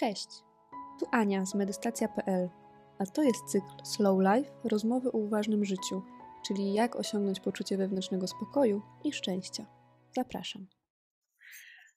Cześć, 0.00 0.28
tu 1.00 1.06
Ania 1.12 1.46
z 1.46 1.54
medystacja.pl, 1.54 2.48
a 2.98 3.06
to 3.06 3.22
jest 3.22 3.44
cykl 3.44 3.66
Slow 3.84 4.18
Life 4.20 4.50
rozmowy 4.64 5.12
o 5.12 5.18
uważnym 5.18 5.64
życiu, 5.64 6.02
czyli 6.46 6.74
jak 6.74 6.96
osiągnąć 6.96 7.40
poczucie 7.40 7.76
wewnętrznego 7.76 8.26
spokoju 8.26 8.82
i 9.04 9.12
szczęścia. 9.12 9.66
Zapraszam. 10.16 10.66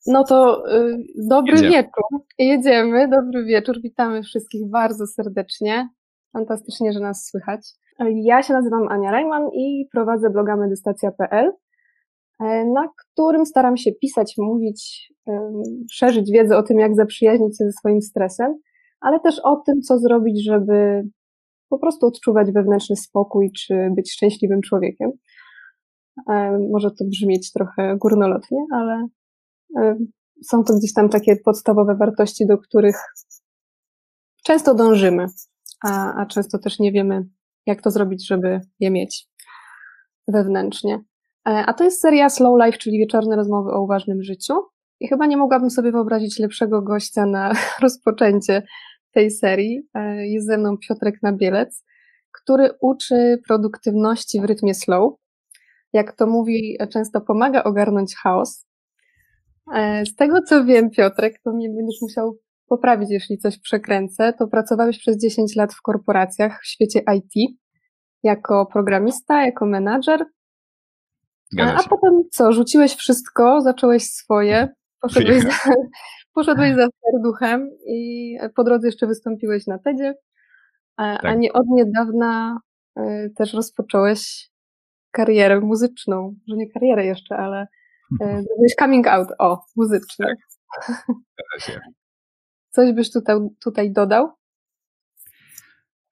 No 0.07 0.23
to 0.23 0.63
y, 0.77 0.97
dobry 1.27 1.53
Jedziemy. 1.53 1.71
wieczór. 1.71 2.25
Jedziemy. 2.37 3.07
Dobry 3.09 3.45
wieczór. 3.45 3.81
Witamy 3.81 4.23
wszystkich 4.23 4.69
bardzo 4.69 5.07
serdecznie. 5.07 5.89
Fantastycznie, 6.33 6.93
że 6.93 6.99
nas 6.99 7.25
słychać. 7.25 7.61
Ja 8.15 8.43
się 8.43 8.53
nazywam 8.53 8.87
Ania 8.87 9.11
Rajman 9.11 9.49
i 9.53 9.87
prowadzę 9.91 10.29
bloga 10.29 10.55
medystacja.pl, 10.55 11.51
na 12.73 12.87
którym 12.97 13.45
staram 13.45 13.77
się 13.77 13.91
pisać, 14.01 14.33
mówić, 14.37 15.11
szerzyć 15.91 16.31
wiedzę 16.31 16.57
o 16.57 16.63
tym, 16.63 16.79
jak 16.79 16.95
zaprzyjaźnić 16.95 17.57
się 17.57 17.65
ze 17.65 17.71
swoim 17.71 18.01
stresem, 18.01 18.59
ale 19.01 19.19
też 19.19 19.39
o 19.43 19.55
tym, 19.55 19.81
co 19.81 19.99
zrobić, 19.99 20.45
żeby 20.45 21.03
po 21.69 21.79
prostu 21.79 22.07
odczuwać 22.07 22.51
wewnętrzny 22.51 22.95
spokój, 22.95 23.51
czy 23.51 23.89
być 23.95 24.13
szczęśliwym 24.13 24.61
człowiekiem. 24.61 25.11
Może 26.71 26.91
to 26.91 27.05
brzmieć 27.05 27.51
trochę 27.51 27.97
górnolotnie, 27.97 28.65
ale 28.73 29.07
są 30.43 30.63
to 30.63 30.73
gdzieś 30.73 30.93
tam 30.93 31.09
takie 31.09 31.35
podstawowe 31.35 31.95
wartości, 31.95 32.47
do 32.47 32.57
których 32.57 32.95
często 34.43 34.75
dążymy, 34.75 35.25
a, 35.83 36.13
a 36.21 36.25
często 36.25 36.59
też 36.59 36.79
nie 36.79 36.91
wiemy, 36.91 37.25
jak 37.65 37.81
to 37.81 37.91
zrobić, 37.91 38.27
żeby 38.27 38.59
je 38.79 38.91
mieć 38.91 39.27
wewnętrznie. 40.27 41.03
E, 41.47 41.65
a 41.65 41.73
to 41.73 41.83
jest 41.83 42.01
seria 42.01 42.29
Slow 42.29 42.65
Life, 42.65 42.77
czyli 42.77 42.97
wieczorne 42.97 43.35
rozmowy 43.35 43.71
o 43.71 43.81
uważnym 43.81 44.23
życiu. 44.23 44.53
I 44.99 45.07
chyba 45.07 45.25
nie 45.25 45.37
mogłabym 45.37 45.69
sobie 45.69 45.91
wyobrazić 45.91 46.39
lepszego 46.39 46.81
gościa 46.81 47.25
na 47.25 47.53
rozpoczęcie 47.81 48.63
tej 49.11 49.31
serii. 49.31 49.81
E, 49.93 50.27
jest 50.27 50.47
ze 50.47 50.57
mną 50.57 50.77
Piotrek 50.77 51.15
Nabielec, 51.23 51.83
który 52.31 52.69
uczy 52.81 53.41
produktywności 53.47 54.41
w 54.41 54.45
rytmie 54.45 54.73
slow. 54.73 55.13
Jak 55.93 56.15
to 56.15 56.27
mówi, 56.27 56.77
często 56.93 57.21
pomaga 57.21 57.63
ogarnąć 57.63 58.15
chaos. 58.15 58.65
E, 59.73 60.05
z 60.05 60.15
tego 60.15 60.41
co 60.41 60.65
wiem, 60.65 60.89
Piotrek, 60.89 61.41
to 61.43 61.53
mnie 61.53 61.69
będziesz 61.69 62.01
musiał 62.01 62.37
poprawić, 62.67 63.09
jeśli 63.11 63.37
coś 63.37 63.59
przekręcę, 63.59 64.33
to 64.39 64.47
pracowałeś 64.47 64.99
przez 64.99 65.21
10 65.21 65.55
lat 65.55 65.73
w 65.73 65.81
korporacjach 65.81 66.61
w 66.63 66.67
świecie 66.67 67.01
IT, 67.17 67.51
jako 68.23 68.65
programista, 68.65 69.45
jako 69.45 69.65
menadżer. 69.65 70.25
A, 71.59 71.83
potem 71.89 72.23
co, 72.31 72.53
rzuciłeś 72.53 72.95
wszystko, 72.95 73.61
zacząłeś 73.61 74.03
swoje, 74.03 74.69
poszedłeś 75.01 75.43
za, 75.43 75.73
poszedłeś 76.33 76.75
za 76.75 76.87
serduchem 77.03 77.69
i 77.87 78.37
po 78.55 78.63
drodze 78.63 78.87
jeszcze 78.87 79.07
wystąpiłeś 79.07 79.67
na 79.67 79.79
TEDzie, 79.79 80.13
a, 80.97 81.15
tak. 81.15 81.25
a 81.25 81.33
nie 81.33 81.53
od 81.53 81.65
niedawna 81.67 82.59
y, 82.99 83.33
też 83.35 83.53
rozpocząłeś 83.53 84.49
karierę 85.11 85.59
muzyczną, 85.59 86.35
że 86.47 86.55
nie 86.55 86.69
karierę 86.69 87.05
jeszcze, 87.05 87.37
ale 87.37 87.67
y, 88.11 88.17
zrobiłeś 88.43 88.75
coming 88.79 89.07
out, 89.07 89.27
o, 89.39 89.63
muzyczny. 89.75 90.25
Tak. 90.25 90.87
Coś 92.69 92.93
byś 92.93 93.11
tutaj, 93.11 93.37
tutaj 93.63 93.91
dodał? 93.91 94.31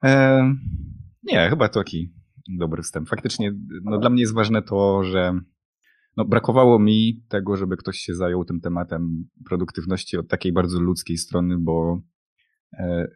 E, 0.04 0.42
nie, 1.23 1.50
chyba 1.50 1.70
to 1.70 1.80
taki 1.80 2.14
dobry 2.58 2.83
wstęp. 2.83 3.09
Faktycznie 3.09 3.53
no, 3.83 3.97
dla 3.97 4.09
mnie 4.09 4.22
jest 4.22 4.33
ważne 4.33 4.61
to, 4.61 5.03
że 5.03 5.39
no, 6.17 6.25
brakowało 6.25 6.80
mi 6.80 7.23
tego, 7.30 7.58
żeby 7.58 7.78
ktoś 7.78 7.97
się 7.97 8.14
zajął 8.14 8.45
tym 8.45 8.61
tematem 8.61 9.30
produktywności 9.45 10.17
od 10.17 10.28
takiej 10.28 10.53
bardzo 10.53 10.80
ludzkiej 10.80 11.17
strony, 11.17 11.58
bo 11.58 12.02
e, 12.73 13.08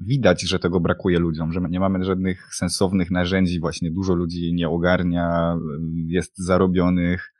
widać, 0.00 0.42
że 0.42 0.58
tego 0.58 0.80
brakuje 0.80 1.18
ludziom, 1.18 1.52
że 1.52 1.60
nie 1.70 1.80
mamy 1.80 2.04
żadnych 2.04 2.54
sensownych 2.54 3.10
narzędzi, 3.10 3.60
właśnie 3.60 3.90
dużo 3.90 4.14
ludzi 4.14 4.54
nie 4.54 4.68
ogarnia, 4.68 5.56
jest 6.06 6.38
zarobionych, 6.38 7.32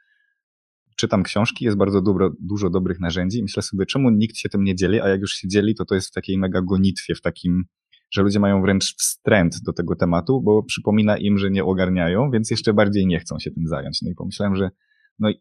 czytam 0.96 1.22
książki, 1.22 1.64
jest 1.64 1.76
bardzo 1.76 2.02
dobro, 2.02 2.32
dużo 2.40 2.70
dobrych 2.70 3.00
narzędzi. 3.00 3.42
Myślę 3.42 3.62
sobie, 3.62 3.86
czemu 3.86 4.10
nikt 4.10 4.36
się 4.36 4.48
tym 4.48 4.64
nie 4.64 4.74
dzieli, 4.74 5.00
a 5.00 5.08
jak 5.08 5.20
już 5.20 5.32
się 5.32 5.48
dzieli, 5.48 5.74
to 5.74 5.84
to 5.84 5.94
jest 5.94 6.08
w 6.08 6.12
takiej 6.12 6.38
mega 6.38 6.62
gonitwie, 6.62 7.14
w 7.14 7.20
takim, 7.20 7.64
że 8.12 8.22
ludzie 8.22 8.40
mają 8.40 8.62
wręcz 8.62 8.96
wstręt 8.96 9.62
do 9.62 9.72
tego 9.72 9.96
tematu, 9.96 10.40
bo 10.40 10.62
przypomina 10.62 11.18
im, 11.18 11.38
że 11.38 11.50
nie 11.50 11.64
ogarniają, 11.64 12.30
więc 12.30 12.50
jeszcze 12.50 12.74
bardziej 12.74 13.06
nie 13.06 13.20
chcą 13.20 13.38
się 13.38 13.50
tym 13.50 13.66
zająć. 13.66 14.02
No 14.02 14.10
i 14.10 14.14
pomyślałem, 14.14 14.56
że 14.56 14.70
no 15.18 15.30
i 15.30 15.34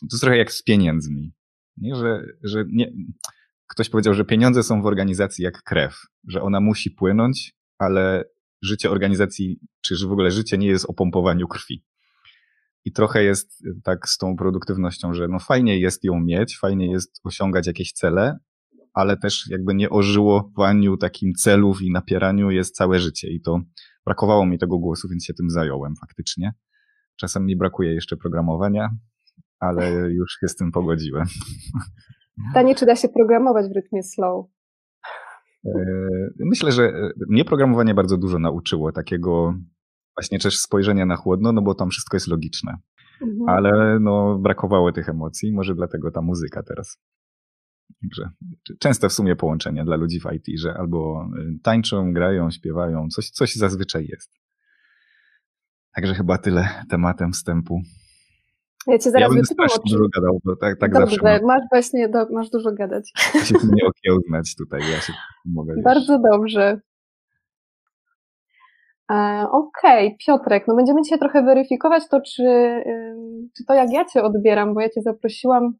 to 0.00 0.06
jest 0.12 0.20
trochę 0.20 0.36
jak 0.36 0.52
z 0.52 0.62
pieniędzmi, 0.62 1.32
nie? 1.76 1.94
Że, 1.94 2.22
że 2.42 2.64
nie, 2.72 2.92
ktoś 3.66 3.88
powiedział, 3.88 4.14
że 4.14 4.24
pieniądze 4.24 4.62
są 4.62 4.82
w 4.82 4.86
organizacji 4.86 5.44
jak 5.44 5.62
krew, 5.62 6.02
że 6.28 6.42
ona 6.42 6.60
musi 6.60 6.90
płynąć, 6.90 7.54
ale 7.78 8.24
życie 8.62 8.90
organizacji, 8.90 9.60
czy 9.80 10.06
w 10.06 10.12
ogóle 10.12 10.30
życie 10.30 10.58
nie 10.58 10.66
jest 10.66 10.84
o 10.84 10.94
pompowaniu 10.94 11.48
krwi. 11.48 11.84
I 12.84 12.92
trochę 12.92 13.24
jest 13.24 13.64
tak 13.84 14.08
z 14.08 14.18
tą 14.18 14.36
produktywnością, 14.36 15.14
że 15.14 15.28
no 15.28 15.38
fajnie 15.38 15.78
jest 15.78 16.04
ją 16.04 16.20
mieć, 16.20 16.58
fajnie 16.58 16.92
jest 16.92 17.20
osiągać 17.24 17.66
jakieś 17.66 17.92
cele, 17.92 18.38
ale 18.94 19.16
też 19.16 19.50
jakby 19.50 19.74
nie 19.74 19.90
o 19.90 20.02
żyłowaniu 20.02 20.96
takim 20.96 21.34
celów 21.34 21.82
i 21.82 21.90
napieraniu 21.90 22.50
jest 22.50 22.74
całe 22.74 22.98
życie. 22.98 23.30
I 23.30 23.40
to 23.40 23.60
brakowało 24.06 24.46
mi 24.46 24.58
tego 24.58 24.78
głosu, 24.78 25.08
więc 25.08 25.24
się 25.24 25.34
tym 25.34 25.50
zająłem 25.50 25.96
faktycznie. 25.96 26.52
Czasem 27.16 27.46
mi 27.46 27.56
brakuje 27.56 27.94
jeszcze 27.94 28.16
programowania, 28.16 28.90
ale 29.60 29.90
już 29.90 30.38
się 30.40 30.48
z 30.48 30.56
tym 30.56 30.72
pogodziłem. 30.72 31.26
Pytanie, 32.48 32.74
czy 32.74 32.86
da 32.86 32.96
się 32.96 33.08
programować 33.08 33.66
w 33.68 33.76
rytmie 33.76 34.02
slow? 34.02 34.46
E, 35.66 35.70
myślę, 36.40 36.72
że 36.72 36.92
mnie 37.28 37.44
programowanie 37.44 37.94
bardzo 37.94 38.16
dużo 38.16 38.38
nauczyło 38.38 38.92
takiego 38.92 39.54
właśnie 40.16 40.38
też 40.38 40.58
spojrzenia 40.58 41.06
na 41.06 41.16
chłodno, 41.16 41.52
no 41.52 41.62
bo 41.62 41.74
tam 41.74 41.90
wszystko 41.90 42.16
jest 42.16 42.28
logiczne. 42.28 42.74
Mhm. 43.22 43.48
Ale 43.48 44.00
no, 44.00 44.38
brakowało 44.38 44.92
tych 44.92 45.08
emocji, 45.08 45.52
może 45.52 45.74
dlatego 45.74 46.10
ta 46.10 46.22
muzyka 46.22 46.62
teraz. 46.62 46.98
Także 48.02 48.30
częste 48.78 49.08
w 49.08 49.12
sumie 49.12 49.36
połączenia 49.36 49.84
dla 49.84 49.96
ludzi 49.96 50.20
w 50.20 50.32
IT, 50.32 50.60
że 50.60 50.74
albo 50.74 51.28
y, 51.38 51.58
tańczą, 51.62 52.12
grają, 52.12 52.50
śpiewają, 52.50 53.08
coś, 53.08 53.30
coś 53.30 53.54
zazwyczaj 53.54 54.06
jest. 54.06 54.30
Także 55.94 56.14
chyba 56.14 56.38
tyle 56.38 56.68
tematem 56.90 57.32
wstępu. 57.32 57.80
Ja 58.86 58.98
cię 58.98 59.10
zaraz 59.10 59.32
ja 59.32 59.40
wypytam 59.40 59.66
o 59.66 59.88
dużo 59.90 60.04
gadał, 60.16 60.40
bo 60.44 60.56
tak, 60.56 60.78
tak 60.78 60.92
Dobrze, 60.92 61.16
zawsze. 61.16 61.46
Masz 61.46 61.62
właśnie, 61.72 62.08
do, 62.08 62.26
masz 62.30 62.50
dużo 62.50 62.72
gadać. 62.72 63.12
Ja 63.34 63.44
się 63.44 63.54
nie 63.74 63.86
okiełznać 63.86 64.54
tutaj, 64.56 64.80
ja 64.80 65.00
się 65.00 65.12
mogę. 65.44 65.74
Bardzo 65.84 66.18
dobrze. 66.32 66.80
E, 69.10 69.46
okej, 69.50 70.06
okay, 70.06 70.16
Piotrek, 70.26 70.64
no 70.68 70.76
będziemy 70.76 71.02
dzisiaj 71.02 71.18
trochę 71.18 71.42
weryfikować 71.42 72.08
to, 72.08 72.20
czy, 72.20 72.42
czy 73.56 73.64
to 73.64 73.74
jak 73.74 73.92
ja 73.92 74.04
Cię 74.04 74.22
odbieram, 74.22 74.74
bo 74.74 74.80
ja 74.80 74.88
Cię 74.88 75.02
zaprosiłam 75.02 75.72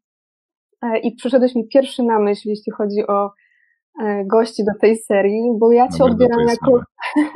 i 1.03 1.15
przyszedłeś 1.15 1.55
mi 1.55 1.67
pierwszy 1.67 2.03
na 2.03 2.19
myśl, 2.19 2.49
jeśli 2.49 2.71
chodzi 2.71 3.07
o 3.07 3.31
e, 4.01 4.25
gości 4.25 4.63
do 4.65 4.71
tej 4.81 4.97
serii, 4.97 5.51
bo 5.59 5.71
ja 5.71 5.87
Cię 5.87 5.97
no 5.99 6.05
odbieram 6.05 6.39
jako 6.39 6.81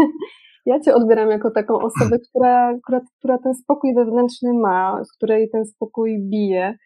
ja 0.66 0.80
Cię 0.80 0.96
odbieram 0.96 1.30
jako 1.30 1.52
taką 1.52 1.80
osobę, 1.80 2.18
która, 2.30 2.74
która, 2.84 3.02
która 3.20 3.38
ten 3.38 3.54
spokój 3.54 3.96
wewnętrzny 3.96 4.54
ma, 4.54 5.04
z 5.04 5.14
której 5.14 5.50
ten 5.50 5.66
spokój 5.66 6.20
bije. 6.30 6.78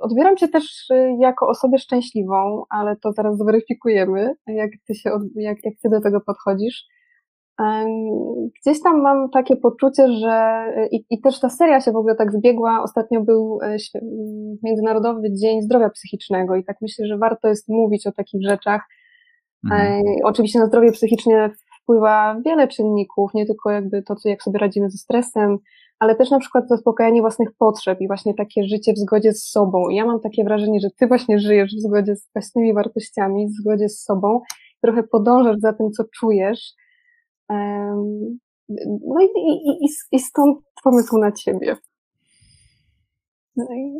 Odbieram 0.00 0.36
Cię 0.36 0.48
też 0.48 0.86
jako 1.18 1.48
osobę 1.48 1.78
szczęśliwą, 1.78 2.64
ale 2.70 2.96
to 2.96 3.12
zaraz 3.12 3.38
zweryfikujemy, 3.38 4.34
jak 4.46 4.70
Ty, 4.86 4.94
się, 4.94 5.10
jak, 5.34 5.56
jak 5.64 5.74
ty 5.82 5.88
do 5.88 6.00
tego 6.00 6.20
podchodzisz. 6.20 6.84
Gdzieś 8.60 8.82
tam 8.82 9.02
mam 9.02 9.30
takie 9.30 9.56
poczucie, 9.56 10.12
że 10.12 10.64
i, 10.90 11.04
i, 11.10 11.20
też 11.20 11.40
ta 11.40 11.48
seria 11.48 11.80
się 11.80 11.92
w 11.92 11.96
ogóle 11.96 12.14
tak 12.14 12.32
zbiegła. 12.32 12.82
Ostatnio 12.82 13.20
był 13.20 13.58
e, 13.62 13.76
Międzynarodowy 14.62 15.32
Dzień 15.32 15.62
Zdrowia 15.62 15.90
Psychicznego 15.90 16.56
i 16.56 16.64
tak 16.64 16.76
myślę, 16.82 17.06
że 17.06 17.18
warto 17.18 17.48
jest 17.48 17.68
mówić 17.68 18.06
o 18.06 18.12
takich 18.12 18.42
rzeczach. 18.48 18.82
Mhm. 19.64 20.02
Oczywiście 20.24 20.58
na 20.58 20.66
zdrowie 20.66 20.92
psychiczne 20.92 21.50
wpływa 21.82 22.40
wiele 22.44 22.68
czynników, 22.68 23.34
nie 23.34 23.46
tylko 23.46 23.70
jakby 23.70 24.02
to, 24.02 24.16
co, 24.16 24.28
jak 24.28 24.42
sobie 24.42 24.58
radzimy 24.58 24.90
ze 24.90 24.98
stresem, 24.98 25.58
ale 25.98 26.14
też 26.14 26.30
na 26.30 26.38
przykład 26.38 26.68
zaspokajanie 26.68 27.20
własnych 27.20 27.48
potrzeb 27.58 28.00
i 28.00 28.06
właśnie 28.06 28.34
takie 28.34 28.64
życie 28.64 28.92
w 28.92 28.98
zgodzie 28.98 29.32
z 29.32 29.50
sobą. 29.50 29.88
I 29.88 29.96
ja 29.96 30.06
mam 30.06 30.20
takie 30.20 30.44
wrażenie, 30.44 30.80
że 30.80 30.88
ty 30.98 31.06
właśnie 31.06 31.38
żyjesz 31.38 31.74
w 31.76 31.80
zgodzie 31.80 32.16
z 32.16 32.32
własnymi 32.32 32.74
wartościami, 32.74 33.48
w 33.48 33.52
zgodzie 33.52 33.88
z 33.88 34.02
sobą, 34.02 34.40
trochę 34.82 35.02
podążasz 35.02 35.56
za 35.58 35.72
tym, 35.72 35.90
co 35.90 36.04
czujesz 36.20 36.74
no 39.06 39.20
i, 39.20 39.26
i, 39.84 39.88
i 40.12 40.18
stąd 40.18 40.58
pomysł 40.84 41.18
na 41.18 41.32
ciebie. 41.32 41.76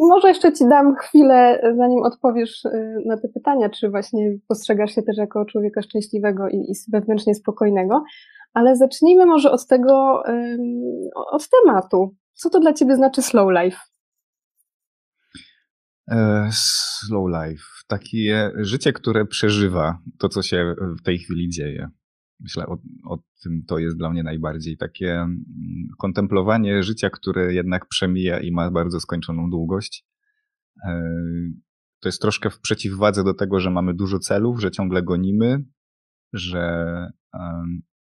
Może 0.01 0.29
jeszcze 0.29 0.53
ci 0.53 0.69
dam 0.69 0.97
chwilę, 0.97 1.61
zanim 1.77 2.03
odpowiesz 2.03 2.65
y, 2.65 3.03
na 3.07 3.17
te 3.17 3.29
pytania, 3.29 3.69
czy 3.71 3.91
właśnie 3.91 4.39
postrzegasz 4.49 4.95
się 4.95 5.03
też 5.03 5.17
jako 5.17 5.45
człowieka 5.45 5.83
szczęśliwego 5.83 6.49
i, 6.49 6.57
i 6.57 6.75
wewnętrznie 6.93 7.35
spokojnego, 7.35 8.05
ale 8.55 8.77
zacznijmy 8.77 9.27
może 9.27 9.51
od 9.51 9.67
tego, 9.67 10.23
od 11.15 11.49
tematu. 11.49 12.15
Co 12.35 12.51
to 12.51 12.61
dla 12.61 12.73
ciebie 12.73 12.97
znaczy 12.97 13.23
slow 13.23 13.49
life? 13.51 13.79
E, 16.11 16.49
slow 16.53 17.25
life. 17.29 17.65
Takie 17.89 18.51
życie, 18.57 18.93
które 18.93 19.27
przeżywa 19.27 19.99
to, 20.19 20.29
co 20.29 20.43
się 20.43 20.75
w 21.01 21.03
tej 21.03 21.19
chwili 21.19 21.49
dzieje. 21.49 21.89
Myślę 22.41 22.67
o, 22.67 22.79
o 23.05 23.19
tym, 23.43 23.63
to 23.67 23.79
jest 23.79 23.97
dla 23.97 24.11
mnie 24.11 24.23
najbardziej 24.23 24.77
takie 24.77 25.13
mm, 25.13 25.45
kontemplowanie 25.99 26.83
życia, 26.83 27.11
które 27.11 27.55
jednak 27.55 27.87
przemija 27.89 28.41
i 28.41 28.53
ma 28.53 28.71
bardzo 28.71 29.01
skończoną 29.01 29.51
długość. 29.51 30.05
E, 30.85 31.13
to 32.01 32.09
jest 32.09 32.21
troszkę 32.21 32.51
w 32.51 32.61
przeciwwadze 32.61 33.25
do 33.25 33.35
tego, 33.35 33.61
że 33.61 33.71
mamy 33.71 33.95
dużo 33.95 34.19
celów, 34.19 34.61
że 34.61 34.71
ciągle 34.71 35.03
gonimy, 35.03 35.65
że 36.33 37.13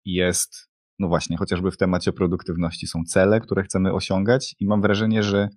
jest, 0.05 0.69
no 0.99 1.07
właśnie, 1.07 1.37
chociażby 1.37 1.71
w 1.71 1.77
temacie 1.77 2.13
produktywności 2.13 2.87
są 2.87 3.03
cele, 3.03 3.39
które 3.39 3.63
chcemy 3.63 3.93
osiągać, 3.93 4.55
i 4.59 4.67
mam 4.67 4.81
wrażenie, 4.81 5.23
że, 5.23 5.49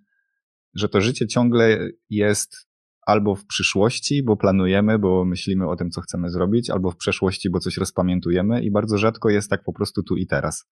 że 0.74 0.88
to 0.88 1.00
życie 1.00 1.26
ciągle 1.26 1.78
jest 2.10 2.67
albo 3.08 3.34
w 3.34 3.46
przyszłości, 3.46 4.22
bo 4.22 4.36
planujemy, 4.36 4.98
bo 4.98 5.24
myślimy 5.24 5.68
o 5.68 5.76
tym, 5.76 5.90
co 5.90 6.00
chcemy 6.00 6.30
zrobić, 6.30 6.70
albo 6.70 6.90
w 6.90 6.96
przeszłości, 6.96 7.50
bo 7.50 7.60
coś 7.60 7.76
rozpamiętujemy, 7.76 8.62
i 8.62 8.70
bardzo 8.70 8.98
rzadko 8.98 9.30
jest 9.30 9.50
tak 9.50 9.64
po 9.64 9.72
prostu 9.72 10.02
tu 10.02 10.16
i 10.16 10.26
teraz. 10.26 10.66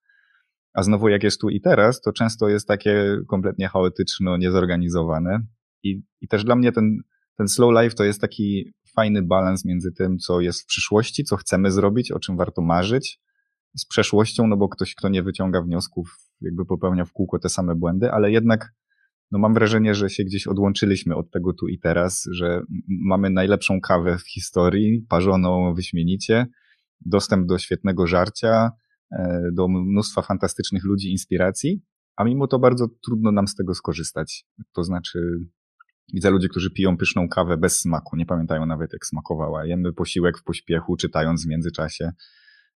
A 0.75 0.83
znowu, 0.83 1.09
jak 1.09 1.23
jest 1.23 1.41
tu 1.41 1.49
i 1.49 1.61
teraz, 1.61 2.01
to 2.01 2.13
często 2.13 2.49
jest 2.49 2.69
takie 2.69 3.19
kompletnie 3.29 3.69
chaotyczno, 3.69 4.37
niezorganizowane. 4.37 5.39
I, 5.83 6.03
i 6.21 6.29
też 6.29 6.45
dla 6.45 6.57
mnie 6.57 6.73
ten, 6.73 6.99
ten 7.37 7.49
slow 7.49 7.83
life 7.83 7.97
to 7.97 8.05
jest 8.05 8.21
taki 8.21 8.73
fajny 8.97 9.23
balans 9.23 9.65
między 9.65 9.93
tym, 9.93 10.19
co 10.19 10.41
jest 10.41 10.63
w 10.63 10.67
przyszłości, 10.67 11.25
co 11.25 11.37
chcemy 11.37 11.71
zrobić, 11.71 12.13
o 12.13 12.19
czym 12.19 12.37
warto 12.37 12.63
marzyć, 12.63 13.21
z 13.77 13.87
przeszłością, 13.87 14.47
no 14.47 14.57
bo 14.57 14.69
ktoś, 14.69 14.95
kto 14.95 15.09
nie 15.09 15.23
wyciąga 15.23 15.63
wniosków, 15.63 16.17
jakby 16.41 16.67
popełnia 16.67 17.05
w 17.05 17.13
kółko 17.13 17.39
te 17.39 17.49
same 17.49 17.75
błędy, 17.75 18.13
ale 18.13 18.31
jednak 18.31 18.73
no 19.31 19.39
mam 19.39 19.55
wrażenie, 19.55 19.95
że 19.95 20.11
się 20.11 20.25
gdzieś 20.25 20.47
odłączyliśmy 20.47 21.17
od 21.17 21.31
tego 21.31 21.53
tu 21.53 21.69
i 21.69 21.79
teraz, 21.79 22.29
że 22.31 22.63
mamy 22.89 23.31
najlepszą 23.31 23.81
kawę 23.81 24.19
w 24.19 24.29
historii, 24.29 25.07
parzoną 25.09 25.75
wyśmienicie, 25.75 26.47
dostęp 27.01 27.47
do 27.47 27.59
świetnego 27.59 28.07
żarcia, 28.07 28.71
e, 29.13 29.41
do 29.53 29.69
mnóstwa 29.69 30.23
fantastycznych 30.23 30.85
ludzi, 30.85 31.11
inspiracji, 31.11 31.83
a 32.17 32.25
mimo 32.25 32.47
to 32.47 32.59
bardzo 32.59 32.89
trudno 33.05 33.33
nam 33.33 33.49
z 33.49 33.55
tego 33.55 33.75
skorzystać. 33.75 34.45
To 34.73 34.85
znaczy, 34.85 35.39
Widzę 36.15 36.31
ludzi, 36.31 36.49
którzy 36.49 36.71
piją 36.71 36.97
pyszną 36.97 37.29
kawę 37.29 37.57
bez 37.57 37.79
smaku, 37.79 38.17
nie 38.17 38.27
pamiętają 38.27 38.67
nawet 38.67 38.93
jak 38.93 39.07
smakowała. 39.07 39.67
Jemy 39.67 39.93
posiłek 39.93 40.39
w 40.39 40.45
pośpiechu, 40.45 40.97
czytając 40.97 41.45
w 41.45 41.49
międzyczasie. 41.49 42.11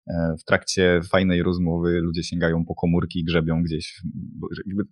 E, 0.07 0.35
w 0.41 0.45
trakcie 0.45 1.01
fajnej 1.11 1.43
rozmowy 1.43 2.01
ludzie 2.01 2.25
sięgają 2.25 2.65
po 2.65 2.75
komórki 2.75 3.21
i 3.21 3.25
grzebią 3.25 3.63
gdzieś. 3.63 4.03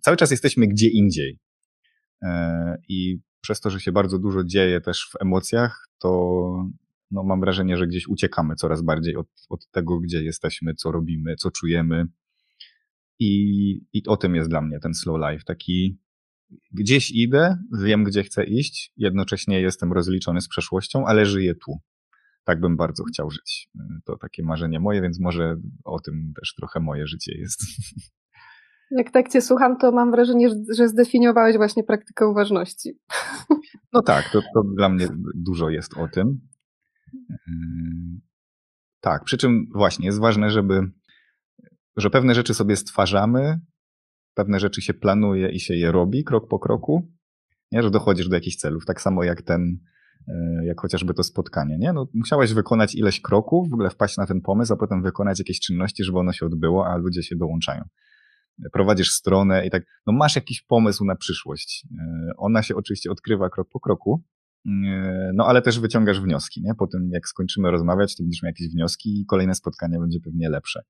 Cały 0.01 0.17
czas 0.17 0.31
jesteśmy 0.31 0.67
gdzie 0.67 0.89
indziej. 0.89 1.39
E, 2.21 2.77
I 2.87 3.19
przez 3.41 3.61
to, 3.61 3.69
że 3.69 3.79
się 3.79 3.91
bardzo 3.91 4.19
dużo 4.19 4.43
dzieje 4.43 4.81
też 4.81 5.09
w 5.11 5.21
emocjach, 5.21 5.89
to 5.99 6.41
no, 7.11 7.23
mam 7.23 7.39
wrażenie, 7.39 7.77
że 7.77 7.87
gdzieś 7.87 8.07
uciekamy 8.07 8.55
coraz 8.55 8.81
bardziej 8.81 9.15
od, 9.15 9.27
od 9.49 9.67
tego, 9.71 9.99
gdzie 9.99 10.23
jesteśmy, 10.23 10.75
co 10.75 10.91
robimy, 10.91 11.35
co 11.35 11.51
czujemy. 11.51 12.05
I, 13.19 13.81
I 13.93 14.03
o 14.07 14.17
tym 14.17 14.35
jest 14.35 14.49
dla 14.49 14.61
mnie 14.61 14.79
ten 14.79 14.93
slow 14.93 15.19
life. 15.29 15.43
Taki 15.43 15.99
gdzieś 16.71 17.11
idę, 17.11 17.57
wiem, 17.83 18.03
gdzie 18.03 18.23
chcę 18.23 18.43
iść, 18.43 18.93
jednocześnie 18.97 19.61
jestem 19.61 19.93
rozliczony 19.93 20.41
z 20.41 20.47
przeszłością, 20.47 21.05
ale 21.05 21.25
żyję 21.25 21.55
tu. 21.55 21.79
Tak 22.43 22.59
bym 22.59 22.77
bardzo 22.77 23.03
chciał 23.03 23.29
żyć. 23.29 23.69
To 24.05 24.17
takie 24.17 24.43
marzenie 24.43 24.79
moje, 24.79 25.01
więc 25.01 25.19
może 25.19 25.55
o 25.83 25.99
tym 25.99 26.33
też 26.39 26.53
trochę 26.55 26.79
moje 26.79 27.07
życie 27.07 27.37
jest. 27.37 27.61
Jak 28.91 29.11
tak 29.11 29.29
Cię 29.29 29.41
słucham, 29.41 29.77
to 29.77 29.91
mam 29.91 30.11
wrażenie, 30.11 30.49
że 30.77 30.87
zdefiniowałeś 30.87 31.57
właśnie 31.57 31.83
praktykę 31.83 32.27
uważności. 32.27 32.99
No 33.93 34.01
tak, 34.01 34.29
to, 34.31 34.41
to 34.53 34.63
dla 34.77 34.89
mnie 34.89 35.07
dużo 35.35 35.69
jest 35.69 35.97
o 35.97 36.07
tym. 36.07 36.39
Yy, 37.29 38.19
tak, 39.01 39.23
przy 39.23 39.37
czym 39.37 39.65
właśnie 39.75 40.05
jest 40.05 40.19
ważne, 40.19 40.49
żeby, 40.49 40.81
że 41.97 42.09
pewne 42.09 42.35
rzeczy 42.35 42.53
sobie 42.53 42.75
stwarzamy, 42.75 43.59
pewne 44.33 44.59
rzeczy 44.59 44.81
się 44.81 44.93
planuje 44.93 45.49
i 45.49 45.59
się 45.59 45.75
je 45.75 45.91
robi 45.91 46.23
krok 46.23 46.47
po 46.47 46.59
kroku, 46.59 47.07
nie? 47.71 47.83
że 47.83 47.91
dochodzisz 47.91 48.29
do 48.29 48.35
jakichś 48.35 48.55
celów. 48.55 48.85
Tak 48.85 49.01
samo 49.01 49.23
jak 49.23 49.41
ten, 49.41 49.79
e, 50.27 50.65
jak 50.65 50.81
chociażby 50.81 51.13
to 51.13 51.23
spotkanie, 51.23 51.77
nie? 51.77 51.93
No, 51.93 52.07
musiałeś 52.13 52.53
wykonać 52.53 52.95
ileś 52.95 53.21
kroków, 53.21 53.69
w 53.69 53.73
ogóle 53.73 53.89
wpaść 53.89 54.17
na 54.17 54.25
ten 54.25 54.41
pomysł, 54.41 54.73
a 54.73 54.77
potem 54.77 55.03
wykonać 55.03 55.39
jakieś 55.39 55.59
czynności, 55.59 56.03
żeby 56.03 56.19
ono 56.19 56.33
się 56.33 56.45
odbyło, 56.45 56.87
a 56.87 56.97
ludzie 56.97 57.23
się 57.23 57.35
dołączają. 57.35 57.83
Prowadzisz 58.73 59.11
stronę 59.11 59.65
i 59.65 59.69
tak, 59.69 59.83
no 60.07 60.13
masz 60.13 60.35
jakiś 60.35 60.61
pomysł 60.61 61.05
na 61.05 61.15
przyszłość. 61.15 61.87
E, 61.99 62.31
ona 62.37 62.63
się 62.63 62.75
oczywiście 62.75 63.11
odkrywa 63.11 63.49
krok 63.49 63.69
po 63.69 63.79
kroku, 63.79 64.23
e, 64.65 65.31
no 65.33 65.45
ale 65.45 65.61
też 65.61 65.79
wyciągasz 65.79 66.21
wnioski, 66.21 66.61
nie? 66.63 66.75
Po 66.75 66.87
tym 66.87 67.09
jak 67.13 67.27
skończymy 67.27 67.71
rozmawiać, 67.71 68.15
to 68.15 68.23
będziesz 68.23 68.43
miał 68.43 68.49
jakieś 68.49 68.69
wnioski 68.69 69.21
i 69.21 69.25
kolejne 69.25 69.55
spotkanie 69.55 69.99
będzie 69.99 70.19
pewnie 70.19 70.49
lepsze. 70.49 70.81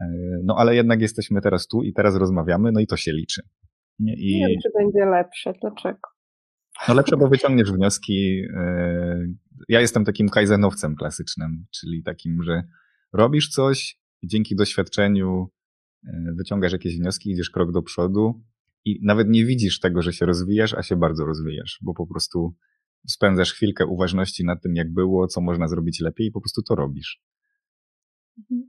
E, 0.00 0.06
no 0.44 0.56
ale 0.58 0.74
jednak 0.74 1.00
jesteśmy 1.00 1.40
teraz 1.40 1.66
tu 1.66 1.82
i 1.82 1.92
teraz 1.92 2.16
rozmawiamy, 2.16 2.72
no 2.72 2.80
i 2.80 2.86
to 2.86 2.96
się 2.96 3.12
liczy. 3.12 3.42
Nie, 3.98 4.14
I... 4.14 4.40
nie 4.40 4.48
wiem, 4.48 4.58
czy 4.62 4.68
będzie 4.78 5.10
lepsze, 5.10 5.52
dlaczego? 5.60 6.00
No 6.88 6.94
lepsze, 6.94 7.16
bo 7.16 7.28
wyciągniesz 7.28 7.72
wnioski. 7.72 8.42
Ja 9.68 9.80
jestem 9.80 10.04
takim 10.04 10.28
kaizenowcem 10.28 10.96
klasycznym, 10.96 11.66
czyli 11.70 12.02
takim, 12.02 12.42
że 12.42 12.62
robisz 13.12 13.48
coś 13.48 13.98
i 14.22 14.28
dzięki 14.28 14.56
doświadczeniu 14.56 15.48
wyciągasz 16.38 16.72
jakieś 16.72 16.98
wnioski, 16.98 17.30
idziesz 17.30 17.50
krok 17.50 17.72
do 17.72 17.82
przodu 17.82 18.42
i 18.84 19.00
nawet 19.02 19.28
nie 19.28 19.44
widzisz 19.44 19.80
tego, 19.80 20.02
że 20.02 20.12
się 20.12 20.26
rozwijasz, 20.26 20.74
a 20.74 20.82
się 20.82 20.96
bardzo 20.96 21.24
rozwijasz, 21.24 21.78
bo 21.82 21.94
po 21.94 22.06
prostu 22.06 22.54
spędzasz 23.08 23.52
chwilkę 23.52 23.86
uważności 23.86 24.44
nad 24.44 24.62
tym, 24.62 24.76
jak 24.76 24.92
było, 24.92 25.26
co 25.26 25.40
można 25.40 25.68
zrobić 25.68 26.00
lepiej 26.00 26.26
i 26.26 26.30
po 26.30 26.40
prostu 26.40 26.62
to 26.62 26.74
robisz. 26.74 27.22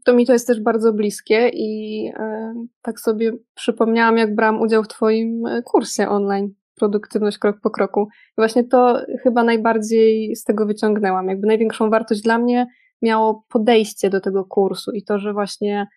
To 0.06 0.14
mi 0.14 0.26
to 0.26 0.34
jest 0.34 0.48
też 0.48 0.62
bardzo 0.62 0.94
bliskie 0.94 1.50
i 1.54 2.02
e, 2.16 2.54
tak 2.82 3.00
sobie 3.00 3.32
przypomniałam, 3.56 4.18
jak 4.18 4.36
brałam 4.36 4.62
udział 4.62 4.84
w 4.84 4.88
Twoim 4.88 5.46
e, 5.46 5.62
kursie 5.64 6.10
online 6.10 6.54
Produktywność 6.76 7.38
krok 7.38 7.62
po 7.62 7.70
kroku. 7.70 8.08
I 8.12 8.36
właśnie 8.36 8.64
to 8.64 9.02
chyba 9.24 9.44
najbardziej 9.44 10.36
z 10.36 10.44
tego 10.44 10.66
wyciągnęłam. 10.66 11.28
Jakby 11.28 11.48
największą 11.48 11.90
wartość 11.90 12.22
dla 12.22 12.38
mnie 12.38 12.68
miało 13.02 13.46
podejście 13.50 14.10
do 14.10 14.22
tego 14.22 14.46
kursu 14.46 14.92
i 14.92 15.04
to, 15.04 15.20
że 15.20 15.34
właśnie 15.34 15.82
e, 15.82 15.88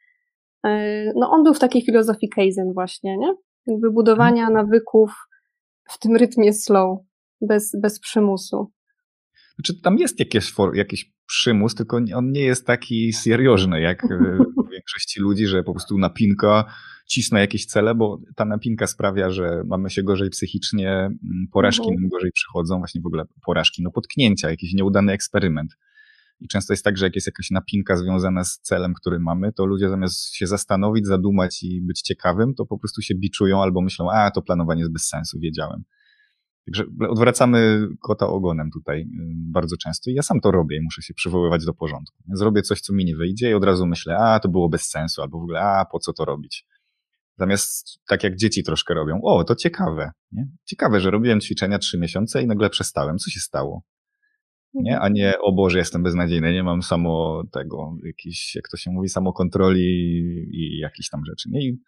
no 1.15 1.31
on 1.31 1.45
był 1.45 1.55
w 1.55 1.59
takiej 1.59 1.83
filozofii 1.83 2.29
Kaizen 2.29 2.73
właśnie, 2.75 3.19
nie? 3.19 3.35
Jakby 3.67 3.91
budowania 3.91 4.47
mhm. 4.47 4.67
nawyków 4.67 5.13
w 5.91 5.99
tym 5.99 6.17
rytmie 6.17 6.53
slow, 6.53 6.99
bez, 7.41 7.77
bez 7.83 8.01
przymusu. 8.01 8.73
Znaczy, 9.55 9.81
tam 9.81 9.99
jest 9.99 10.19
jakieś, 10.19 10.55
jakiś 10.75 11.13
przymus, 11.27 11.75
tylko 11.75 12.01
on 12.15 12.33
nie 12.33 12.41
jest 12.41 12.67
taki 12.67 13.13
seriożny 13.13 13.81
jak 13.81 14.03
w 14.03 14.71
większości 14.73 15.21
ludzi, 15.21 15.47
że 15.47 15.63
po 15.63 15.73
prostu 15.73 15.99
napinka 15.99 16.65
cisna 17.07 17.41
jakieś 17.41 17.67
cele, 17.67 17.95
bo 17.95 18.19
ta 18.37 18.45
napinka 18.45 18.87
sprawia, 18.87 19.31
że 19.31 19.63
mamy 19.67 19.91
się 19.91 20.03
gorzej 20.03 20.31
psychicznie, 20.31 20.91
mm, 20.91 21.19
porażki 21.53 21.89
mhm. 21.89 22.01
nam 22.01 22.09
gorzej 22.09 22.33
przychodzą, 22.33 22.79
właśnie 22.79 23.01
w 23.01 23.07
ogóle 23.07 23.25
porażki, 23.47 23.83
no 23.83 23.91
potknięcia, 23.91 24.51
jakiś 24.51 24.75
nieudany 24.75 25.13
eksperyment. 25.13 25.77
I 26.41 26.49
często 26.49 26.73
jest 26.73 26.85
tak, 26.85 26.97
że 26.97 27.07
jak 27.07 27.15
jest 27.15 27.27
jakaś 27.27 27.51
napinka 27.51 27.97
związana 27.97 28.45
z 28.45 28.59
celem, 28.59 28.95
który 28.95 29.21
mamy, 29.21 29.53
to 29.53 29.67
ludzie 29.67 29.89
zamiast 29.89 30.35
się 30.35 30.47
zastanowić, 30.47 31.07
zadumać 31.07 31.63
i 31.63 31.83
być 31.83 32.03
ciekawym, 32.03 32.55
to 32.55 32.67
po 32.67 32.79
prostu 32.79 33.03
się 33.03 33.15
biczują 33.15 33.63
albo 33.63 33.81
myślą, 33.81 34.11
a 34.11 34.31
to 34.31 34.43
planowanie 34.43 34.81
jest 34.81 34.93
bez 34.93 35.09
sensu, 35.09 35.39
wiedziałem. 35.41 35.85
Także 36.67 36.85
odwracamy 37.09 37.89
kota 38.01 38.27
ogonem 38.27 38.71
tutaj 38.71 39.01
y, 39.01 39.07
bardzo 39.37 39.77
często 39.77 40.11
i 40.11 40.15
ja 40.15 40.23
sam 40.23 40.41
to 40.41 40.51
robię 40.51 40.77
i 40.77 40.81
muszę 40.81 41.03
się 41.03 41.15
przywoływać 41.15 41.65
do 41.65 41.75
porządku. 41.75 42.23
Zrobię 42.33 42.63
coś, 42.63 42.81
co 42.81 42.93
mi 42.93 43.05
nie 43.05 43.17
wyjdzie 43.17 43.51
i 43.51 43.55
od 43.55 43.65
razu 43.65 43.87
myślę, 43.87 44.17
a 44.19 44.41
to 44.41 44.49
było 44.49 44.69
bez 44.69 44.89
sensu, 44.89 45.23
albo 45.23 45.39
w 45.39 45.43
ogóle, 45.43 45.61
a 45.61 45.85
po 45.85 45.99
co 45.99 46.13
to 46.13 46.25
robić. 46.25 46.67
Zamiast 47.39 47.99
tak 48.09 48.25
jak 48.25 48.37
dzieci 48.37 48.63
troszkę 48.65 48.95
robią, 48.95 49.21
o, 49.23 49.45
to 49.45 49.55
ciekawe. 49.55 50.11
Nie? 50.33 50.49
Ciekawe, 50.65 51.01
że 51.01 51.11
robiłem 51.11 51.41
ćwiczenia 51.41 51.79
trzy 51.79 51.99
miesiące 51.99 52.43
i 52.43 52.47
nagle 52.47 52.71
przestałem. 52.71 53.19
Co 53.19 53.31
się 53.31 53.41
stało? 53.41 53.83
Nie? 54.75 55.01
A 55.01 55.09
nie, 55.09 55.35
o 55.41 55.53
Boże, 55.53 55.79
jestem 55.79 56.03
beznadziejny, 56.03 56.53
nie 56.53 56.63
mam 56.63 56.83
samo 56.83 57.43
tego, 57.53 57.97
jakiś, 58.05 58.55
jak 58.55 58.69
to 58.69 58.77
się 58.77 58.91
mówi, 58.91 59.09
samokontroli 59.09 59.83
i 60.53 60.79
jakichś 60.79 61.09
tam 61.09 61.25
rzeczy. 61.25 61.51
Nie? 61.51 61.69
I 61.69 61.79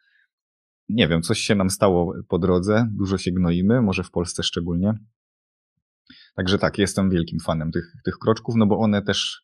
nie 0.88 1.08
wiem, 1.08 1.22
coś 1.22 1.38
się 1.38 1.54
nam 1.54 1.70
stało 1.70 2.14
po 2.28 2.38
drodze, 2.38 2.86
dużo 2.92 3.18
się 3.18 3.30
gnoimy, 3.30 3.82
może 3.82 4.02
w 4.02 4.10
Polsce 4.10 4.42
szczególnie. 4.42 4.94
Także 6.34 6.58
tak, 6.58 6.78
jestem 6.78 7.10
wielkim 7.10 7.38
fanem 7.40 7.70
tych, 7.70 7.92
tych 8.04 8.18
kroczków, 8.18 8.54
no 8.56 8.66
bo 8.66 8.78
one 8.78 9.02
też 9.02 9.42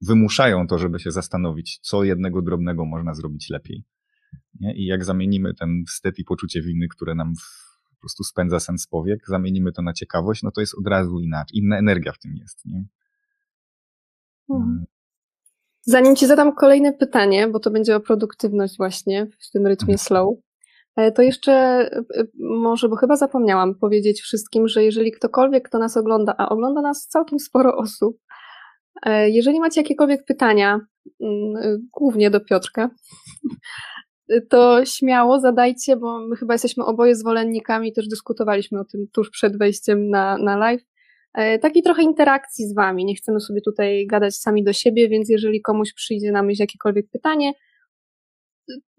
wymuszają 0.00 0.66
to, 0.66 0.78
żeby 0.78 0.98
się 0.98 1.10
zastanowić, 1.10 1.78
co 1.82 2.04
jednego 2.04 2.42
drobnego 2.42 2.84
można 2.84 3.14
zrobić 3.14 3.50
lepiej. 3.50 3.84
Nie? 4.60 4.74
I 4.74 4.86
jak 4.86 5.04
zamienimy 5.04 5.54
ten 5.54 5.84
wstyd 5.88 6.18
i 6.18 6.24
poczucie 6.24 6.62
winy, 6.62 6.88
które 6.88 7.14
nam 7.14 7.34
w, 7.34 7.65
po 7.96 8.00
prostu 8.00 8.24
spędza 8.24 8.60
sens 8.60 8.86
powiek, 8.86 9.20
zamienimy 9.28 9.72
to 9.72 9.82
na 9.82 9.92
ciekawość, 9.92 10.42
no 10.42 10.50
to 10.50 10.60
jest 10.60 10.74
od 10.78 10.86
razu 10.86 11.20
inaczej. 11.20 11.58
Inna 11.58 11.78
energia 11.78 12.12
w 12.12 12.18
tym 12.18 12.36
jest. 12.36 12.64
Nie? 12.64 12.84
Hmm. 14.48 14.84
Zanim 15.82 16.16
Ci 16.16 16.26
zadam 16.26 16.54
kolejne 16.54 16.92
pytanie, 16.92 17.48
bo 17.48 17.60
to 17.60 17.70
będzie 17.70 17.96
o 17.96 18.00
produktywność 18.00 18.76
właśnie 18.76 19.26
w 19.26 19.50
tym 19.50 19.66
rytmie 19.66 19.94
mhm. 19.94 19.98
slow, 19.98 20.36
E, 20.96 21.12
to 21.12 21.22
jeszcze 21.22 21.52
e, 21.52 22.24
może, 22.38 22.88
bo 22.88 22.96
chyba 22.96 23.16
zapomniałam 23.16 23.74
powiedzieć 23.74 24.20
wszystkim, 24.20 24.68
że 24.68 24.84
jeżeli 24.84 25.12
ktokolwiek, 25.12 25.68
kto 25.68 25.78
nas 25.78 25.96
ogląda, 25.96 26.34
a 26.38 26.48
ogląda 26.48 26.80
nas 26.80 27.08
całkiem 27.08 27.38
sporo 27.38 27.76
osób, 27.76 28.18
e, 29.02 29.30
jeżeli 29.30 29.60
macie 29.60 29.80
jakiekolwiek 29.80 30.24
pytania, 30.24 30.80
mm, 31.20 31.88
głównie 31.92 32.30
do 32.30 32.40
Piotrka, 32.40 32.90
to 34.48 34.84
śmiało 34.84 35.40
zadajcie, 35.40 35.96
bo 35.96 36.20
my 36.20 36.36
chyba 36.36 36.54
jesteśmy 36.54 36.84
oboje 36.84 37.14
zwolennikami, 37.14 37.92
też 37.92 38.08
dyskutowaliśmy 38.08 38.80
o 38.80 38.84
tym 38.84 39.06
tuż 39.12 39.30
przed 39.30 39.58
wejściem 39.58 40.08
na, 40.08 40.38
na 40.38 40.56
live. 40.56 40.82
Takiej 41.60 41.82
trochę 41.82 42.02
interakcji 42.02 42.66
z 42.66 42.74
Wami. 42.74 43.04
Nie 43.04 43.14
chcemy 43.14 43.40
sobie 43.40 43.60
tutaj 43.60 44.06
gadać 44.06 44.36
sami 44.36 44.64
do 44.64 44.72
siebie, 44.72 45.08
więc 45.08 45.28
jeżeli 45.28 45.62
komuś 45.62 45.92
przyjdzie 45.92 46.32
na 46.32 46.42
myśl 46.42 46.62
jakiekolwiek 46.62 47.06
pytanie, 47.12 47.52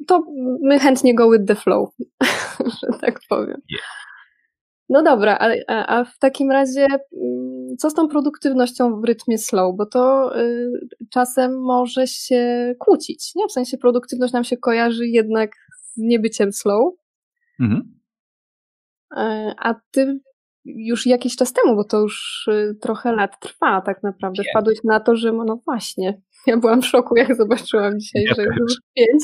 to 0.08 0.24
my 0.62 0.80
chętnie 0.80 1.16
go 1.16 1.32
with 1.32 1.46
the 1.46 1.56
flow, 1.56 1.90
że 2.82 3.00
tak 3.02 3.20
powiem. 3.30 3.62
No 4.90 5.04
dobra, 5.04 5.38
a, 5.68 5.86
a, 5.88 6.04
w 6.04 6.20
takim 6.20 6.52
razie 6.52 6.86
mm, 6.86 7.57
co 7.80 7.90
z 7.90 7.94
tą 7.94 8.08
produktywnością 8.08 9.02
w 9.02 9.04
rytmie 9.04 9.38
slow? 9.38 9.76
Bo 9.78 9.86
to 9.86 10.32
y, 10.40 10.72
czasem 11.10 11.62
może 11.62 12.08
się 12.08 12.74
kłócić, 12.80 13.32
nie? 13.36 13.48
W 13.48 13.52
sensie 13.52 13.78
produktywność 13.78 14.34
nam 14.34 14.44
się 14.44 14.58
kojarzy 14.58 15.08
jednak 15.08 15.52
z 15.82 15.98
niebyciem 15.98 16.54
slow. 16.54 16.94
Mhm. 17.60 18.00
Y, 19.14 19.54
a 19.58 19.76
ty 19.92 20.20
już 20.76 21.06
jakiś 21.06 21.36
czas 21.36 21.54
temu, 21.54 21.76
bo 21.76 21.84
to 21.84 22.00
już 22.00 22.48
y, 22.48 22.78
trochę 22.82 23.16
lat 23.16 23.40
trwa 23.40 23.82
tak 23.82 24.04
naprawdę, 24.04 24.44
wpadłeś 24.52 24.80
na 24.84 25.00
to, 25.00 25.16
że 25.16 25.32
no 25.32 25.62
właśnie, 25.66 26.22
ja 26.48 26.58
byłam 26.58 26.82
w 26.82 26.86
szoku, 26.86 27.16
jak 27.18 27.36
zobaczyłam 27.36 28.00
dzisiaj, 28.00 28.24
ja 28.24 28.34
że 28.36 28.42
jest 28.42 28.58
już 28.60 28.74
pięć. 28.96 29.24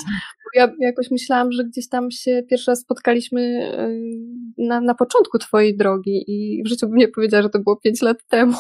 Ja 0.56 0.70
jakoś 0.80 1.12
myślałam, 1.12 1.52
że 1.52 1.64
gdzieś 1.64 1.90
tam 1.90 2.12
się 2.12 2.44
pierwszy 2.50 2.72
raz 2.72 2.80
spotkaliśmy 2.80 3.42
y, 3.42 4.66
na, 4.68 4.82
na 4.82 4.96
początku 4.96 5.40
twojej 5.40 5.78
drogi 5.78 6.24
i 6.28 6.64
w 6.64 6.68
życiu 6.68 6.88
bym 6.88 6.98
nie 6.98 7.08
powiedziała, 7.08 7.44
że 7.44 7.50
to 7.50 7.60
było 7.60 7.78
pięć 7.78 8.02
lat 8.02 8.18
temu. 8.30 8.58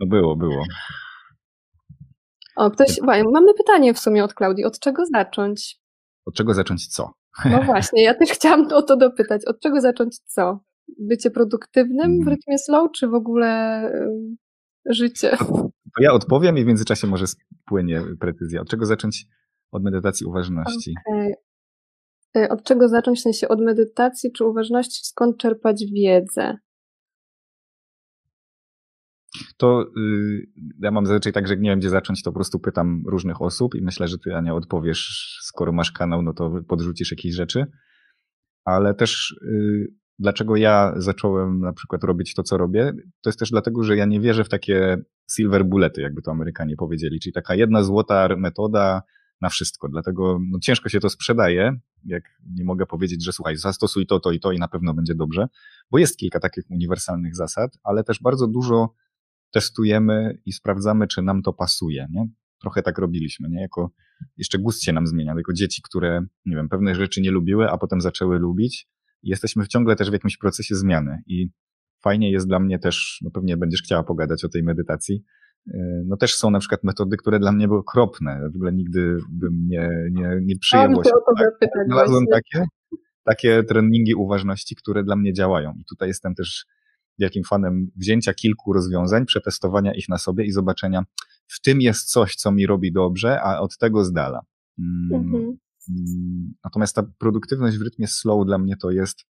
No 0.00 0.06
było, 0.06 0.36
było. 0.36 0.64
O, 2.56 2.70
ktoś, 2.70 3.00
mamy 3.32 3.54
pytanie 3.54 3.94
w 3.94 3.98
sumie 3.98 4.24
od 4.24 4.34
Klaudii. 4.34 4.64
Od 4.64 4.78
czego 4.78 5.06
zacząć? 5.06 5.80
Od 6.26 6.34
czego 6.34 6.54
zacząć 6.54 6.86
co? 6.86 7.12
No 7.44 7.62
właśnie, 7.62 8.02
ja 8.02 8.14
też 8.14 8.30
chciałam 8.30 8.66
o 8.72 8.82
to 8.82 8.96
dopytać. 8.96 9.44
Od 9.44 9.60
czego 9.60 9.80
zacząć 9.80 10.18
co? 10.18 10.60
Bycie 10.98 11.30
produktywnym 11.30 12.18
w 12.18 12.22
mm. 12.22 12.28
rytmie 12.28 12.58
slow, 12.58 12.92
czy 12.92 13.08
w 13.08 13.14
ogóle 13.14 13.82
y, 14.90 14.94
życie? 14.94 15.36
To 15.96 16.02
ja 16.02 16.12
odpowiem 16.12 16.58
i 16.58 16.64
w 16.64 16.66
międzyczasie 16.66 17.06
może 17.06 17.24
spłynie 17.26 18.02
precyzja. 18.20 18.60
Od 18.60 18.68
czego 18.68 18.86
zacząć? 18.86 19.26
Od 19.72 19.82
medytacji 19.82 20.26
uważności. 20.26 20.94
Okay. 21.06 22.48
Od 22.48 22.62
czego 22.62 22.88
zacząć 22.88 23.18
w 23.18 23.22
sensie 23.22 23.48
od 23.48 23.60
medytacji 23.60 24.32
czy 24.32 24.44
uważności? 24.44 25.04
Skąd 25.04 25.38
czerpać 25.38 25.84
wiedzę? 25.92 26.56
To 29.56 29.86
yy, 29.96 30.46
ja 30.82 30.90
mam 30.90 31.06
zazwyczaj 31.06 31.32
tak, 31.32 31.46
że 31.46 31.52
jak 31.52 31.60
nie 31.60 31.70
wiem, 31.70 31.78
gdzie 31.78 31.90
zacząć, 31.90 32.22
to 32.22 32.30
po 32.30 32.34
prostu 32.34 32.58
pytam 32.58 33.02
różnych 33.06 33.42
osób 33.42 33.74
i 33.74 33.82
myślę, 33.82 34.08
że 34.08 34.18
ty, 34.18 34.34
Ania, 34.34 34.54
odpowiesz, 34.54 35.38
skoro 35.42 35.72
masz 35.72 35.92
kanał, 35.92 36.22
no 36.22 36.32
to 36.32 36.62
podrzucisz 36.68 37.10
jakieś 37.10 37.34
rzeczy. 37.34 37.66
Ale 38.64 38.94
też 38.94 39.36
yy, 39.42 39.86
dlaczego 40.18 40.56
ja 40.56 40.94
zacząłem 40.96 41.60
na 41.60 41.72
przykład 41.72 42.04
robić 42.04 42.34
to, 42.34 42.42
co 42.42 42.56
robię, 42.56 42.92
to 43.20 43.30
jest 43.30 43.38
też 43.38 43.50
dlatego, 43.50 43.82
że 43.82 43.96
ja 43.96 44.04
nie 44.04 44.20
wierzę 44.20 44.44
w 44.44 44.48
takie 44.48 44.98
silver 45.30 45.64
bullety, 45.64 46.00
jakby 46.00 46.22
to 46.22 46.30
Amerykanie 46.30 46.76
powiedzieli, 46.76 47.20
czyli 47.20 47.32
taka 47.32 47.54
jedna 47.54 47.82
złota 47.82 48.28
metoda 48.36 49.02
na 49.40 49.48
wszystko. 49.48 49.88
Dlatego 49.88 50.38
no, 50.50 50.58
ciężko 50.58 50.88
się 50.88 51.00
to 51.00 51.10
sprzedaje, 51.10 51.78
jak 52.04 52.22
nie 52.54 52.64
mogę 52.64 52.86
powiedzieć, 52.86 53.24
że 53.24 53.32
słuchaj, 53.32 53.56
zastosuj 53.56 54.06
to, 54.06 54.20
to 54.20 54.30
i 54.30 54.40
to 54.40 54.52
i 54.52 54.58
na 54.58 54.68
pewno 54.68 54.94
będzie 54.94 55.14
dobrze, 55.14 55.46
bo 55.90 55.98
jest 55.98 56.16
kilka 56.16 56.40
takich 56.40 56.64
uniwersalnych 56.70 57.36
zasad, 57.36 57.78
ale 57.82 58.04
też 58.04 58.20
bardzo 58.20 58.46
dużo 58.46 58.94
testujemy 59.50 60.38
i 60.44 60.52
sprawdzamy, 60.52 61.06
czy 61.06 61.22
nam 61.22 61.42
to 61.42 61.52
pasuje, 61.52 62.06
nie? 62.10 62.28
Trochę 62.60 62.82
tak 62.82 62.98
robiliśmy, 62.98 63.48
nie? 63.48 63.60
Jako, 63.60 63.90
jeszcze 64.36 64.58
gust 64.58 64.82
się 64.82 64.92
nam 64.92 65.06
zmienia, 65.06 65.34
jako 65.36 65.52
dzieci, 65.52 65.82
które, 65.82 66.20
nie 66.46 66.56
wiem, 66.56 66.68
pewne 66.68 66.94
rzeczy 66.94 67.20
nie 67.20 67.30
lubiły, 67.30 67.70
a 67.70 67.78
potem 67.78 68.00
zaczęły 68.00 68.38
lubić. 68.38 68.88
Jesteśmy 69.22 69.66
ciągle 69.66 69.96
też 69.96 70.10
w 70.10 70.12
jakimś 70.12 70.36
procesie 70.36 70.74
zmiany 70.74 71.22
i 71.26 71.48
fajnie 72.02 72.30
jest 72.30 72.48
dla 72.48 72.60
mnie 72.60 72.78
też, 72.78 73.18
no 73.22 73.30
pewnie 73.30 73.56
będziesz 73.56 73.82
chciała 73.82 74.02
pogadać 74.02 74.44
o 74.44 74.48
tej 74.48 74.62
medytacji, 74.62 75.24
e, 75.74 76.02
no 76.06 76.16
też 76.16 76.34
są 76.34 76.50
na 76.50 76.58
przykład 76.58 76.84
metody, 76.84 77.16
które 77.16 77.38
dla 77.38 77.52
mnie 77.52 77.68
były 77.68 77.80
okropne. 77.80 78.40
W 78.52 78.56
ogóle 78.56 78.72
nigdy 78.72 79.18
bym 79.30 79.68
nie, 79.68 79.90
nie, 80.10 80.38
nie 80.42 80.58
przyjęło 80.58 81.04
się. 81.04 81.10
Tak. 81.60 81.86
Znalazłem 81.86 82.24
takie, 82.32 82.64
takie 83.24 83.62
treningi 83.62 84.14
uważności, 84.14 84.76
które 84.76 85.04
dla 85.04 85.16
mnie 85.16 85.32
działają. 85.32 85.74
I 85.80 85.84
tutaj 85.84 86.08
jestem 86.08 86.34
też 86.34 86.66
wielkim 87.18 87.44
fanem 87.44 87.90
wzięcia 87.96 88.34
kilku 88.34 88.72
rozwiązań, 88.72 89.26
przetestowania 89.26 89.94
ich 89.94 90.08
na 90.08 90.18
sobie 90.18 90.44
i 90.44 90.52
zobaczenia, 90.52 91.02
w 91.46 91.60
tym 91.60 91.80
jest 91.80 92.10
coś, 92.10 92.34
co 92.34 92.52
mi 92.52 92.66
robi 92.66 92.92
dobrze, 92.92 93.40
a 93.42 93.60
od 93.60 93.78
tego 93.78 94.04
z 94.04 94.12
dala. 94.12 94.40
Mm, 94.78 95.24
mhm. 95.24 95.56
Mm, 95.88 96.54
natomiast 96.64 96.94
ta 96.94 97.02
produktywność 97.18 97.78
w 97.78 97.82
rytmie 97.82 98.06
slow 98.06 98.46
dla 98.46 98.58
mnie 98.58 98.76
to 98.76 98.90
jest 98.90 99.24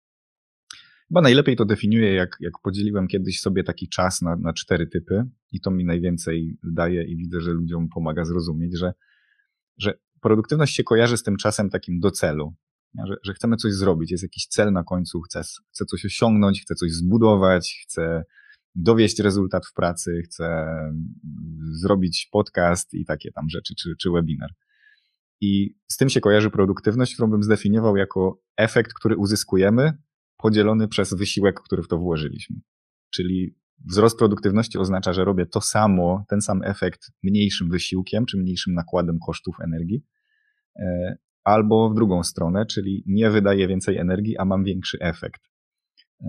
Chyba 1.13 1.21
najlepiej 1.21 1.57
to 1.57 1.65
definiuję, 1.65 2.15
jak, 2.15 2.37
jak 2.41 2.53
podzieliłem 2.63 3.09
kiedyś 3.09 3.41
sobie 3.41 3.65
taki 3.65 3.89
czas 3.89 4.23
na, 4.23 4.37
na 4.37 4.53
cztery 4.53 4.87
typy 4.87 5.25
i 5.51 5.61
to 5.61 5.71
mi 5.71 5.85
najwięcej 5.85 6.59
daje 6.63 7.05
i 7.05 7.17
widzę, 7.17 7.41
że 7.41 7.51
ludziom 7.51 7.89
pomaga 7.89 8.25
zrozumieć, 8.25 8.79
że, 8.79 8.93
że 9.79 9.95
produktywność 10.21 10.75
się 10.75 10.85
kojarzy 10.85 11.17
z 11.17 11.23
tym 11.23 11.37
czasem 11.37 11.71
takim 11.71 12.01
do 12.01 12.11
celu, 12.11 12.55
że, 13.07 13.17
że 13.25 13.35
chcemy 13.35 13.57
coś 13.57 13.73
zrobić, 13.73 14.11
jest 14.11 14.23
jakiś 14.23 14.47
cel 14.47 14.73
na 14.73 14.85
końcu, 14.85 15.21
chcę, 15.21 15.43
chcę 15.73 15.85
coś 15.85 16.05
osiągnąć, 16.05 16.63
chcę 16.63 16.75
coś 16.75 16.93
zbudować, 16.93 17.81
chcę 17.83 18.25
dowieść 18.75 19.19
rezultat 19.19 19.67
w 19.67 19.73
pracy, 19.73 20.23
chcę 20.25 20.67
zrobić 21.73 22.29
podcast 22.33 22.95
i 22.95 23.05
takie 23.05 23.33
tam 23.33 23.49
rzeczy, 23.49 23.75
czy, 23.75 23.95
czy 23.99 24.11
webinar. 24.11 24.51
I 25.43 25.75
z 25.89 25.97
tym 25.97 26.09
się 26.09 26.21
kojarzy 26.21 26.51
produktywność, 26.51 27.15
którą 27.15 27.31
bym 27.31 27.43
zdefiniował 27.43 27.97
jako 27.97 28.43
efekt, 28.57 28.93
który 28.93 29.17
uzyskujemy 29.17 29.93
podzielony 30.37 30.89
przez 30.89 31.15
wysiłek, 31.15 31.61
który 31.61 31.83
w 31.83 31.89
to 31.89 31.99
włożyliśmy. 31.99 32.57
Czyli 33.11 33.57
wzrost 33.91 34.19
produktywności 34.19 34.79
oznacza, 34.79 35.13
że 35.13 35.25
robię 35.25 35.47
to 35.47 35.61
samo, 35.61 36.25
ten 36.29 36.41
sam 36.41 36.63
efekt 36.65 37.11
mniejszym 37.23 37.71
wysiłkiem, 37.71 38.27
czy 38.27 38.39
mniejszym 38.39 38.75
nakładem 38.75 39.19
kosztów 39.27 39.57
energii, 39.65 40.05
e, 40.77 41.17
albo 41.45 41.91
w 41.91 41.95
drugą 41.95 42.23
stronę, 42.23 42.67
czyli 42.67 43.05
nie 43.07 43.31
wydaję 43.31 43.69
więcej 43.69 43.97
energii, 43.97 44.39
a 44.39 44.45
mam 44.45 44.65
większy 44.65 44.99
efekt. 45.01 45.43
E, 46.21 46.27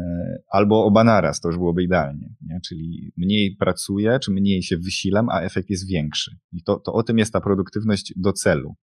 albo 0.52 0.86
oba 0.86 1.04
naraz, 1.04 1.40
to 1.40 1.50
już 1.50 1.58
byłoby 1.58 1.84
idealnie, 1.84 2.36
nie? 2.42 2.60
czyli 2.68 3.14
mniej 3.18 3.56
pracuję, 3.56 4.20
czy 4.20 4.32
mniej 4.32 4.64
się 4.64 4.78
wysilam, 4.78 5.30
a 5.30 5.42
efekt 5.42 5.70
jest 5.70 5.88
większy. 5.88 6.38
I 6.52 6.64
to, 6.64 6.80
to 6.80 6.94
o 6.94 7.04
tym 7.04 7.18
jest 7.18 7.34
ta 7.34 7.42
produktywność 7.42 8.14
do 8.16 8.34
celu. 8.34 8.76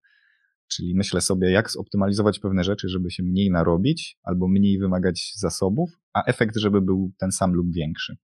Czyli 0.75 0.95
myślę 0.95 1.21
sobie, 1.21 1.51
jak 1.51 1.71
zoptymalizować 1.71 2.39
pewne 2.39 2.63
rzeczy, 2.63 2.89
żeby 2.89 3.11
się 3.11 3.23
mniej 3.23 3.51
narobić 3.51 4.17
albo 4.23 4.47
mniej 4.47 4.79
wymagać 4.79 5.33
zasobów, 5.35 5.89
a 6.13 6.23
efekt, 6.23 6.57
żeby 6.57 6.81
był 6.81 7.11
ten 7.17 7.31
sam 7.31 7.53
lub 7.53 7.73
większy. 7.73 8.17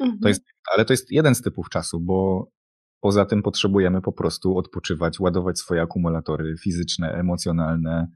Mhm. 0.00 0.18
To 0.20 0.28
jest, 0.28 0.44
ale 0.74 0.84
to 0.84 0.92
jest 0.92 1.12
jeden 1.12 1.34
z 1.34 1.42
typów 1.42 1.68
czasu, 1.68 2.00
bo 2.00 2.48
poza 3.00 3.24
tym 3.24 3.42
potrzebujemy 3.42 4.00
po 4.00 4.12
prostu 4.12 4.58
odpoczywać, 4.58 5.20
ładować 5.20 5.58
swoje 5.58 5.82
akumulatory 5.82 6.54
fizyczne, 6.62 7.12
emocjonalne. 7.12 8.08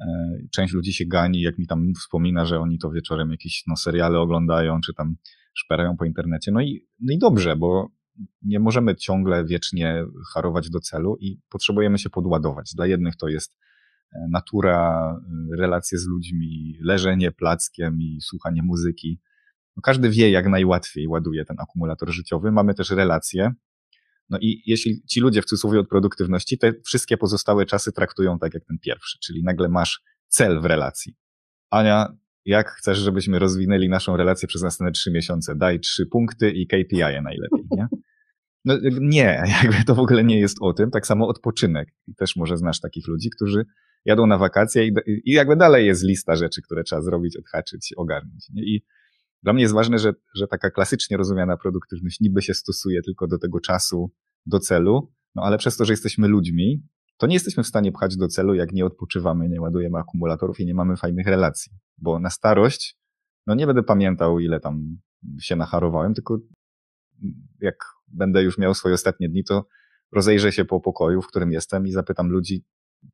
E, 0.00 0.06
część 0.52 0.74
ludzi 0.74 0.92
się 0.92 1.04
gani, 1.06 1.40
jak 1.40 1.58
mi 1.58 1.66
tam 1.66 1.92
wspomina, 2.00 2.44
że 2.44 2.60
oni 2.60 2.78
to 2.78 2.90
wieczorem 2.90 3.30
jakieś 3.30 3.62
no, 3.66 3.76
seriale 3.76 4.20
oglądają, 4.20 4.80
czy 4.80 4.94
tam 4.94 5.16
szperają 5.54 5.96
po 5.96 6.04
internecie. 6.04 6.52
No 6.52 6.60
i, 6.60 6.86
no 7.00 7.14
i 7.14 7.18
dobrze, 7.18 7.56
bo 7.56 7.88
nie 8.42 8.60
możemy 8.60 8.96
ciągle 8.96 9.44
wiecznie 9.44 10.04
harować 10.34 10.70
do 10.70 10.80
celu 10.80 11.16
i 11.20 11.40
potrzebujemy 11.48 11.98
się 11.98 12.10
podładować. 12.10 12.70
Dla 12.74 12.86
jednych 12.86 13.16
to 13.16 13.28
jest 13.28 13.56
e, 14.12 14.18
natura, 14.30 15.10
e, 15.52 15.56
relacje 15.56 15.98
z 15.98 16.06
ludźmi, 16.06 16.78
leżenie 16.80 17.32
plackiem 17.32 18.00
i 18.00 18.18
słuchanie 18.20 18.62
muzyki. 18.62 19.20
No 19.76 19.80
każdy 19.82 20.10
wie, 20.10 20.30
jak 20.30 20.48
najłatwiej 20.48 21.08
ładuje 21.08 21.44
ten 21.44 21.56
akumulator 21.60 22.10
życiowy. 22.10 22.52
Mamy 22.52 22.74
też 22.74 22.90
relacje. 22.90 23.52
No 24.30 24.38
i 24.40 24.62
jeśli 24.66 25.02
ci 25.06 25.20
ludzie 25.20 25.42
w 25.42 25.44
cudzysłowie 25.44 25.80
od 25.80 25.88
produktywności, 25.88 26.58
te 26.58 26.72
wszystkie 26.84 27.16
pozostałe 27.16 27.66
czasy 27.66 27.92
traktują 27.92 28.38
tak 28.38 28.54
jak 28.54 28.64
ten 28.64 28.78
pierwszy, 28.78 29.18
czyli 29.24 29.42
nagle 29.44 29.68
masz 29.68 30.02
cel 30.28 30.60
w 30.60 30.64
relacji. 30.64 31.16
Ania, 31.70 32.16
jak 32.44 32.70
chcesz, 32.70 32.98
żebyśmy 32.98 33.38
rozwinęli 33.38 33.88
naszą 33.88 34.16
relację 34.16 34.48
przez 34.48 34.62
następne 34.62 34.92
trzy 34.92 35.10
miesiące? 35.10 35.56
Daj 35.56 35.80
trzy 35.80 36.06
punkty 36.06 36.50
i 36.50 36.66
KPI 36.66 37.22
najlepiej, 37.22 37.66
nie? 37.70 37.86
No, 38.64 38.78
nie, 39.00 39.42
jakby 39.62 39.84
to 39.84 39.94
w 39.94 39.98
ogóle 39.98 40.24
nie 40.24 40.40
jest 40.40 40.56
o 40.60 40.72
tym. 40.72 40.90
Tak 40.90 41.06
samo 41.06 41.28
odpoczynek. 41.28 41.88
Też 42.16 42.36
może 42.36 42.56
znasz 42.56 42.80
takich 42.80 43.08
ludzi, 43.08 43.30
którzy 43.30 43.66
jadą 44.04 44.26
na 44.26 44.38
wakacje 44.38 44.86
i, 44.86 44.92
i 45.06 45.32
jakby 45.32 45.56
dalej 45.56 45.86
jest 45.86 46.04
lista 46.04 46.36
rzeczy, 46.36 46.62
które 46.62 46.84
trzeba 46.84 47.02
zrobić, 47.02 47.36
odhaczyć, 47.36 47.94
ogarnąć. 47.96 48.48
Nie? 48.50 48.62
I 48.62 48.84
dla 49.42 49.52
mnie 49.52 49.62
jest 49.62 49.74
ważne, 49.74 49.98
że, 49.98 50.12
że 50.34 50.46
taka 50.46 50.70
klasycznie 50.70 51.16
rozumiana 51.16 51.56
produktywność 51.56 52.20
niby 52.20 52.42
się 52.42 52.54
stosuje 52.54 53.02
tylko 53.02 53.26
do 53.26 53.38
tego 53.38 53.60
czasu, 53.60 54.10
do 54.46 54.58
celu, 54.58 55.12
no 55.34 55.42
ale 55.42 55.58
przez 55.58 55.76
to, 55.76 55.84
że 55.84 55.92
jesteśmy 55.92 56.28
ludźmi, 56.28 56.82
to 57.16 57.26
nie 57.26 57.34
jesteśmy 57.34 57.62
w 57.62 57.66
stanie 57.66 57.92
pchać 57.92 58.16
do 58.16 58.28
celu, 58.28 58.54
jak 58.54 58.72
nie 58.72 58.86
odpoczywamy, 58.86 59.48
nie 59.48 59.60
ładujemy 59.60 59.98
akumulatorów 59.98 60.60
i 60.60 60.66
nie 60.66 60.74
mamy 60.74 60.96
fajnych 60.96 61.26
relacji. 61.26 61.72
Bo 61.98 62.18
na 62.18 62.30
starość, 62.30 62.96
no 63.46 63.54
nie 63.54 63.66
będę 63.66 63.82
pamiętał, 63.82 64.40
ile 64.40 64.60
tam 64.60 64.98
się 65.40 65.56
nacharowałem, 65.56 66.14
tylko 66.14 66.38
jak 67.60 67.76
będę 68.08 68.42
już 68.42 68.58
miał 68.58 68.74
swoje 68.74 68.94
ostatnie 68.94 69.28
dni, 69.28 69.44
to 69.44 69.66
rozejrzę 70.12 70.52
się 70.52 70.64
po 70.64 70.80
pokoju, 70.80 71.22
w 71.22 71.26
którym 71.26 71.52
jestem 71.52 71.86
i 71.86 71.92
zapytam 71.92 72.28
ludzi, 72.28 72.64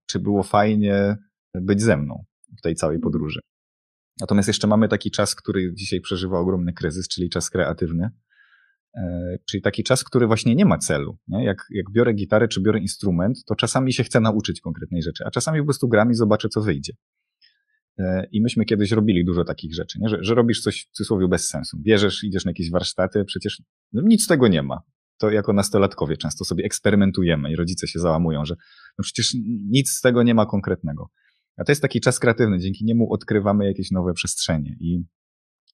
czy 0.07 0.19
było 0.19 0.43
fajnie 0.43 1.17
być 1.55 1.83
ze 1.83 1.97
mną 1.97 2.25
w 2.59 2.61
tej 2.61 2.75
całej 2.75 2.99
podróży. 2.99 3.41
Natomiast 4.21 4.49
jeszcze 4.49 4.67
mamy 4.67 4.89
taki 4.89 5.11
czas, 5.11 5.35
który 5.35 5.75
dzisiaj 5.75 6.01
przeżywa 6.01 6.39
ogromny 6.39 6.73
kryzys, 6.73 7.09
czyli 7.09 7.31
czas 7.31 7.51
kreatywny. 7.51 8.11
E, 8.95 9.37
czyli 9.49 9.63
taki 9.63 9.85
czas, 9.85 10.05
który 10.05 10.27
właśnie 10.27 10.55
nie 10.55 10.65
ma 10.65 10.79
celu. 10.79 11.19
Nie? 11.29 11.45
Jak, 11.45 11.67
jak 11.71 11.91
biorę 11.93 12.15
gitarę 12.15 12.49
czy 12.49 12.63
biorę 12.63 12.79
instrument, 12.79 13.45
to 13.47 13.55
czasami 13.55 13.93
się 13.93 14.05
chcę 14.05 14.21
nauczyć 14.21 14.61
konkretnej 14.61 15.03
rzeczy, 15.03 15.25
a 15.27 15.31
czasami 15.31 15.59
po 15.59 15.65
prostu 15.65 15.89
gram 15.89 16.11
i 16.11 16.15
zobaczę, 16.15 16.49
co 16.49 16.61
wyjdzie. 16.61 16.93
E, 17.99 18.27
I 18.33 18.43
myśmy 18.43 18.65
kiedyś 18.65 18.91
robili 18.91 19.25
dużo 19.25 19.45
takich 19.45 19.75
rzeczy, 19.75 19.99
nie? 20.01 20.09
Że, 20.09 20.19
że 20.21 20.35
robisz 20.35 20.61
coś 20.61 20.87
w 20.87 20.97
cudzysłowie 20.97 21.29
bez 21.29 21.49
sensu. 21.49 21.79
Bierzesz, 21.81 22.25
idziesz 22.25 22.45
na 22.45 22.51
jakieś 22.51 22.71
warsztaty, 22.71 23.25
przecież 23.25 23.63
no, 23.93 24.03
nic 24.05 24.25
z 24.25 24.27
tego 24.27 24.49
nie 24.49 24.63
ma. 24.63 24.81
To 25.19 25.31
jako 25.31 25.53
nastolatkowie 25.53 26.17
często 26.17 26.45
sobie 26.45 26.65
eksperymentujemy 26.65 27.53
i 27.53 27.57
rodzice 27.57 27.87
się 27.87 27.99
załamują, 27.99 28.45
że 28.45 28.55
no 28.99 29.03
przecież 29.03 29.35
nic 29.71 29.91
z 29.91 30.01
tego 30.01 30.23
nie 30.23 30.35
ma 30.35 30.47
konkretnego. 30.47 31.11
A 31.57 31.65
to 31.65 31.73
jest 31.73 31.83
taki 31.83 32.01
czas 32.01 32.19
kreatywny, 32.19 32.59
dzięki 32.59 32.85
niemu 32.85 33.13
odkrywamy 33.13 33.67
jakieś 33.67 33.91
nowe 33.91 34.13
przestrzenie. 34.13 34.77
I, 34.81 35.05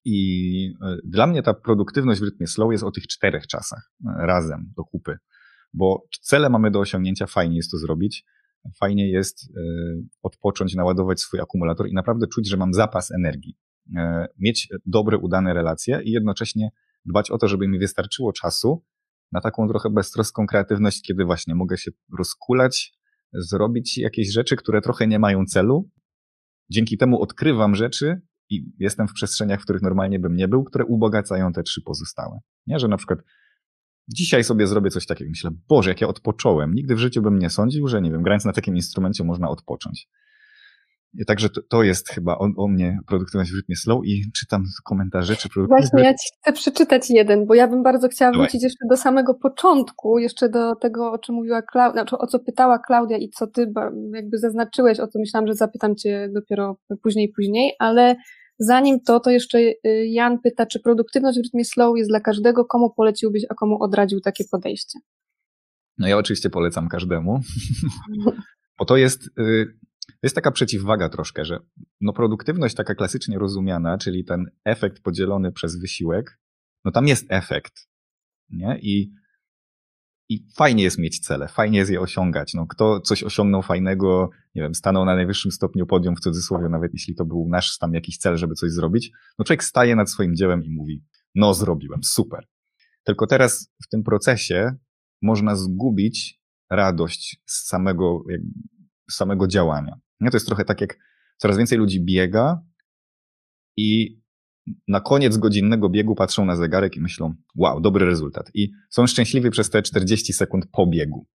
i 0.08 0.72
e, 0.82 0.96
dla 1.04 1.26
mnie 1.26 1.42
ta 1.42 1.54
produktywność 1.54 2.20
w 2.20 2.24
rytmie 2.24 2.46
slow 2.46 2.72
jest 2.72 2.84
o 2.84 2.90
tych 2.90 3.06
czterech 3.06 3.46
czasach 3.46 3.90
e, 4.06 4.26
razem 4.26 4.72
do 4.76 4.84
kupy, 4.84 5.18
bo 5.72 6.02
cele 6.20 6.50
mamy 6.50 6.70
do 6.70 6.80
osiągnięcia, 6.80 7.26
fajnie 7.26 7.56
jest 7.56 7.70
to 7.70 7.78
zrobić. 7.78 8.24
Fajnie 8.80 9.10
jest 9.10 9.50
e, 9.56 9.60
odpocząć, 10.22 10.74
naładować 10.74 11.20
swój 11.20 11.40
akumulator 11.40 11.88
i 11.88 11.94
naprawdę 11.94 12.26
czuć, 12.26 12.48
że 12.48 12.56
mam 12.56 12.74
zapas 12.74 13.10
energii. 13.10 13.56
Mieć 14.38 14.68
dobre, 14.86 15.18
udane 15.18 15.54
relacje 15.54 16.00
i 16.04 16.10
jednocześnie 16.10 16.70
dbać 17.04 17.30
o 17.30 17.38
to, 17.38 17.48
żeby 17.48 17.68
mi 17.68 17.78
wystarczyło 17.78 18.32
czasu 18.32 18.84
na 19.32 19.40
taką 19.40 19.68
trochę 19.68 19.90
beztroską 19.90 20.46
kreatywność, 20.46 21.02
kiedy 21.02 21.24
właśnie 21.24 21.54
mogę 21.54 21.78
się 21.78 21.90
rozkulać, 22.18 22.92
zrobić 23.32 23.98
jakieś 23.98 24.32
rzeczy, 24.32 24.56
które 24.56 24.80
trochę 24.80 25.06
nie 25.06 25.18
mają 25.18 25.44
celu. 25.44 25.90
Dzięki 26.70 26.98
temu 26.98 27.22
odkrywam 27.22 27.74
rzeczy 27.74 28.20
i 28.50 28.72
jestem 28.78 29.08
w 29.08 29.12
przestrzeniach, 29.12 29.60
w 29.60 29.64
których 29.64 29.82
normalnie 29.82 30.18
bym 30.18 30.36
nie 30.36 30.48
był, 30.48 30.64
które 30.64 30.84
ubogacają 30.84 31.52
te 31.52 31.62
trzy 31.62 31.82
pozostałe. 31.82 32.38
Nie, 32.66 32.78
że 32.78 32.88
na 32.88 32.96
przykład 32.96 33.18
dzisiaj 34.08 34.44
sobie 34.44 34.66
zrobię 34.66 34.90
coś 34.90 35.06
takiego. 35.06 35.30
Myślę, 35.30 35.50
Boże, 35.68 35.90
jak 35.90 36.00
ja 36.00 36.08
odpocząłem. 36.08 36.74
Nigdy 36.74 36.94
w 36.94 36.98
życiu 36.98 37.22
bym 37.22 37.38
nie 37.38 37.50
sądził, 37.50 37.88
że 37.88 38.02
nie 38.02 38.10
wiem, 38.10 38.22
grając 38.22 38.44
na 38.44 38.52
takim 38.52 38.76
instrumencie 38.76 39.24
można 39.24 39.48
odpocząć. 39.48 40.08
Także 41.24 41.50
to, 41.50 41.60
to 41.68 41.82
jest 41.82 42.08
chyba 42.08 42.38
o, 42.38 42.48
o, 42.56 42.68
mnie 42.68 42.98
produktywność 43.06 43.52
w 43.52 43.56
rytmie 43.56 43.76
slow 43.76 44.04
i 44.04 44.32
czytam 44.32 44.64
komentarze, 44.84 45.36
czy. 45.36 45.48
Właśnie, 45.68 46.02
ja 46.02 46.14
ci 46.14 46.28
chcę 46.40 46.52
przeczytać 46.52 47.10
jeden, 47.10 47.46
bo 47.46 47.54
ja 47.54 47.68
bym 47.68 47.82
bardzo 47.82 48.08
chciała 48.08 48.32
Dawaj. 48.32 48.46
wrócić 48.46 48.62
jeszcze 48.62 48.86
do 48.90 48.96
samego 48.96 49.34
początku, 49.34 50.18
jeszcze 50.18 50.48
do 50.48 50.74
tego, 50.74 51.12
o 51.12 51.18
czym 51.18 51.34
mówiła 51.34 51.62
Klaudia, 51.62 51.92
znaczy 51.92 52.18
o 52.18 52.26
co 52.26 52.38
pytała 52.38 52.78
Klaudia 52.78 53.18
i 53.18 53.30
co 53.30 53.46
ty 53.46 53.72
jakby 54.12 54.38
zaznaczyłeś, 54.38 55.00
o 55.00 55.08
co 55.08 55.18
myślałam, 55.18 55.46
że 55.46 55.54
zapytam 55.54 55.96
cię 55.96 56.28
dopiero 56.34 56.76
później, 57.02 57.32
później, 57.36 57.72
ale 57.78 58.16
zanim 58.58 59.00
to, 59.00 59.20
to 59.20 59.30
jeszcze 59.30 59.58
y, 59.58 59.74
Jan 60.06 60.38
pyta, 60.38 60.66
czy 60.66 60.80
produktywność 60.80 61.38
w 61.38 61.42
rytmie 61.42 61.64
slow 61.64 61.98
jest 61.98 62.10
dla 62.10 62.20
każdego, 62.20 62.64
komu 62.64 62.90
poleciłbyś, 62.96 63.42
a 63.48 63.54
komu 63.54 63.82
odradził 63.82 64.20
takie 64.20 64.44
podejście? 64.50 64.98
No 65.98 66.08
ja 66.08 66.16
oczywiście 66.16 66.50
polecam 66.50 66.88
każdemu, 66.88 67.40
bo 68.78 68.84
to 68.84 68.96
jest 68.96 69.26
y, 69.38 69.66
to 70.08 70.20
jest 70.22 70.34
taka 70.34 70.50
przeciwwaga 70.50 71.08
troszkę, 71.08 71.44
że 71.44 71.58
no 72.00 72.12
produktywność 72.12 72.74
taka 72.74 72.94
klasycznie 72.94 73.38
rozumiana, 73.38 73.98
czyli 73.98 74.24
ten 74.24 74.50
efekt 74.64 75.02
podzielony 75.02 75.52
przez 75.52 75.80
wysiłek, 75.80 76.38
no 76.84 76.90
tam 76.92 77.06
jest 77.06 77.26
efekt, 77.28 77.88
nie? 78.50 78.78
I, 78.82 79.12
i 80.28 80.46
fajnie 80.56 80.82
jest 80.82 80.98
mieć 80.98 81.20
cele, 81.20 81.48
fajnie 81.48 81.78
jest 81.78 81.90
je 81.90 82.00
osiągać. 82.00 82.54
No, 82.54 82.66
kto 82.66 83.00
coś 83.00 83.22
osiągnął 83.22 83.62
fajnego, 83.62 84.30
nie 84.54 84.62
wiem, 84.62 84.74
stanął 84.74 85.04
na 85.04 85.14
najwyższym 85.14 85.52
stopniu 85.52 85.86
podium 85.86 86.16
w 86.16 86.20
cudzysłowie, 86.20 86.68
nawet 86.68 86.92
jeśli 86.92 87.14
to 87.14 87.24
był 87.24 87.48
nasz 87.48 87.78
tam 87.78 87.94
jakiś 87.94 88.18
cel, 88.18 88.36
żeby 88.36 88.54
coś 88.54 88.70
zrobić, 88.70 89.12
no 89.38 89.44
człowiek 89.44 89.64
staje 89.64 89.96
nad 89.96 90.10
swoim 90.10 90.36
dziełem 90.36 90.64
i 90.64 90.70
mówi, 90.70 91.04
no 91.34 91.54
zrobiłem, 91.54 92.04
super. 92.04 92.46
Tylko 93.04 93.26
teraz 93.26 93.72
w 93.84 93.88
tym 93.88 94.02
procesie 94.02 94.76
można 95.22 95.56
zgubić 95.56 96.40
radość 96.70 97.42
z 97.46 97.68
samego, 97.68 98.24
z 99.10 99.14
samego 99.14 99.46
działania. 99.46 100.00
Nie? 100.20 100.30
To 100.30 100.36
jest 100.36 100.46
trochę 100.46 100.64
tak, 100.64 100.80
jak 100.80 100.98
coraz 101.36 101.56
więcej 101.58 101.78
ludzi 101.78 102.04
biega 102.04 102.62
i 103.76 104.20
na 104.88 105.00
koniec 105.00 105.36
godzinnego 105.36 105.88
biegu 105.88 106.14
patrzą 106.14 106.44
na 106.44 106.56
zegarek 106.56 106.96
i 106.96 107.00
myślą, 107.00 107.34
wow, 107.56 107.80
dobry 107.80 108.06
rezultat. 108.06 108.50
I 108.54 108.70
są 108.90 109.06
szczęśliwi 109.06 109.50
przez 109.50 109.70
te 109.70 109.82
40 109.82 110.32
sekund 110.32 110.66
po 110.72 110.86
biegu. 110.86 111.26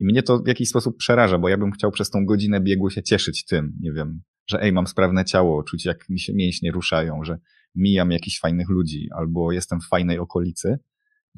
I 0.00 0.04
mnie 0.04 0.22
to 0.22 0.38
w 0.38 0.46
jakiś 0.46 0.68
sposób 0.68 0.96
przeraża, 0.96 1.38
bo 1.38 1.48
ja 1.48 1.58
bym 1.58 1.72
chciał 1.72 1.90
przez 1.90 2.10
tą 2.10 2.26
godzinę 2.26 2.60
biegu 2.60 2.90
się 2.90 3.02
cieszyć 3.02 3.44
tym, 3.44 3.72
nie 3.80 3.92
wiem, 3.92 4.20
że 4.46 4.62
ej, 4.62 4.72
mam 4.72 4.86
sprawne 4.86 5.24
ciało, 5.24 5.62
czuć 5.62 5.84
jak 5.84 6.08
mi 6.08 6.20
się 6.20 6.34
mięśnie 6.34 6.72
ruszają, 6.72 7.24
że 7.24 7.38
mijam 7.74 8.10
jakichś 8.10 8.40
fajnych 8.40 8.68
ludzi 8.68 9.08
albo 9.16 9.52
jestem 9.52 9.80
w 9.80 9.88
fajnej 9.88 10.18
okolicy. 10.18 10.78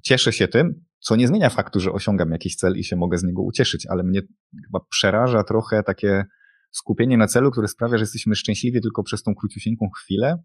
Cieszę 0.03 0.33
się 0.33 0.49
tym, 0.49 0.85
co 1.01 1.17
nie 1.17 1.29
zmienia 1.29 1.51
faktu, 1.51 1.81
że 1.81 1.93
osiągam 1.93 2.31
jakiś 2.31 2.57
cel 2.57 2.79
i 2.79 2.85
się 2.85 2.97
mogę 2.97 3.19
z 3.19 3.25
niego 3.25 3.43
ucieszyć, 3.43 3.87
ale 3.87 4.03
mnie 4.03 4.21
chyba 4.67 4.81
przeraża 4.91 5.45
trochę 5.45 5.83
takie 5.83 6.25
skupienie 6.73 7.17
na 7.17 7.27
celu, 7.27 7.51
które 7.51 7.69
sprawia, 7.69 7.99
że 7.99 8.03
jesteśmy 8.03 8.35
szczęśliwi 8.35 8.81
tylko 8.81 9.03
przez 9.03 9.23
tą 9.23 9.35
króciusieńką 9.35 9.91
chwilę, 9.91 10.43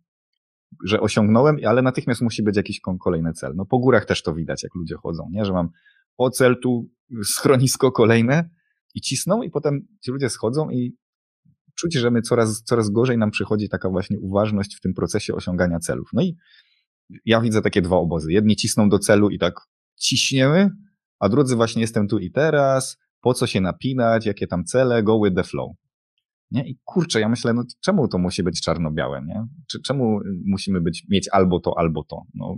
że 0.85 0.99
osiągnąłem, 0.99 1.57
ale 1.67 1.81
natychmiast 1.81 2.21
musi 2.21 2.43
być 2.43 2.57
jakiś 2.57 2.81
kolejny 2.99 3.33
cel. 3.33 3.53
No 3.55 3.65
po 3.65 3.79
górach 3.79 4.05
też 4.05 4.23
to 4.23 4.33
widać, 4.33 4.63
jak 4.63 4.75
ludzie 4.75 4.95
chodzą, 4.95 5.29
nie? 5.31 5.45
Że 5.45 5.53
mam 5.53 5.69
o 6.17 6.29
cel 6.29 6.59
tu 6.63 6.89
schronisko 7.23 7.91
kolejne 7.91 8.49
i 8.95 9.01
cisną 9.01 9.41
i 9.41 9.49
potem 9.49 9.87
ci 10.01 10.11
ludzie 10.11 10.29
schodzą 10.29 10.69
i 10.69 10.97
czuć, 11.75 11.93
że 11.93 12.11
my 12.11 12.21
coraz, 12.21 12.63
coraz 12.63 12.89
gorzej 12.89 13.17
nam 13.17 13.31
przychodzi 13.31 13.69
taka 13.69 13.89
właśnie 13.89 14.19
uważność 14.19 14.75
w 14.75 14.81
tym 14.81 14.93
procesie 14.93 15.33
osiągania 15.33 15.79
celów. 15.79 16.09
No 16.13 16.21
i 16.21 16.37
ja 17.25 17.41
widzę 17.41 17.61
takie 17.61 17.81
dwa 17.81 17.95
obozy. 17.95 18.31
Jedni 18.31 18.55
cisną 18.55 18.89
do 18.89 18.99
celu 18.99 19.29
i 19.29 19.39
tak 19.39 19.53
ciśniemy, 19.95 20.69
a 21.19 21.29
drudzy 21.29 21.55
właśnie 21.55 21.81
jestem 21.81 22.07
tu 22.07 22.19
i 22.19 22.31
teraz, 22.31 22.97
po 23.21 23.33
co 23.33 23.47
się 23.47 23.61
napinać, 23.61 24.25
jakie 24.25 24.47
tam 24.47 24.65
cele, 24.65 25.03
go 25.03 25.19
with 25.23 25.35
the 25.35 25.43
flow. 25.43 25.71
Nie? 26.51 26.69
I 26.69 26.79
kurczę, 26.83 27.19
ja 27.19 27.29
myślę, 27.29 27.53
no 27.53 27.63
czemu 27.81 28.07
to 28.07 28.17
musi 28.17 28.43
być 28.43 28.61
czarno-białe, 28.61 29.21
nie? 29.27 29.45
Czy, 29.67 29.81
czemu 29.81 30.19
musimy 30.45 30.81
być, 30.81 31.05
mieć 31.09 31.29
albo 31.31 31.59
to, 31.59 31.73
albo 31.77 32.03
to? 32.03 32.21
No, 32.33 32.55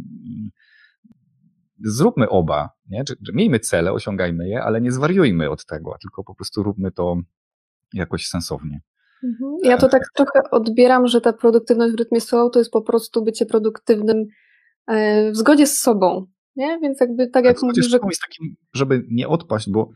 zróbmy 1.85 2.29
oba, 2.29 2.69
nie? 2.89 3.03
Czy, 3.03 3.15
miejmy 3.33 3.59
cele, 3.59 3.93
osiągajmy 3.93 4.47
je, 4.47 4.63
ale 4.63 4.81
nie 4.81 4.91
zwariujmy 4.91 5.49
od 5.49 5.65
tego, 5.65 5.95
tylko 6.01 6.23
po 6.23 6.35
prostu 6.35 6.63
róbmy 6.63 6.91
to 6.91 7.17
jakoś 7.93 8.27
sensownie. 8.27 8.81
Mhm. 9.23 9.57
Ja 9.63 9.77
to 9.77 9.89
tak 9.89 10.03
trochę 10.15 10.41
odbieram, 10.51 11.07
że 11.07 11.21
ta 11.21 11.33
produktywność 11.33 11.93
w 11.93 11.99
rytmie 11.99 12.21
slow 12.21 12.51
to 12.51 12.59
jest 12.59 12.71
po 12.71 12.81
prostu 12.81 13.23
bycie 13.23 13.45
produktywnym 13.45 14.25
e, 14.87 15.31
w 15.31 15.35
zgodzie 15.35 15.67
z 15.67 15.77
sobą, 15.77 16.25
nie? 16.55 16.79
Więc 16.81 17.01
jakby 17.01 17.27
tak, 17.27 17.45
jak 17.45 17.61
mówisz, 17.61 17.89
że... 17.89 17.99
takim, 17.99 18.55
żeby 18.73 19.05
nie 19.09 19.27
odpaść, 19.27 19.69
bo 19.69 19.89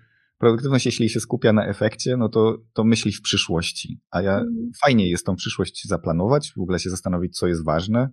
Produktywność, 0.44 0.86
jeśli 0.86 1.10
się 1.10 1.20
skupia 1.20 1.54
na 1.54 1.68
efekcie, 1.68 2.18
no 2.18 2.30
to, 2.30 2.58
to 2.74 2.84
myśli 2.84 3.12
w 3.12 3.22
przyszłości. 3.22 4.02
A 4.12 4.22
ja 4.22 4.38
mm. 4.38 4.72
fajnie 4.84 5.10
jest 5.10 5.26
tą 5.26 5.36
przyszłość 5.36 5.88
zaplanować, 5.88 6.54
w 6.58 6.62
ogóle 6.62 6.80
się 6.80 6.90
zastanowić, 6.90 7.38
co 7.38 7.48
jest 7.48 7.66
ważne. 7.66 8.10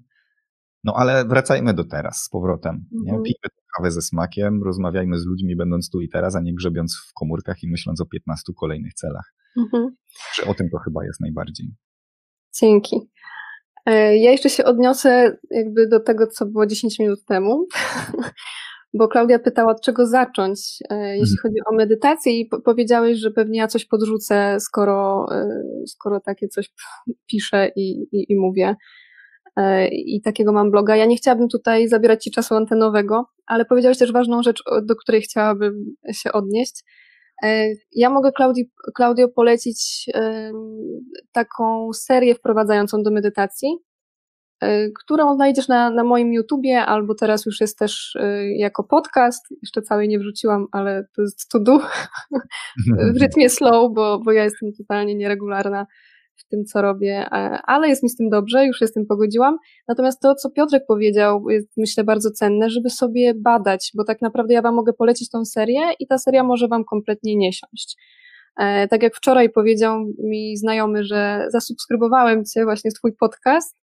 No 0.85 0.95
ale 0.97 1.25
wracajmy 1.25 1.75
do 1.75 1.85
teraz 1.85 2.23
z 2.23 2.29
powrotem. 2.29 2.85
Nie? 2.93 3.13
Mm. 3.13 3.23
Pijmy 3.23 3.49
kawę 3.77 3.91
ze 3.91 4.03
smakiem, 4.03 4.63
rozmawiajmy 4.63 5.19
z 5.19 5.27
ludźmi, 5.27 5.57
będąc 5.57 5.91
tu 5.91 6.01
i 6.01 6.09
teraz, 6.09 6.37
a 6.37 6.41
nie 6.41 6.55
grzebiąc 6.55 6.97
w 7.11 7.13
komórkach 7.15 7.63
i 7.63 7.71
myśląc 7.71 8.01
o 8.01 8.07
15 8.07 8.53
kolejnych 8.61 8.95
celach. 8.95 9.35
Że 10.35 10.45
o 10.45 10.55
tym 10.55 10.71
to 10.73 10.79
chyba 10.79 11.05
jest 11.05 11.21
najbardziej. 11.21 11.75
Dzięki. 12.61 12.97
E, 13.87 14.17
ja 14.17 14.31
jeszcze 14.31 14.51
się 14.51 14.65
odniosę 14.65 15.39
jakby 15.51 15.89
do 15.89 16.01
tego, 16.01 16.27
co 16.27 16.47
było 16.47 16.67
10 16.67 16.99
minut 16.99 17.25
temu, 17.25 17.67
bo 18.95 19.09
Klaudia 19.09 19.39
pytała, 19.39 19.73
od 19.73 19.81
czego 19.81 20.07
zacząć, 20.07 20.61
e, 20.91 21.17
jeśli 21.17 21.37
mhm. 21.37 21.43
chodzi 21.43 21.61
o 21.67 21.75
medytację, 21.75 22.41
i 22.41 22.49
powiedziałeś, 22.65 23.19
że 23.19 23.31
pewnie 23.31 23.59
ja 23.59 23.69
coś 23.69 23.85
podrzucę, 23.85 24.57
skoro, 24.61 25.27
e, 25.33 25.63
skoro 25.87 26.21
takie 26.21 26.49
coś 26.49 26.71
piszę 27.27 27.71
i, 27.77 27.91
i, 28.13 28.33
i 28.33 28.37
mówię. 28.37 28.77
E, 29.57 29.89
I 29.89 30.21
takiego 30.25 30.53
mam 30.53 30.71
bloga. 30.71 30.97
Ja 30.97 31.07
nie 31.07 31.17
chciałabym 31.17 31.49
tutaj 31.49 31.89
zabierać 31.89 32.25
Ci 32.25 32.31
czasu 32.31 32.55
antenowego, 32.55 33.25
ale 33.47 33.65
powiedziałeś 33.65 33.99
też 33.99 34.13
ważną 34.13 34.43
rzecz, 34.43 34.63
do 34.83 34.97
której 34.97 35.23
chciałabym 35.23 35.95
się 36.13 36.33
odnieść. 36.33 36.85
Ja 37.93 38.11
mogę 38.11 38.33
Klaudii, 38.33 38.71
Klaudio 38.95 39.29
polecić 39.29 40.11
taką 41.33 41.93
serię 41.93 42.35
wprowadzającą 42.35 43.03
do 43.03 43.11
medytacji. 43.11 43.69
Którą 45.05 45.35
znajdziesz 45.35 45.69
na, 45.69 45.91
na 45.91 46.05
moim 46.05 46.33
YouTubie, 46.33 46.81
albo 46.81 47.15
teraz 47.15 47.47
już 47.47 47.61
jest 47.61 47.79
też 47.79 48.19
jako 48.57 48.85
podcast. 48.85 49.47
Jeszcze 49.63 49.83
całej 49.83 50.09
nie 50.09 50.19
wrzuciłam, 50.19 50.67
ale 50.73 51.05
to 51.17 51.23
jest 51.23 51.49
to 51.49 51.61
do 51.61 51.79
w 53.15 53.21
rytmie 53.21 53.51
slow, 53.51 53.95
bo, 53.95 54.19
bo 54.19 54.33
ja 54.33 54.45
jestem 54.45 54.73
totalnie 54.73 55.15
nieregularna 55.15 55.87
w 56.37 56.49
tym, 56.49 56.65
co 56.65 56.83
robię, 56.83 57.29
ale 57.67 57.89
jest 57.89 58.03
mi 58.03 58.09
z 58.09 58.17
tym 58.17 58.31
dobrze, 58.31 58.67
już 58.67 58.79
się 58.79 58.87
z 58.87 58.93
tym 58.93 59.07
pogodziłam. 59.07 59.59
Natomiast 59.89 60.21
to, 60.21 60.35
co 60.35 60.51
Piotrek 60.51 60.87
powiedział, 60.89 61.51
jest 61.51 61.69
myślę 61.77 62.05
bardzo 62.05 62.31
cenne, 62.31 62.71
żeby 62.71 62.91
sobie 62.91 63.35
badać, 63.35 63.91
bo 63.95 64.05
tak 64.05 64.23
naprawdę 64.23 64.55
ja 64.55 64.63
Wam 64.63 64.75
mogę 64.75 64.93
polecić 64.93 65.31
tą 65.31 65.45
serię 65.45 65.83
i 65.99 66.07
ta 66.07 66.19
seria 66.19 66.45
może 66.45 66.69
Wam 66.69 66.85
kompletnie 66.85 67.37
nie 67.37 67.53
siąść. 67.53 67.97
E, 68.57 68.89
tak 68.89 69.03
jak 69.03 69.17
wczoraj 69.17 69.51
powiedział 69.51 70.07
mi 70.19 70.57
znajomy, 70.57 71.05
że 71.05 71.47
zasubskrybowałem 71.49 72.45
Cię, 72.45 72.65
właśnie 72.65 72.91
Twój 72.91 73.13
podcast, 73.13 73.77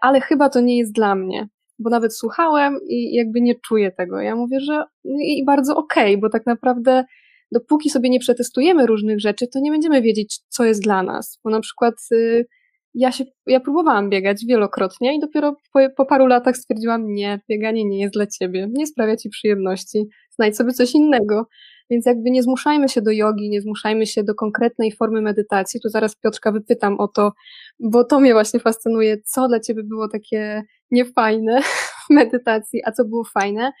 ale 0.00 0.20
chyba 0.20 0.48
to 0.48 0.60
nie 0.60 0.78
jest 0.78 0.92
dla 0.92 1.14
mnie, 1.14 1.48
bo 1.78 1.90
nawet 1.90 2.16
słuchałem 2.16 2.78
i 2.88 3.14
jakby 3.14 3.40
nie 3.40 3.54
czuję 3.54 3.92
tego. 3.92 4.20
Ja 4.20 4.36
mówię, 4.36 4.60
że 4.60 4.84
i 5.04 5.44
bardzo 5.46 5.76
okej, 5.76 6.14
okay, 6.14 6.20
bo 6.20 6.30
tak 6.30 6.46
naprawdę 6.46 7.04
dopóki 7.52 7.90
sobie 7.90 8.10
nie 8.10 8.20
przetestujemy 8.20 8.86
różnych 8.86 9.20
rzeczy, 9.20 9.46
to 9.48 9.60
nie 9.60 9.70
będziemy 9.70 10.02
wiedzieć, 10.02 10.38
co 10.48 10.64
jest 10.64 10.82
dla 10.82 11.02
nas. 11.02 11.40
Bo 11.44 11.50
na 11.50 11.60
przykład 11.60 11.94
y, 12.12 12.46
ja 12.94 13.12
się, 13.12 13.24
ja 13.46 13.60
próbowałam 13.60 14.10
biegać 14.10 14.44
wielokrotnie 14.46 15.16
i 15.16 15.20
dopiero 15.20 15.56
po, 15.72 15.80
po, 15.96 16.06
paru 16.06 16.26
latach 16.26 16.56
stwierdziłam, 16.56 17.14
nie, 17.14 17.40
bieganie 17.50 17.84
nie 17.84 18.00
jest 18.00 18.14
dla 18.14 18.26
ciebie, 18.26 18.68
nie 18.72 18.86
sprawia 18.86 19.16
ci 19.16 19.28
przyjemności, 19.28 20.04
znajdź 20.30 20.56
sobie 20.56 20.72
coś 20.72 20.94
innego. 20.94 21.46
Więc 21.90 22.06
jakby 22.06 22.30
nie 22.30 22.42
zmuszajmy 22.42 22.88
się 22.88 23.02
do 23.02 23.10
jogi, 23.10 23.50
nie 23.50 23.60
zmuszajmy 23.60 24.06
się 24.06 24.24
do 24.24 24.34
konkretnej 24.34 24.92
formy 24.92 25.20
medytacji. 25.20 25.80
Tu 25.80 25.88
zaraz 25.88 26.16
Piotrka 26.16 26.52
wypytam 26.52 27.00
o 27.00 27.08
to, 27.08 27.32
bo 27.80 28.04
to 28.04 28.20
mnie 28.20 28.32
właśnie 28.32 28.60
fascynuje, 28.60 29.16
co 29.24 29.48
dla 29.48 29.60
ciebie 29.60 29.82
było 29.84 30.08
takie 30.08 30.62
niefajne 30.90 31.62
w 31.62 32.10
medytacji, 32.10 32.80
a 32.84 32.92
co 32.92 33.04
było 33.04 33.24
fajne 33.24 33.72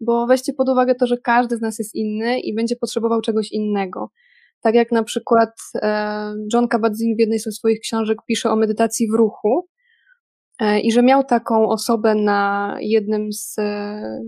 bo 0.00 0.26
weźcie 0.26 0.52
pod 0.52 0.68
uwagę 0.68 0.94
to, 0.94 1.06
że 1.06 1.16
każdy 1.16 1.56
z 1.56 1.60
nas 1.60 1.78
jest 1.78 1.94
inny 1.94 2.40
i 2.40 2.54
będzie 2.54 2.76
potrzebował 2.76 3.20
czegoś 3.20 3.52
innego. 3.52 4.10
Tak 4.60 4.74
jak 4.74 4.92
na 4.92 5.02
przykład 5.04 5.50
e, 5.74 6.34
John 6.52 6.68
Kabat-Zinn 6.68 7.16
w 7.16 7.20
jednej 7.20 7.38
ze 7.38 7.52
swoich 7.52 7.80
książek 7.80 8.18
pisze 8.26 8.50
o 8.50 8.56
medytacji 8.56 9.08
w 9.08 9.14
ruchu 9.14 9.68
e, 10.60 10.80
i 10.80 10.92
że 10.92 11.02
miał 11.02 11.24
taką 11.24 11.68
osobę 11.68 12.14
na 12.14 12.76
jednym 12.80 13.32
z, 13.32 13.54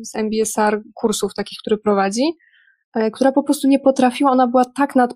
z 0.03 0.15
MBSR 0.15 0.83
kursów 0.95 1.35
takich, 1.35 1.59
który 1.61 1.79
prowadzi, 1.79 2.23
e, 2.23 2.35
która 3.13 3.33
po 3.33 3.43
prostu 3.43 3.69
nie 3.69 3.79
potrafiła, 3.79 4.31
ona 4.31 4.47
była 4.47 4.65
tak 4.65 4.97
nad, 4.97 5.15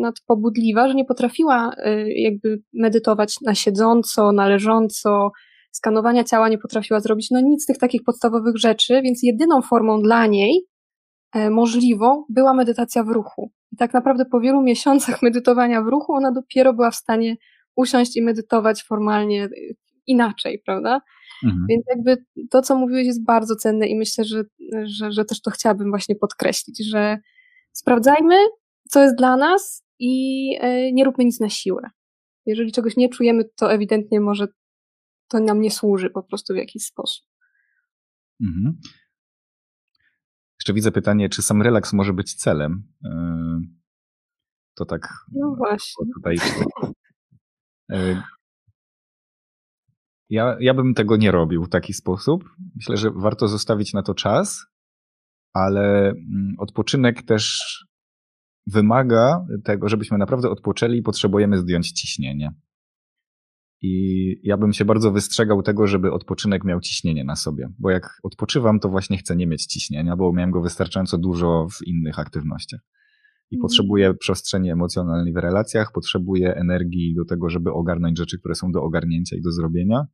nadpobudliwa, 0.00 0.88
że 0.88 0.94
nie 0.94 1.04
potrafiła 1.04 1.72
jakby 2.06 2.62
medytować 2.72 3.40
na 3.40 3.54
siedząco, 3.54 4.32
na 4.32 4.48
leżąco, 4.48 5.30
skanowania 5.72 6.24
ciała 6.24 6.48
nie 6.48 6.58
potrafiła 6.58 7.00
zrobić, 7.00 7.30
no 7.30 7.40
nic 7.40 7.62
z 7.62 7.66
tych 7.66 7.78
takich 7.78 8.02
podstawowych 8.04 8.56
rzeczy, 8.56 9.02
więc 9.02 9.22
jedyną 9.22 9.62
formą 9.62 10.02
dla 10.02 10.26
niej 10.26 10.66
e, 11.34 11.50
możliwą 11.50 12.24
była 12.28 12.54
medytacja 12.54 13.04
w 13.04 13.08
ruchu. 13.08 13.50
I 13.72 13.76
tak 13.76 13.94
naprawdę 13.94 14.24
po 14.24 14.40
wielu 14.40 14.62
miesiącach 14.62 15.22
medytowania 15.28 15.82
w 15.82 15.86
ruchu 15.86 16.12
ona 16.12 16.32
dopiero 16.32 16.74
była 16.74 16.90
w 16.90 16.96
stanie 16.96 17.36
usiąść 17.76 18.16
i 18.16 18.22
medytować 18.22 18.84
formalnie 18.84 19.44
e, 19.44 19.48
inaczej, 20.10 20.62
prawda? 20.66 21.00
Mhm. 21.44 21.66
Więc 21.68 21.84
jakby 21.88 22.24
to, 22.50 22.62
co 22.62 22.76
mówiłeś, 22.76 23.06
jest 23.06 23.24
bardzo 23.24 23.56
cenne 23.56 23.86
i 23.86 23.96
myślę, 23.96 24.24
że, 24.24 24.44
że, 24.84 25.12
że 25.12 25.24
też 25.24 25.42
to 25.42 25.50
chciałabym 25.50 25.90
właśnie 25.90 26.16
podkreślić, 26.16 26.90
że 26.90 27.18
sprawdzajmy, 27.72 28.34
co 28.88 29.02
jest 29.02 29.16
dla 29.16 29.36
nas 29.36 29.84
i 29.98 30.56
e, 30.60 30.92
nie 30.92 31.04
róbmy 31.04 31.24
nic 31.24 31.40
na 31.40 31.48
siłę. 31.48 31.90
Jeżeli 32.46 32.72
czegoś 32.72 32.96
nie 32.96 33.08
czujemy, 33.08 33.44
to 33.56 33.72
ewidentnie 33.72 34.20
może 34.20 34.48
to 35.28 35.40
nam 35.40 35.60
nie 35.60 35.70
służy 35.70 36.10
po 36.10 36.22
prostu 36.22 36.54
w 36.54 36.56
jakiś 36.56 36.82
sposób. 36.82 37.26
Mhm. 38.40 38.80
Jeszcze 40.60 40.72
widzę 40.72 40.92
pytanie, 40.92 41.28
czy 41.28 41.42
sam 41.42 41.62
relaks 41.62 41.92
może 41.92 42.12
być 42.12 42.34
celem? 42.34 42.82
E, 43.04 43.60
to 44.74 44.84
tak. 44.84 45.08
No 45.32 45.54
właśnie. 45.58 46.06
Tutaj, 46.14 46.36
e, 47.92 48.22
ja, 50.30 50.56
ja 50.60 50.74
bym 50.74 50.94
tego 50.94 51.16
nie 51.16 51.30
robił 51.30 51.64
w 51.64 51.68
taki 51.68 51.92
sposób. 51.92 52.44
Myślę, 52.76 52.96
że 52.96 53.10
warto 53.10 53.48
zostawić 53.48 53.92
na 53.92 54.02
to 54.02 54.14
czas, 54.14 54.66
ale 55.54 56.08
mm, 56.08 56.54
odpoczynek 56.58 57.22
też 57.22 57.60
wymaga 58.66 59.46
tego, 59.64 59.88
żebyśmy 59.88 60.18
naprawdę 60.18 60.50
odpoczęli 60.50 60.98
i 60.98 61.02
potrzebujemy 61.02 61.58
zdjąć 61.58 61.92
ciśnienie. 61.92 62.54
I 63.82 64.34
ja 64.42 64.56
bym 64.56 64.72
się 64.72 64.84
bardzo 64.84 65.12
wystrzegał 65.12 65.62
tego, 65.62 65.86
żeby 65.86 66.12
odpoczynek 66.12 66.64
miał 66.64 66.80
ciśnienie 66.80 67.24
na 67.24 67.36
sobie, 67.36 67.68
bo 67.78 67.90
jak 67.90 68.18
odpoczywam, 68.22 68.80
to 68.80 68.88
właśnie 68.88 69.16
chcę 69.18 69.36
nie 69.36 69.46
mieć 69.46 69.66
ciśnienia, 69.66 70.16
bo 70.16 70.32
miałem 70.32 70.50
go 70.50 70.62
wystarczająco 70.62 71.18
dużo 71.18 71.66
w 71.70 71.86
innych 71.86 72.18
aktywnościach. 72.18 72.80
I 73.50 73.56
mm. 73.56 73.62
potrzebuję 73.62 74.14
przestrzeni 74.14 74.70
emocjonalnej 74.70 75.32
w 75.32 75.36
relacjach, 75.36 75.92
potrzebuję 75.92 76.54
energii 76.54 77.14
do 77.14 77.24
tego, 77.24 77.50
żeby 77.50 77.72
ogarnąć 77.72 78.18
rzeczy, 78.18 78.38
które 78.38 78.54
są 78.54 78.72
do 78.72 78.82
ogarnięcia 78.82 79.36
i 79.36 79.40
do 79.40 79.52
zrobienia. 79.52 80.06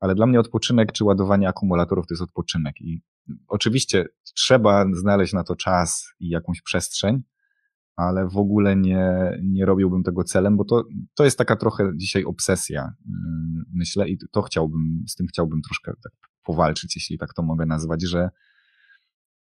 Ale 0.00 0.14
dla 0.14 0.26
mnie 0.26 0.40
odpoczynek 0.40 0.92
czy 0.92 1.04
ładowanie 1.04 1.48
akumulatorów 1.48 2.06
to 2.06 2.14
jest 2.14 2.22
odpoczynek. 2.22 2.80
I 2.80 3.02
oczywiście 3.48 4.06
trzeba 4.34 4.84
znaleźć 4.92 5.32
na 5.32 5.44
to 5.44 5.56
czas 5.56 6.06
i 6.20 6.28
jakąś 6.28 6.62
przestrzeń, 6.62 7.22
ale 7.96 8.28
w 8.28 8.36
ogóle 8.36 8.76
nie, 8.76 9.38
nie 9.42 9.66
robiłbym 9.66 10.02
tego 10.02 10.24
celem, 10.24 10.56
bo 10.56 10.64
to, 10.64 10.84
to 11.14 11.24
jest 11.24 11.38
taka 11.38 11.56
trochę 11.56 11.92
dzisiaj 11.96 12.24
obsesja, 12.24 12.92
yy, 13.06 13.12
myślę, 13.74 14.08
i 14.08 14.18
to 14.32 14.42
chciałbym, 14.42 15.04
z 15.08 15.14
tym 15.14 15.26
chciałbym 15.26 15.62
troszkę 15.62 15.92
tak 16.02 16.12
powalczyć, 16.44 16.96
jeśli 16.96 17.18
tak 17.18 17.34
to 17.34 17.42
mogę 17.42 17.66
nazwać, 17.66 18.02
że, 18.02 18.30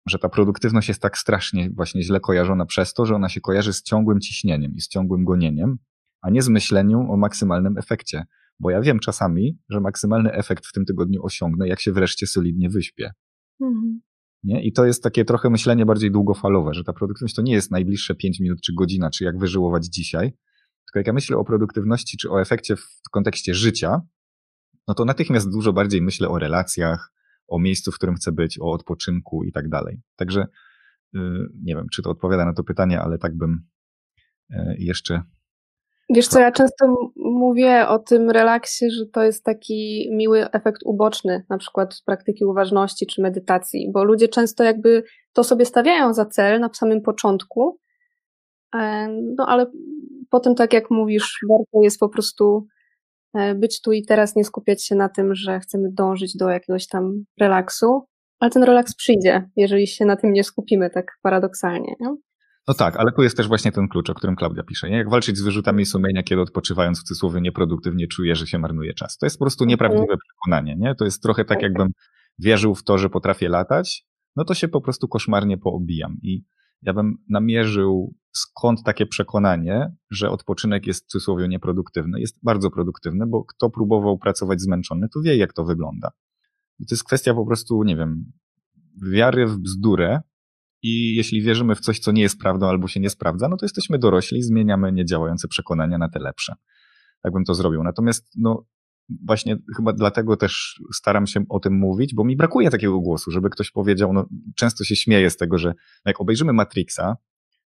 że 0.07 0.19
ta 0.19 0.29
produktywność 0.29 0.89
jest 0.89 1.03
tak 1.03 1.19
strasznie 1.19 1.71
właśnie 1.71 2.03
źle 2.03 2.21
kojarzona 2.21 2.67
przez 2.67 2.95
to, 2.95 3.07
że 3.07 3.15
ona 3.15 3.29
się 3.29 3.41
kojarzy 3.41 3.73
z 3.73 3.83
ciągłym 3.83 4.21
ciśnieniem 4.21 4.75
i 4.75 4.81
z 4.81 4.89
ciągłym 4.89 5.25
gonieniem, 5.25 5.79
a 6.23 6.31
nie 6.31 6.43
z 6.43 6.49
myśleniem 6.49 7.11
o 7.11 7.17
maksymalnym 7.17 7.79
efekcie. 7.79 8.25
Bo 8.61 8.71
ja 8.71 8.81
wiem 8.81 8.99
czasami, 8.99 9.59
że 9.69 9.81
maksymalny 9.81 10.33
efekt 10.33 10.67
w 10.67 10.73
tym 10.73 10.85
tygodniu 10.85 11.23
osiągnę, 11.23 11.69
jak 11.69 11.81
się 11.81 11.93
wreszcie 11.93 12.27
solidnie 12.27 12.71
wyśpię. 12.71 13.13
Mhm. 13.61 14.01
Nie? 14.45 14.65
I 14.65 14.73
to 14.73 14.87
jest 14.87 15.03
takie 15.03 15.25
trochę 15.25 15.51
myślenie 15.51 15.87
bardziej 15.87 16.11
długofalowe, 16.11 16.75
że 16.75 16.85
ta 16.85 16.93
produktywność 16.93 17.35
to 17.35 17.43
nie 17.43 17.53
jest 17.53 17.71
najbliższe 17.71 18.15
5 18.15 18.41
minut 18.41 18.61
czy 18.61 18.73
godzina, 18.75 19.11
czy 19.11 19.25
jak 19.25 19.39
wyżyłować 19.39 19.85
dzisiaj. 19.87 20.33
Tylko 20.87 20.99
jak 20.99 21.07
ja 21.07 21.13
myślę 21.13 21.37
o 21.37 21.45
produktywności 21.45 22.17
czy 22.17 22.31
o 22.31 22.41
efekcie 22.41 22.77
w 22.77 23.11
kontekście 23.11 23.55
życia, 23.55 24.01
no 24.89 24.95
to 24.95 25.05
natychmiast 25.05 25.51
dużo 25.51 25.73
bardziej 25.73 26.03
myślę 26.03 26.29
o 26.29 26.39
relacjach, 26.39 27.13
o 27.49 27.59
miejscu, 27.59 27.93
w 27.93 27.95
którym 27.95 28.15
chcę 28.15 28.33
być, 28.33 28.59
o 28.61 28.73
odpoczynku 28.73 29.45
i 29.45 29.53
tak 29.53 29.69
dalej. 29.69 30.01
Także 30.17 30.47
yy, 31.13 31.49
nie 31.63 31.75
wiem, 31.75 31.87
czy 31.93 32.03
to 32.03 32.11
odpowiada 32.11 32.45
na 32.45 32.55
to 32.55 32.65
pytanie, 32.65 33.01
ale 33.01 33.19
tak 33.19 33.37
bym 33.37 33.67
yy, 34.51 34.77
jeszcze 34.79 35.23
Wiesz 36.11 36.29
co, 36.29 36.41
ja 36.41 36.53
często 36.53 37.11
mówię 37.17 37.89
o 37.89 37.99
tym 37.99 38.31
relaksie, 38.31 38.91
że 38.91 39.07
to 39.07 39.23
jest 39.23 39.45
taki 39.45 40.09
miły 40.13 40.51
efekt 40.51 40.83
uboczny, 40.85 41.45
na 41.49 41.59
przykład 41.59 41.95
z 41.95 42.03
praktyki 42.03 42.45
uważności 42.45 43.07
czy 43.07 43.23
medytacji, 43.23 43.91
bo 43.93 44.05
ludzie 44.05 44.29
często 44.29 44.65
jakby 44.65 45.05
to 45.33 45.45
sobie 45.45 45.65
stawiają 45.65 46.15
za 46.15 46.27
cel 46.27 46.61
na 46.61 46.71
samym 46.73 47.03
początku, 47.03 47.79
e, 48.75 49.09
no 49.37 49.47
ale 49.49 49.67
potem, 50.31 50.55
tak 50.55 50.73
jak 50.73 50.91
mówisz, 50.91 51.39
warto 51.49 51.83
jest 51.83 52.01
po 52.01 52.09
prostu 52.09 52.67
e, 53.35 53.55
być 53.55 53.81
tu 53.81 53.93
i 53.93 54.05
teraz, 54.05 54.37
nie 54.37 54.45
skupiać 54.45 54.85
się 54.85 54.95
na 54.95 55.09
tym, 55.09 55.35
że 55.35 55.61
chcemy 55.61 55.89
dążyć 55.93 56.37
do 56.37 56.51
jakiegoś 56.51 56.87
tam 56.87 57.25
relaksu, 57.41 58.07
ale 58.39 58.51
ten 58.51 58.63
relaks 58.63 58.95
przyjdzie, 58.95 59.49
jeżeli 59.57 59.87
się 59.87 60.05
na 60.05 60.17
tym 60.17 60.33
nie 60.33 60.45
skupimy, 60.45 60.91
tak 60.91 61.19
paradoksalnie. 61.23 61.95
Nie? 62.01 62.17
No 62.69 62.75
tak, 62.75 62.97
ale 62.97 63.13
tu 63.13 63.23
jest 63.23 63.37
też 63.37 63.49
właśnie 63.49 63.73
ten 63.73 63.89
klucz, 63.89 64.11
o 64.11 64.15
którym 64.15 64.37
Klaudia 64.37 64.63
pisze. 64.63 64.91
Nie? 64.91 64.97
Jak 64.97 65.11
walczyć 65.11 65.39
z 65.39 65.43
wyrzutami 65.43 65.87
sumienia, 65.87 66.23
kiedy 66.23 66.43
odpoczywając 66.43 67.01
w 67.01 67.03
cudzysłowie 67.03 67.41
nieproduktywnie 67.41 68.07
czuję, 68.07 68.37
że 68.37 68.47
się 68.47 68.59
marnuje 68.59 68.95
czas. 68.95 69.19
To 69.19 69.27
jest 69.27 69.39
po 69.39 69.45
prostu 69.45 69.65
mhm. 69.65 69.71
nieprawdziwe 69.71 70.17
przekonanie. 70.17 70.77
Nie? 70.79 70.95
To 70.95 71.05
jest 71.05 71.23
trochę 71.23 71.45
tak, 71.45 71.63
jakbym 71.63 71.89
wierzył 72.39 72.75
w 72.75 72.85
to, 72.85 72.99
że 72.99 73.11
potrafię 73.11 73.49
latać, 73.49 74.07
no 74.37 74.45
to 74.45 74.55
się 74.55 74.69
po 74.69 74.81
prostu 74.81 75.09
koszmarnie 75.09 75.59
poobijam. 75.59 76.17
I 76.23 76.45
ja 76.83 76.93
bym 76.93 77.17
namierzył, 77.29 78.15
skąd 78.33 78.83
takie 78.85 79.07
przekonanie, 79.07 79.93
że 80.11 80.31
odpoczynek 80.31 80.87
jest 80.87 81.05
w 81.05 81.09
cudzysłowie 81.09 81.49
nieproduktywny. 81.49 82.21
Jest 82.21 82.39
bardzo 82.43 82.71
produktywny, 82.71 83.27
bo 83.27 83.45
kto 83.45 83.71
próbował 83.71 84.19
pracować 84.19 84.61
zmęczony, 84.61 85.09
to 85.15 85.21
wie, 85.21 85.37
jak 85.37 85.53
to 85.53 85.65
wygląda. 85.65 86.11
to 86.79 86.95
jest 86.95 87.05
kwestia 87.05 87.35
po 87.35 87.47
prostu, 87.47 87.83
nie 87.83 87.97
wiem, 87.97 88.33
wiary 89.03 89.47
w 89.47 89.59
bzdurę, 89.59 90.21
i 90.87 91.15
jeśli 91.17 91.43
wierzymy 91.43 91.75
w 91.75 91.81
coś, 91.81 91.99
co 91.99 92.13
nie 92.13 92.23
jest 92.23 92.39
prawdą 92.39 92.67
albo 92.67 92.89
się 92.89 93.01
nie 93.01 93.11
sprawdza, 93.11 93.49
no 93.49 93.57
to 93.57 93.65
jesteśmy 93.65 93.99
dorośli 93.99 94.39
i 94.39 94.43
zmieniamy 94.43 94.93
niedziałające 94.93 95.49
przekonania 95.49 95.99
na 95.99 96.09
te 96.09 96.19
lepsze. 96.19 96.55
Tak 97.23 97.33
bym 97.33 97.45
to 97.45 97.55
zrobił. 97.55 97.83
Natomiast, 97.83 98.33
no, 98.37 98.67
właśnie 99.25 99.57
chyba 99.77 99.93
dlatego 99.93 100.37
też 100.37 100.83
staram 100.95 101.27
się 101.27 101.45
o 101.49 101.61
tym 101.61 101.79
mówić, 101.79 102.15
bo 102.15 102.25
mi 102.25 102.37
brakuje 102.37 102.71
takiego 102.71 103.01
głosu, 103.01 103.31
żeby 103.31 103.51
ktoś 103.51 103.71
powiedział, 103.71 104.13
no, 104.13 104.29
często 104.57 104.85
się 104.85 104.97
śmieję 104.97 105.31
z 105.31 105.37
tego, 105.37 105.59
że 105.59 105.75
jak 106.05 106.21
obejrzymy 106.21 106.53
Matrixa, 106.53 107.17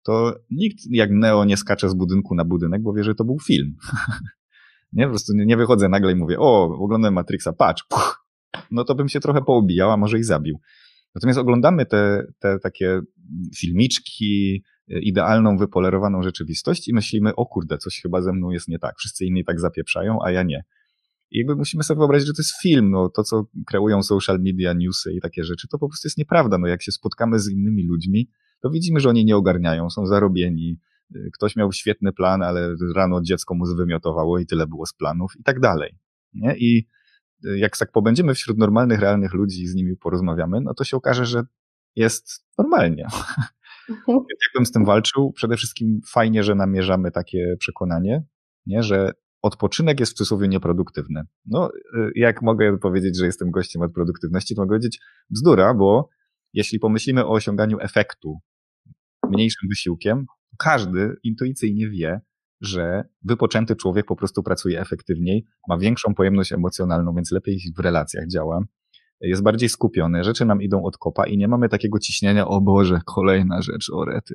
to 0.03 0.35
nikt 0.51 0.79
jak 0.91 1.11
Neo 1.11 1.45
nie 1.45 1.57
skacze 1.57 1.89
z 1.89 1.95
budynku 1.95 2.35
na 2.35 2.45
budynek, 2.45 2.83
bo 2.83 2.93
wie, 2.93 3.05
że 3.05 3.15
to 3.15 3.25
był 3.25 3.39
film. 3.39 3.77
Nie, 4.93 5.05
po 5.05 5.11
prostu 5.11 5.33
nie 5.37 5.57
wychodzę 5.57 5.89
nagle 5.89 6.13
i 6.13 6.15
mówię, 6.15 6.39
o, 6.39 6.79
oglądam 6.79 7.15
Matrixa, 7.15 7.53
patrz, 7.53 7.85
puch, 7.89 8.27
no 8.71 8.85
to 8.85 8.95
bym 8.95 9.09
się 9.09 9.21
trochę 9.21 9.43
poobijał, 9.43 9.91
a 9.91 9.97
może 9.97 10.19
i 10.19 10.23
zabił. 10.23 10.61
Natomiast 11.15 11.39
oglądamy 11.39 11.87
te, 11.87 12.27
te 12.39 12.59
takie 12.59 13.01
filmiczki, 13.57 14.63
idealną, 14.89 15.57
wypolerowaną 15.57 16.23
rzeczywistość 16.23 16.89
i 16.89 16.95
myślimy, 16.95 17.35
o 17.35 17.47
kurde, 17.47 17.79
coś 17.79 18.01
chyba 18.03 18.23
ze 18.23 18.33
mną 18.33 18.51
jest 18.51 18.69
nie 18.69 18.79
tak. 18.79 18.95
Wszyscy 18.99 19.25
inni 19.25 19.45
tak 19.45 19.61
zapieprzają, 19.61 20.19
a 20.25 20.31
ja 20.31 20.43
nie. 20.43 20.65
I 21.31 21.39
jakby 21.39 21.57
musimy 21.57 21.83
sobie 21.83 21.99
wyobrazić, 21.99 22.27
że 22.27 22.33
to 22.33 22.43
jest 22.43 22.63
film, 22.63 22.91
no 22.91 23.09
to 23.09 23.23
co 23.23 23.45
kreują 23.67 24.03
social 24.03 24.39
media, 24.41 24.73
newsy 24.73 25.13
i 25.13 25.21
takie 25.21 25.45
rzeczy, 25.45 25.69
to 25.69 25.79
po 25.79 25.89
prostu 25.89 26.07
jest 26.07 26.19
nieprawda. 26.19 26.59
No 26.59 26.67
jak 26.67 26.83
się 26.83 26.93
spotkamy 26.93 27.41
z 27.41 27.51
innymi 27.51 27.87
ludźmi, 27.87 28.29
to 28.63 28.71
widzimy, 28.71 29.01
że 29.01 29.09
oni 29.09 29.25
nie 29.25 29.37
ogarniają, 29.37 29.91
są 29.91 30.07
zarobieni, 30.07 30.79
ktoś 31.35 31.57
miał 31.57 31.73
świetny 31.73 32.13
plan, 32.13 32.43
ale 32.43 32.75
rano 32.97 33.21
dziecko 33.23 33.55
mu 33.55 33.67
zwymiotowało 33.67 34.39
i 34.39 34.47
tyle 34.47 34.67
było 34.67 34.87
z 34.87 34.95
planów 34.95 35.33
i 35.41 35.43
tak 35.43 35.61
dalej. 35.61 35.99
Nie? 36.35 36.57
I 36.59 36.87
jak 37.57 37.77
tak 37.77 37.93
pobędziemy 37.93 38.35
wśród 38.35 38.59
normalnych, 38.59 39.01
realnych 39.01 39.33
ludzi 39.33 39.63
i 39.63 39.67
z 39.67 39.75
nimi 39.75 39.97
porozmawiamy, 39.97 40.61
no 40.61 40.75
to 40.75 40.85
się 40.85 40.97
okaże, 40.97 41.27
że 41.27 41.43
jest 41.97 42.47
normalnie. 42.59 43.07
Mhm. 43.91 44.19
Jakbym 44.47 44.67
z 44.67 44.73
tym 44.73 44.85
walczył, 44.85 45.33
przede 45.33 45.57
wszystkim 45.57 46.01
fajnie, 46.07 46.43
że 46.43 46.55
namierzamy 46.55 47.11
takie 47.11 47.57
przekonanie, 47.59 48.25
nie? 48.67 48.83
że 48.83 49.13
odpoczynek 49.43 50.01
jest 50.01 50.13
w 50.13 50.15
cudzysłowie 50.15 50.49
nieproduktywny. 50.49 51.23
No, 51.47 51.71
y, 51.95 52.13
jak 52.15 52.43
mogę 52.43 52.79
powiedzieć, 52.79 53.19
że 53.19 53.27
jestem 53.27 53.51
gościem 53.51 53.83
od 53.83 53.93
produktywności, 53.93 54.55
to 54.55 54.63
mogę 54.63 54.71
powiedzieć 54.71 55.01
bzdura, 55.31 55.75
bo 55.75 56.09
jeśli 56.53 56.79
pomyślimy 56.79 57.25
o 57.25 57.31
osiąganiu 57.31 57.79
efektu 57.81 58.39
mniejszym 59.29 59.69
wysiłkiem, 59.69 60.27
każdy 60.59 61.17
intuicyjnie 61.23 61.91
wie, 61.91 62.21
że 62.61 63.05
wypoczęty 63.23 63.77
człowiek 63.77 64.07
po 64.07 64.17
prostu 64.17 64.43
pracuje 64.43 64.81
efektywniej, 64.81 65.47
ma 65.69 65.79
większą 65.79 66.15
pojemność 66.15 66.53
emocjonalną, 66.53 67.15
więc 67.15 67.31
lepiej 67.31 67.61
w 67.77 67.81
relacjach 67.81 68.27
działa, 68.27 68.65
jest 69.21 69.43
bardziej 69.43 69.69
skupiony, 69.69 70.25
rzeczy 70.25 70.45
nam 70.45 70.63
idą 70.63 70.83
od 70.83 70.99
kopa 70.99 71.27
i 71.27 71.39
nie 71.39 71.49
mamy 71.49 71.69
takiego 71.69 71.99
ciśnienia, 71.99 72.49
o 72.49 72.61
Boże, 72.61 73.01
kolejna 73.05 73.63
rzecz, 73.63 73.91
o 73.93 74.05
rety. 74.05 74.35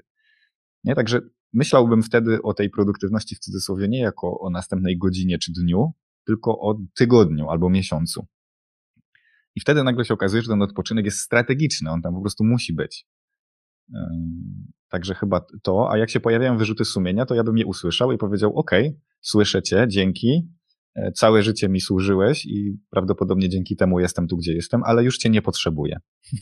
Nie, 0.83 0.95
także 0.95 1.21
myślałbym 1.53 2.03
wtedy 2.03 2.41
o 2.41 2.53
tej 2.53 2.69
produktywności 2.69 3.35
w 3.35 3.39
cudzysłowie 3.39 3.87
nie 3.87 3.99
jako 3.99 4.39
o 4.39 4.49
następnej 4.49 4.97
godzinie 4.97 5.37
czy 5.37 5.51
dniu, 5.51 5.91
tylko 6.25 6.59
o 6.59 6.79
tygodniu 6.95 7.49
albo 7.49 7.69
miesiącu. 7.69 8.27
I 9.55 9.61
wtedy 9.61 9.83
nagle 9.83 10.05
się 10.05 10.13
okazuje, 10.13 10.41
że 10.41 10.49
ten 10.49 10.61
odpoczynek 10.61 11.05
jest 11.05 11.19
strategiczny, 11.19 11.91
on 11.91 12.01
tam 12.01 12.13
po 12.13 12.21
prostu 12.21 12.43
musi 12.43 12.73
być. 12.73 13.07
Także 14.89 15.15
chyba 15.15 15.45
to, 15.63 15.91
a 15.91 15.97
jak 15.97 16.09
się 16.09 16.19
pojawiają 16.19 16.57
wyrzuty 16.57 16.85
sumienia, 16.85 17.25
to 17.25 17.35
ja 17.35 17.43
bym 17.43 17.57
je 17.57 17.65
usłyszał 17.65 18.11
i 18.11 18.17
powiedział: 18.17 18.59
OK, 18.59 18.71
słyszę 19.21 19.63
cię, 19.63 19.85
dzięki, 19.87 20.49
e, 20.95 21.11
całe 21.11 21.43
życie 21.43 21.69
mi 21.69 21.81
służyłeś 21.81 22.45
i 22.45 22.77
prawdopodobnie 22.89 23.49
dzięki 23.49 23.75
temu 23.75 23.99
jestem 23.99 24.27
tu, 24.27 24.37
gdzie 24.37 24.53
jestem, 24.53 24.83
ale 24.85 25.03
już 25.03 25.17
cię 25.17 25.29
nie 25.29 25.41
potrzebuję. 25.41 25.97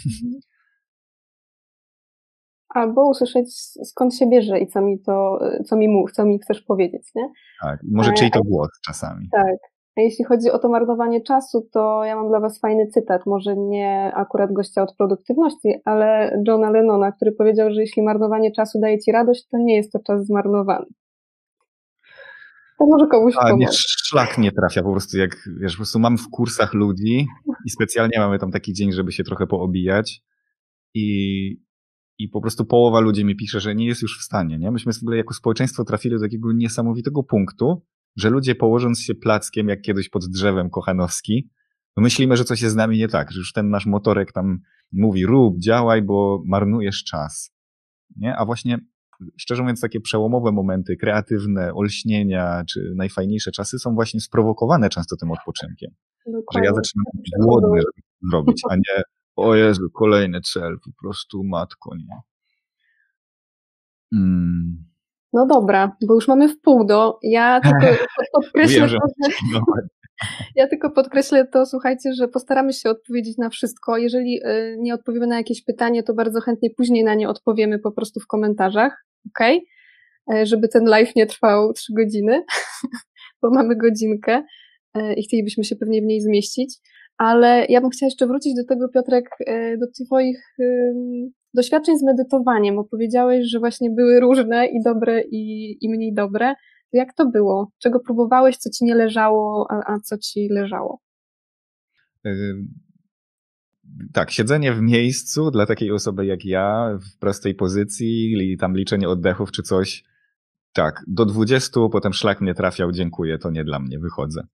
Albo 2.69 3.09
usłyszeć 3.09 3.55
skąd 3.83 4.15
się 4.15 4.29
bierze 4.29 4.59
i 4.59 4.67
co 4.67 4.81
mi 4.81 5.01
to, 5.01 5.39
co 5.65 5.75
mi 5.75 5.87
mów, 5.87 6.11
co 6.11 6.25
mi 6.25 6.39
chcesz 6.39 6.61
powiedzieć, 6.61 7.11
nie? 7.15 7.29
Tak, 7.61 7.79
może 7.91 8.13
czyj 8.13 8.31
to 8.31 8.43
głos 8.43 8.69
czasami. 8.85 9.29
Tak, 9.31 9.72
a 9.97 10.01
jeśli 10.01 10.25
chodzi 10.25 10.51
o 10.51 10.59
to 10.59 10.69
marnowanie 10.69 11.21
czasu, 11.21 11.69
to 11.71 12.03
ja 12.03 12.15
mam 12.15 12.27
dla 12.27 12.39
Was 12.39 12.59
fajny 12.59 12.87
cytat, 12.87 13.25
może 13.25 13.55
nie 13.57 14.11
akurat 14.15 14.53
gościa 14.53 14.83
od 14.83 14.95
produktywności, 14.95 15.75
ale 15.85 16.37
Johna 16.47 16.69
Lennona, 16.69 17.11
który 17.11 17.31
powiedział, 17.31 17.73
że 17.73 17.81
jeśli 17.81 18.03
marnowanie 18.03 18.51
czasu 18.51 18.79
daje 18.79 18.99
Ci 18.99 19.11
radość, 19.11 19.47
to 19.51 19.57
nie 19.57 19.75
jest 19.75 19.91
to 19.91 19.99
czas 19.99 20.25
zmarnowany. 20.25 20.85
To 22.79 22.85
może 22.85 23.07
komuś 23.07 23.33
A, 23.37 23.51
nie, 23.51 23.67
szlak 23.71 24.37
nie 24.37 24.51
trafia 24.51 24.83
po 24.83 24.91
prostu, 24.91 25.17
jak 25.17 25.49
wiesz, 25.61 25.73
po 25.73 25.77
prostu 25.77 25.99
mam 25.99 26.17
w 26.17 26.29
kursach 26.29 26.73
ludzi 26.73 27.27
i 27.65 27.69
specjalnie 27.69 28.19
mamy 28.19 28.39
tam 28.39 28.51
taki 28.51 28.73
dzień, 28.73 28.91
żeby 28.91 29.11
się 29.11 29.23
trochę 29.23 29.47
poobijać 29.47 30.21
i, 30.93 31.57
i 32.17 32.29
po 32.29 32.41
prostu 32.41 32.65
połowa 32.65 32.99
ludzi 32.99 33.25
mi 33.25 33.35
pisze, 33.35 33.59
że 33.59 33.75
nie 33.75 33.85
jest 33.85 34.01
już 34.01 34.19
w 34.19 34.23
stanie, 34.23 34.57
nie? 34.57 34.71
Myśmy 34.71 34.93
w 34.93 35.01
ogóle 35.01 35.17
jako 35.17 35.33
społeczeństwo 35.33 35.83
trafili 35.83 36.15
do 36.15 36.21
takiego 36.21 36.53
niesamowitego 36.53 37.23
punktu, 37.23 37.81
że 38.15 38.29
ludzie 38.29 38.55
położąc 38.55 39.01
się 39.01 39.15
plackiem, 39.15 39.67
jak 39.67 39.81
kiedyś 39.81 40.09
pod 40.09 40.25
drzewem 40.25 40.69
Kochanowski, 40.69 41.49
no 41.97 42.03
myślimy, 42.03 42.37
że 42.37 42.43
coś 42.43 42.61
jest 42.61 42.73
z 42.73 42.77
nami 42.77 42.97
nie 42.97 43.07
tak, 43.07 43.31
że 43.31 43.39
już 43.39 43.53
ten 43.53 43.69
nasz 43.69 43.85
motorek 43.85 44.31
tam 44.31 44.59
mówi 44.91 45.25
rób, 45.25 45.59
działaj, 45.59 46.01
bo 46.01 46.43
marnujesz 46.45 47.03
czas. 47.03 47.51
Nie? 48.15 48.35
A 48.35 48.45
właśnie, 48.45 48.77
szczerze 49.37 49.61
mówiąc, 49.61 49.81
takie 49.81 50.01
przełomowe 50.01 50.51
momenty, 50.51 50.97
kreatywne, 50.97 51.73
olśnienia, 51.73 52.63
czy 52.69 52.93
najfajniejsze 52.95 53.51
czasy 53.51 53.79
są 53.79 53.93
właśnie 53.93 54.19
sprowokowane 54.21 54.89
często 54.89 55.15
tym 55.15 55.31
odpoczynkiem. 55.31 55.91
Dokładnie. 56.25 56.43
Że 56.53 56.65
ja 56.65 56.73
zaczynam 56.73 57.05
być 57.15 57.31
głodny, 57.39 57.81
żeby 57.81 57.91
to 57.95 58.29
zrobić, 58.29 58.61
a 58.69 58.75
nie 58.75 59.03
o 59.35 59.55
Jezu, 59.55 59.89
kolejny 59.93 60.41
cel, 60.41 60.77
po 60.85 60.91
prostu 61.01 61.43
matko, 61.43 61.95
nie. 61.95 62.21
Hmm. 64.13 64.92
No 65.33 65.45
dobra, 65.45 65.95
bo 66.07 66.13
już 66.13 66.27
mamy 66.27 66.49
w 66.49 66.61
pół 66.61 66.85
do. 66.85 67.19
Ja 67.23 67.61
tylko 67.61 67.95
podkreślę 68.33 68.81
to, 68.81 68.87
że... 68.87 68.97
Ja 70.55 70.67
tylko 70.67 70.91
podkreślę 70.91 71.47
to, 71.47 71.65
słuchajcie, 71.65 72.13
że 72.13 72.27
postaramy 72.27 72.73
się 72.73 72.89
odpowiedzieć 72.89 73.37
na 73.37 73.49
wszystko. 73.49 73.97
Jeżeli 73.97 74.43
y, 74.45 74.77
nie 74.79 74.93
odpowiemy 74.93 75.27
na 75.27 75.37
jakieś 75.37 75.63
pytanie, 75.63 76.03
to 76.03 76.13
bardzo 76.13 76.41
chętnie 76.41 76.69
później 76.69 77.03
na 77.03 77.15
nie 77.15 77.29
odpowiemy 77.29 77.79
po 77.79 77.91
prostu 77.91 78.19
w 78.19 78.27
komentarzach, 78.27 79.05
ok? 79.27 79.39
Żeby 80.43 80.67
ten 80.67 80.85
live 80.85 81.15
nie 81.15 81.25
trwał 81.25 81.73
trzy 81.73 81.93
godziny, 81.93 82.43
bo 83.41 83.49
mamy 83.49 83.75
godzinkę 83.75 84.43
e, 84.93 85.13
i 85.13 85.23
chcielibyśmy 85.23 85.63
się 85.63 85.75
pewnie 85.75 86.01
w 86.01 86.05
niej 86.05 86.21
zmieścić. 86.21 86.75
Ale 87.17 87.65
ja 87.69 87.81
bym 87.81 87.89
chciała 87.89 88.07
jeszcze 88.07 88.27
wrócić 88.27 88.55
do 88.55 88.65
tego, 88.65 88.89
Piotrek, 88.89 89.29
e, 89.47 89.77
do 89.77 89.85
Twoich 90.05 90.55
doświadczeń 91.53 91.97
z 91.97 92.03
medytowaniem. 92.03 92.79
Opowiedziałeś, 92.79 93.49
że 93.49 93.59
właśnie 93.59 93.91
były 93.91 94.19
różne 94.19 94.67
i 94.67 94.83
dobre, 94.83 95.21
i, 95.21 95.77
i 95.81 95.89
mniej 95.89 96.13
dobre. 96.13 96.53
Jak 96.93 97.13
to 97.13 97.25
było? 97.25 97.71
Czego 97.79 97.99
próbowałeś, 97.99 98.57
co 98.57 98.69
ci 98.69 98.85
nie 98.85 98.95
leżało, 98.95 99.67
a, 99.69 99.93
a 99.93 99.99
co 99.99 100.17
ci 100.17 100.47
leżało? 100.49 100.99
Tak, 104.13 104.31
siedzenie 104.31 104.73
w 104.73 104.81
miejscu 104.81 105.51
dla 105.51 105.65
takiej 105.65 105.91
osoby 105.91 106.25
jak 106.25 106.45
ja, 106.45 106.99
w 107.01 107.19
prostej 107.19 107.55
pozycji, 107.55 108.57
tam 108.59 108.75
liczenie 108.77 109.09
oddechów 109.09 109.51
czy 109.51 109.63
coś. 109.63 110.03
Tak, 110.73 111.03
do 111.07 111.25
20, 111.25 111.79
potem 111.91 112.13
szlak 112.13 112.41
mnie 112.41 112.53
trafiał, 112.53 112.91
dziękuję, 112.91 113.37
to 113.37 113.51
nie 113.51 113.63
dla 113.63 113.79
mnie, 113.79 113.99
wychodzę. 113.99 114.47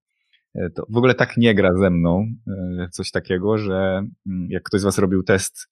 E, 0.55 0.69
to 0.69 0.85
w 0.89 0.97
ogóle 0.97 1.15
tak 1.15 1.37
nie 1.37 1.55
gra 1.55 1.77
ze 1.77 1.89
mną 1.89 2.25
e, 2.47 2.87
coś 2.91 3.11
takiego, 3.11 3.57
że 3.57 4.07
mm, 4.27 4.47
jak 4.49 4.63
ktoś 4.63 4.81
z 4.81 4.83
Was 4.83 4.97
robił 4.97 5.23
test 5.23 5.67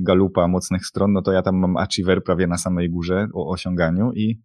galupa 0.00 0.48
mocnych 0.48 0.86
stron, 0.86 1.12
no 1.12 1.22
to 1.22 1.32
ja 1.32 1.42
tam 1.42 1.56
mam 1.56 1.76
achiever 1.76 2.24
prawie 2.24 2.46
na 2.46 2.58
samej 2.58 2.90
górze 2.90 3.28
o 3.34 3.50
osiąganiu 3.50 4.12
i 4.12 4.42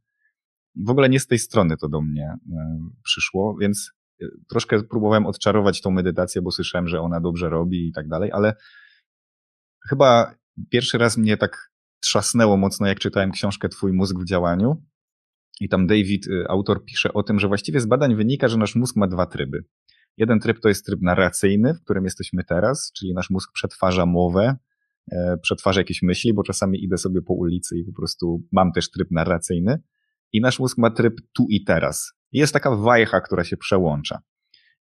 w 0.85 0.89
ogóle 0.89 1.09
nie 1.09 1.19
z 1.19 1.27
tej 1.27 1.39
strony 1.39 1.77
to 1.77 1.89
do 1.89 2.01
mnie 2.01 2.25
e, 2.25 2.79
przyszło, 3.03 3.57
więc 3.61 3.91
e, 4.21 4.25
troszkę 4.49 4.83
próbowałem 4.83 5.25
odczarować 5.25 5.81
tą 5.81 5.91
medytację, 5.91 6.41
bo 6.41 6.51
słyszałem, 6.51 6.87
że 6.87 7.01
ona 7.01 7.19
dobrze 7.19 7.49
robi 7.49 7.87
i 7.87 7.91
tak 7.91 8.07
dalej, 8.07 8.31
ale 8.31 8.55
chyba 9.89 10.35
pierwszy 10.69 10.97
raz 10.97 11.17
mnie 11.17 11.37
tak 11.37 11.71
trzasnęło 11.99 12.57
mocno, 12.57 12.87
jak 12.87 12.99
czytałem 12.99 13.31
książkę 13.31 13.69
Twój 13.69 13.93
mózg 13.93 14.19
w 14.19 14.25
działaniu. 14.25 14.83
I 15.59 15.69
tam 15.69 15.87
David, 15.87 16.27
e, 16.27 16.51
autor, 16.51 16.85
pisze 16.85 17.13
o 17.13 17.23
tym, 17.23 17.39
że 17.39 17.47
właściwie 17.47 17.79
z 17.79 17.85
badań 17.85 18.15
wynika, 18.15 18.47
że 18.47 18.57
nasz 18.57 18.75
mózg 18.75 18.95
ma 18.95 19.07
dwa 19.07 19.25
tryby. 19.25 19.63
Jeden 20.17 20.39
tryb 20.39 20.59
to 20.59 20.69
jest 20.69 20.85
tryb 20.85 21.01
narracyjny, 21.01 21.73
w 21.73 21.83
którym 21.83 22.03
jesteśmy 22.03 22.43
teraz, 22.43 22.91
czyli 22.97 23.13
nasz 23.13 23.29
mózg 23.29 23.51
przetwarza 23.53 24.05
mowę, 24.05 24.55
e, 25.11 25.37
przetwarza 25.41 25.81
jakieś 25.81 26.01
myśli, 26.01 26.33
bo 26.33 26.43
czasami 26.43 26.83
idę 26.83 26.97
sobie 26.97 27.21
po 27.21 27.33
ulicy 27.33 27.77
i 27.77 27.83
po 27.83 27.93
prostu 27.93 28.43
mam 28.51 28.71
też 28.71 28.91
tryb 28.91 29.11
narracyjny. 29.11 29.81
I 30.33 30.41
nasz 30.41 30.59
mózg 30.59 30.77
ma 30.77 30.91
tryb 30.91 31.13
tu 31.33 31.45
i 31.49 31.63
teraz. 31.63 32.13
Jest 32.31 32.53
taka 32.53 32.75
wajcha, 32.75 33.21
która 33.21 33.43
się 33.43 33.57
przełącza. 33.57 34.21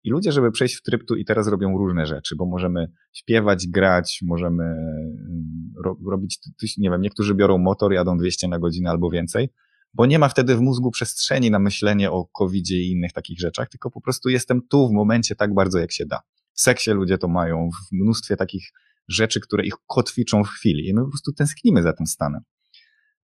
I 0.05 0.11
ludzie, 0.11 0.33
żeby 0.33 0.51
przejść 0.51 0.75
w 0.75 0.83
tryb 0.83 1.05
tu 1.09 1.15
i 1.15 1.25
teraz, 1.25 1.49
robią 1.49 1.79
różne 1.79 2.07
rzeczy, 2.07 2.37
bo 2.37 2.47
możemy 2.47 2.87
śpiewać, 3.13 3.69
grać, 3.69 4.21
możemy 4.23 4.65
mm, 4.65 5.73
ro 5.85 5.97
robić, 6.11 6.39
nie 6.79 6.91
wiem, 6.91 7.01
niektórzy 7.01 7.35
biorą 7.35 7.59
motor, 7.59 7.93
jadą 7.93 8.17
200 8.17 8.49
na 8.49 8.59
godzinę 8.59 8.91
albo 8.91 9.11
więcej, 9.11 9.49
bo 9.97 10.07
nie 10.07 10.19
ma 10.19 10.29
wtedy 10.29 10.57
w 10.57 10.61
mózgu 10.61 10.91
przestrzeni 10.91 11.51
na 11.51 11.59
myślenie 11.59 12.11
o 12.11 12.25
covid 12.39 12.71
i 12.71 12.91
innych 12.91 13.13
takich 13.13 13.41
rzeczach, 13.41 13.69
tylko 13.69 13.91
po 13.91 14.01
prostu 14.01 14.29
jestem 14.29 14.61
tu 14.71 14.89
w 14.89 14.93
momencie 14.93 15.35
tak 15.35 15.55
bardzo, 15.55 15.79
jak 15.79 15.93
się 15.93 16.07
da. 16.07 16.21
W 16.53 16.61
seksie 16.61 16.91
ludzie 16.91 17.19
to 17.19 17.29
mają, 17.29 17.69
w 17.71 17.93
mnóstwie 17.93 18.37
takich 18.37 18.73
rzeczy, 19.09 19.41
które 19.41 19.65
ich 19.65 19.75
kotwiczą 19.87 20.45
w 20.45 20.49
chwili 20.49 20.89
i 20.89 20.95
my 20.95 21.01
po 21.03 21.09
prostu 21.09 21.33
tęsknimy 21.33 21.83
za 21.83 21.93
tym 21.93 22.07
stanem. 22.07 22.41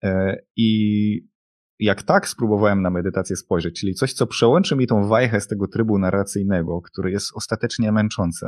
E, 0.03 0.37
I 0.57 1.31
jak 1.79 2.03
tak 2.03 2.29
spróbowałem 2.29 2.83
na 2.83 2.91
medytację 2.91 3.37
spojrzeć, 3.37 3.81
czyli 3.81 3.95
coś, 3.95 4.13
co 4.13 4.27
przełączy 4.27 4.77
mi 4.77 4.87
tą 4.87 5.09
wajchę 5.09 5.41
z 5.41 5.47
tego 5.47 5.69
trybu 5.69 5.99
narracyjnego, 5.99 6.81
który 6.81 7.11
jest 7.11 7.31
ostatecznie 7.35 7.93
męczący, 7.93 8.47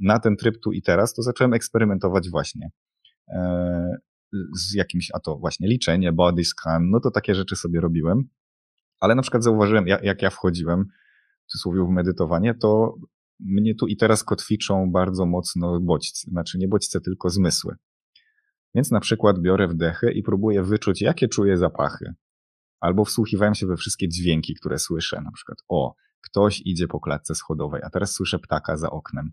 na 0.00 0.18
ten 0.18 0.36
tryb 0.36 0.54
tu 0.62 0.72
i 0.72 0.82
teraz, 0.82 1.14
to 1.14 1.22
zacząłem 1.22 1.54
eksperymentować 1.54 2.30
właśnie. 2.30 2.70
Z 4.54 4.74
jakimś, 4.74 5.10
a 5.14 5.20
to 5.20 5.36
właśnie 5.36 5.68
liczenie, 5.68 6.12
body 6.12 6.44
scan, 6.44 6.90
no 6.90 7.00
to 7.00 7.10
takie 7.10 7.34
rzeczy 7.34 7.56
sobie 7.56 7.80
robiłem. 7.80 8.28
Ale 9.00 9.14
na 9.14 9.22
przykład 9.22 9.44
zauważyłem, 9.44 9.86
jak 9.86 10.22
ja 10.22 10.30
wchodziłem, 10.30 10.84
w 11.46 11.50
cudzysłowie, 11.50 11.84
w 11.84 11.88
medytowanie, 11.88 12.54
to 12.54 12.94
mnie 13.40 13.74
tu 13.74 13.86
i 13.86 13.96
teraz 13.96 14.24
kotwiczą 14.24 14.90
bardzo 14.92 15.26
mocno 15.26 15.80
bodźce, 15.80 16.30
znaczy 16.30 16.58
nie 16.58 16.68
bodźce, 16.68 17.00
tylko 17.00 17.30
zmysły. 17.30 17.76
Więc 18.74 18.90
na 18.90 19.00
przykład 19.00 19.38
biorę 19.40 19.68
wdechy 19.68 20.12
i 20.12 20.22
próbuję 20.22 20.62
wyczuć, 20.62 21.02
jakie 21.02 21.28
czuję 21.28 21.56
zapachy. 21.56 22.14
Albo 22.80 23.04
wsłuchiwałem 23.04 23.54
się 23.54 23.66
we 23.66 23.76
wszystkie 23.76 24.08
dźwięki, 24.08 24.54
które 24.54 24.78
słyszę. 24.78 25.20
Na 25.20 25.32
przykład, 25.32 25.58
o, 25.68 25.94
ktoś 26.20 26.62
idzie 26.64 26.88
po 26.88 27.00
klatce 27.00 27.34
schodowej, 27.34 27.82
a 27.84 27.90
teraz 27.90 28.12
słyszę 28.12 28.38
ptaka 28.38 28.76
za 28.76 28.90
oknem. 28.90 29.32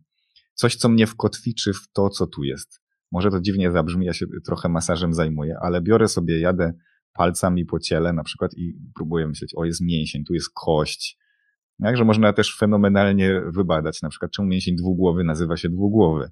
Coś, 0.53 0.75
co 0.75 0.89
mnie 0.89 1.07
wkotwiczy 1.07 1.73
w 1.73 1.91
to, 1.93 2.09
co 2.09 2.27
tu 2.27 2.43
jest. 2.43 2.82
Może 3.13 3.31
to 3.31 3.41
dziwnie 3.41 3.71
zabrzmi, 3.71 4.05
ja 4.05 4.13
się 4.13 4.25
trochę 4.45 4.69
masażem 4.69 5.13
zajmuję, 5.13 5.55
ale 5.61 5.81
biorę 5.81 6.07
sobie, 6.07 6.39
jadę 6.39 6.73
palcami 7.13 7.65
po 7.65 7.79
ciele 7.79 8.13
na 8.13 8.23
przykład 8.23 8.51
i 8.57 8.73
próbuję 8.95 9.27
myśleć, 9.27 9.53
o 9.55 9.65
jest 9.65 9.81
mięsień, 9.81 10.23
tu 10.23 10.33
jest 10.33 10.49
kość. 10.53 11.17
Jakże 11.79 12.05
można 12.05 12.33
też 12.33 12.57
fenomenalnie 12.57 13.41
wybadać, 13.47 14.01
na 14.01 14.09
przykład 14.09 14.31
czemu 14.31 14.47
mięsień 14.47 14.75
dwugłowy 14.75 15.23
nazywa 15.23 15.57
się 15.57 15.69
dwugłowy. 15.69 16.31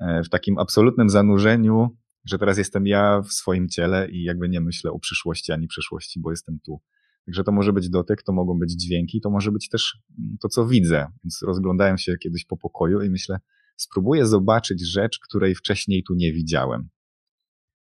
E, 0.00 0.22
w 0.22 0.28
takim 0.28 0.58
absolutnym 0.58 1.10
zanurzeniu, 1.10 1.96
że 2.24 2.38
teraz 2.38 2.58
jestem 2.58 2.86
ja 2.86 3.22
w 3.22 3.32
swoim 3.32 3.68
ciele 3.68 4.10
i 4.10 4.22
jakby 4.22 4.48
nie 4.48 4.60
myślę 4.60 4.90
o 4.90 4.98
przyszłości 4.98 5.52
ani 5.52 5.66
przeszłości, 5.66 6.20
bo 6.20 6.30
jestem 6.30 6.58
tu. 6.66 6.80
Także 7.26 7.44
to 7.44 7.52
może 7.52 7.72
być 7.72 7.90
dotyk, 7.90 8.22
to 8.22 8.32
mogą 8.32 8.58
być 8.58 8.72
dźwięki, 8.72 9.20
to 9.20 9.30
może 9.30 9.52
być 9.52 9.68
też 9.68 9.98
to, 10.40 10.48
co 10.48 10.66
widzę. 10.66 11.06
Więc 11.24 11.42
rozglądałem 11.42 11.98
się 11.98 12.16
kiedyś 12.16 12.44
po 12.44 12.56
pokoju 12.56 13.02
i 13.02 13.10
myślę, 13.10 13.38
spróbuję 13.78 14.26
zobaczyć 14.26 14.86
rzecz, 14.86 15.18
której 15.18 15.54
wcześniej 15.54 16.02
tu 16.02 16.14
nie 16.14 16.32
widziałem. 16.32 16.88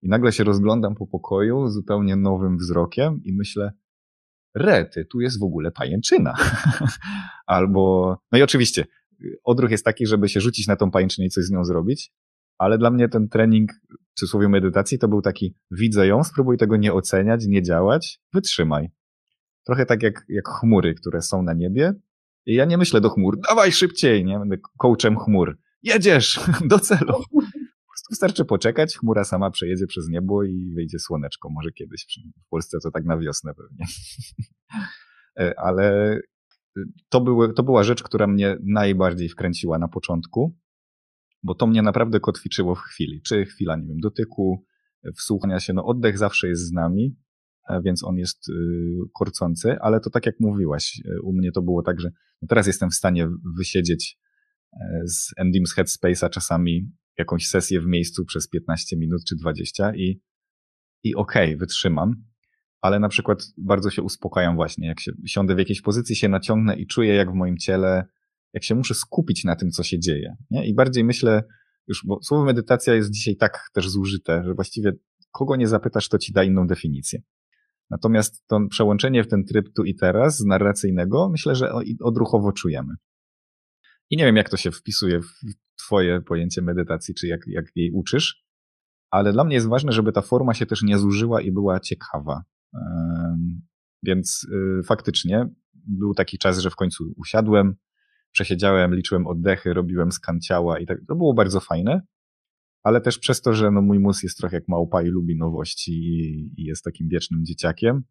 I 0.03 0.09
nagle 0.09 0.33
się 0.33 0.45
rozglądam 0.45 0.95
po 0.95 1.07
pokoju 1.07 1.69
zupełnie 1.69 2.17
nowym 2.17 2.59
wzrokiem 2.59 3.21
i 3.25 3.33
myślę, 3.33 3.73
rety, 4.55 5.05
tu 5.05 5.21
jest 5.21 5.41
w 5.41 5.43
ogóle 5.43 5.71
pajęczyna. 5.71 6.35
Albo, 7.47 8.17
no 8.33 8.39
i 8.39 8.43
oczywiście, 8.43 8.85
odruch 9.45 9.71
jest 9.71 9.85
taki, 9.85 10.07
żeby 10.07 10.29
się 10.29 10.41
rzucić 10.41 10.67
na 10.67 10.77
tą 10.77 10.91
pajęczynę 10.91 11.27
i 11.27 11.31
coś 11.31 11.45
z 11.45 11.51
nią 11.51 11.65
zrobić, 11.65 12.13
ale 12.59 12.79
dla 12.79 12.91
mnie 12.91 13.09
ten 13.09 13.29
trening, 13.29 13.73
w 14.15 14.19
cudzysłowie 14.19 14.49
medytacji, 14.49 14.99
to 14.99 15.09
był 15.09 15.23
taki, 15.23 15.55
widzę 15.71 16.07
ją, 16.07 16.25
spróbuj 16.25 16.59
tego 16.59 16.77
nie 16.77 16.93
oceniać, 16.93 17.47
nie 17.47 17.63
działać, 17.63 18.21
wytrzymaj. 18.33 18.91
Trochę 19.65 19.87
tak 19.87 20.03
jak, 20.03 20.25
jak 20.29 20.49
chmury, 20.49 20.95
które 20.95 21.23
są 21.23 21.43
na 21.43 21.53
niebie. 21.53 21.93
I 22.47 22.55
ja 22.55 22.65
nie 22.65 22.79
myślę 22.79 23.01
do 23.01 23.11
chmur, 23.11 23.41
dawaj 23.49 23.73
szybciej, 23.73 24.25
nie? 24.25 24.39
Będę 24.39 24.57
coachem 24.79 25.19
chmur. 25.19 25.59
Jedziesz 25.83 26.40
do 26.71 26.79
celu. 26.79 27.12
Po 27.33 27.88
prostu 27.88 28.07
wystarczy 28.11 28.45
poczekać, 28.45 28.97
chmura 28.97 29.25
sama 29.25 29.51
przejedzie 29.51 29.87
przez 29.87 30.09
niebo 30.09 30.45
i 30.45 30.73
wyjdzie 30.75 30.99
słoneczko. 30.99 31.51
Może 31.51 31.73
kiedyś 31.73 32.07
w 32.47 32.49
Polsce 32.51 32.79
to 32.83 32.90
tak 32.90 33.05
na 33.05 33.18
wiosnę 33.18 33.55
pewnie. 33.55 33.87
E, 35.38 35.61
ale 35.61 36.18
to, 37.09 37.21
były, 37.21 37.53
to 37.53 37.62
była 37.62 37.83
rzecz, 37.83 38.03
która 38.03 38.27
mnie 38.27 38.57
najbardziej 38.62 39.29
wkręciła 39.29 39.79
na 39.79 39.88
początku, 39.88 40.59
bo 41.42 41.55
to 41.55 41.66
mnie 41.66 41.83
naprawdę 41.83 42.21
kotwiczyło 42.21 42.75
w 42.75 42.79
chwili. 42.79 43.23
Czy 43.23 43.45
chwila, 43.45 43.77
nie 43.77 43.87
wiem, 43.88 44.01
dotyku, 44.01 44.64
wsłuchania 45.16 45.61
się, 45.61 45.73
no 45.73 45.85
oddech 45.85 46.18
zawsze 46.18 46.49
jest 46.49 46.62
z 46.62 46.73
nami, 46.73 47.16
E, 47.68 47.83
więc 47.83 48.05
on 48.05 48.16
jest 48.16 48.49
y, 48.49 48.53
korcący, 49.14 49.77
ale 49.81 50.01
to 50.01 50.11
tak 50.11 50.27
jak 50.27 50.35
mówiłaś, 50.40 51.01
e, 51.05 51.21
u 51.23 51.33
mnie 51.33 51.53
to 51.53 51.62
było 51.62 51.83
tak, 51.83 52.01
że 52.01 52.11
no 52.42 52.49
teraz 52.49 52.66
jestem 52.66 52.90
w 52.90 52.95
stanie 52.95 53.29
wysiedzieć 53.59 54.18
e, 54.18 54.22
z 55.05 55.31
Endim 55.37 55.67
z 55.67 55.75
Headspace'a 55.75 56.31
czasami 56.31 56.91
jakąś 57.19 57.47
sesję 57.47 57.81
w 57.81 57.87
miejscu 57.87 58.25
przez 58.25 58.49
15 58.49 58.97
minut 58.97 59.25
czy 59.29 59.37
20 59.37 59.95
i, 59.95 60.21
i 61.03 61.15
okej, 61.15 61.49
okay, 61.49 61.57
wytrzymam, 61.57 62.15
ale 62.81 63.01
na 63.01 63.09
przykład 63.09 63.45
bardzo 63.59 63.91
się 63.91 64.03
uspokajam 64.03 64.57
właśnie, 64.57 64.89
jak 64.89 65.01
się 65.01 65.13
siądę 65.27 65.55
w 65.55 65.59
jakiejś 65.59 65.81
pozycji, 65.81 66.17
się 66.17 66.29
naciągnę 66.29 66.77
i 66.77 66.87
czuję 66.87 67.15
jak 67.15 67.31
w 67.31 67.35
moim 67.35 67.59
ciele, 67.59 68.05
jak 68.53 68.65
się 68.65 68.75
muszę 68.75 68.95
skupić 68.95 69.45
na 69.45 69.57
tym, 69.57 69.71
co 69.71 69.83
się 69.83 69.99
dzieje. 69.99 70.37
Nie? 70.51 70.67
I 70.67 70.75
bardziej 70.75 71.05
myślę, 71.05 71.43
już, 71.89 72.03
bo 72.07 72.23
słowo 72.23 72.45
medytacja 72.45 72.95
jest 72.95 73.11
dzisiaj 73.11 73.37
tak 73.37 73.69
też 73.73 73.89
zużyte, 73.89 74.43
że 74.45 74.55
właściwie 74.55 74.93
kogo 75.33 75.57
nie 75.57 75.69
zapytasz, 75.69 76.09
to 76.09 76.19
ci 76.19 76.33
da 76.33 76.45
inną 76.45 76.67
definicję. 76.67 77.23
Natomiast 77.91 78.47
to 78.47 78.61
przełączenie 78.71 79.25
w 79.25 79.29
ten 79.29 79.45
tryb 79.45 79.67
tu 79.77 79.85
i 79.85 79.95
teraz 79.95 80.39
z 80.39 80.45
narracyjnego 80.45 81.29
myślę, 81.29 81.55
że 81.55 81.73
odruchowo 82.01 82.53
czujemy. 82.53 82.95
I 84.12 84.16
nie 84.16 84.25
wiem, 84.25 84.37
jak 84.37 84.48
to 84.48 84.57
się 84.57 84.70
wpisuje 84.70 85.20
w 85.20 85.29
Twoje 85.79 86.20
pojęcie 86.20 86.62
medytacji, 86.62 87.14
czy 87.14 87.27
jak, 87.27 87.40
jak 87.46 87.64
jej 87.77 87.92
uczysz, 87.92 88.44
ale 89.11 89.33
dla 89.33 89.44
mnie 89.44 89.55
jest 89.55 89.68
ważne, 89.68 89.92
żeby 89.92 90.12
ta 90.12 90.22
forma 90.22 90.55
się 90.55 90.66
też 90.66 90.83
nie 90.83 90.98
zużyła 90.98 91.40
i 91.40 91.53
była 91.53 91.81
ciekawa. 91.81 92.42
Więc 94.03 94.46
y, 94.81 94.83
faktycznie 94.83 95.48
był 95.75 96.14
taki 96.14 96.38
czas, 96.38 96.59
że 96.59 96.70
w 96.70 96.77
końcu 96.77 97.12
usiadłem, 97.16 97.75
przesiedziałem, 98.33 98.94
liczyłem 98.94 99.27
oddechy, 99.27 99.75
robiłem 99.75 100.12
skan 100.12 100.40
ciała 100.40 100.79
i 100.79 100.87
tak. 100.87 100.98
To 101.09 101.14
było 101.14 101.35
bardzo 101.35 101.61
fajne 101.61 102.03
ale 102.83 103.01
też 103.01 103.18
przez 103.18 103.40
to, 103.40 103.53
że 103.53 103.70
no 103.70 103.83
mój 103.83 103.98
mus 103.98 104.22
jest 104.22 104.38
trochę 104.38 104.57
jak 104.57 104.68
małpa 104.68 105.03
i 105.03 105.07
lubi 105.07 105.38
nowości 105.38 105.92
i 106.57 106.64
jest 106.64 106.85
takim 106.85 107.09
wiecznym 107.09 107.44
dzieciakiem, 107.44 108.03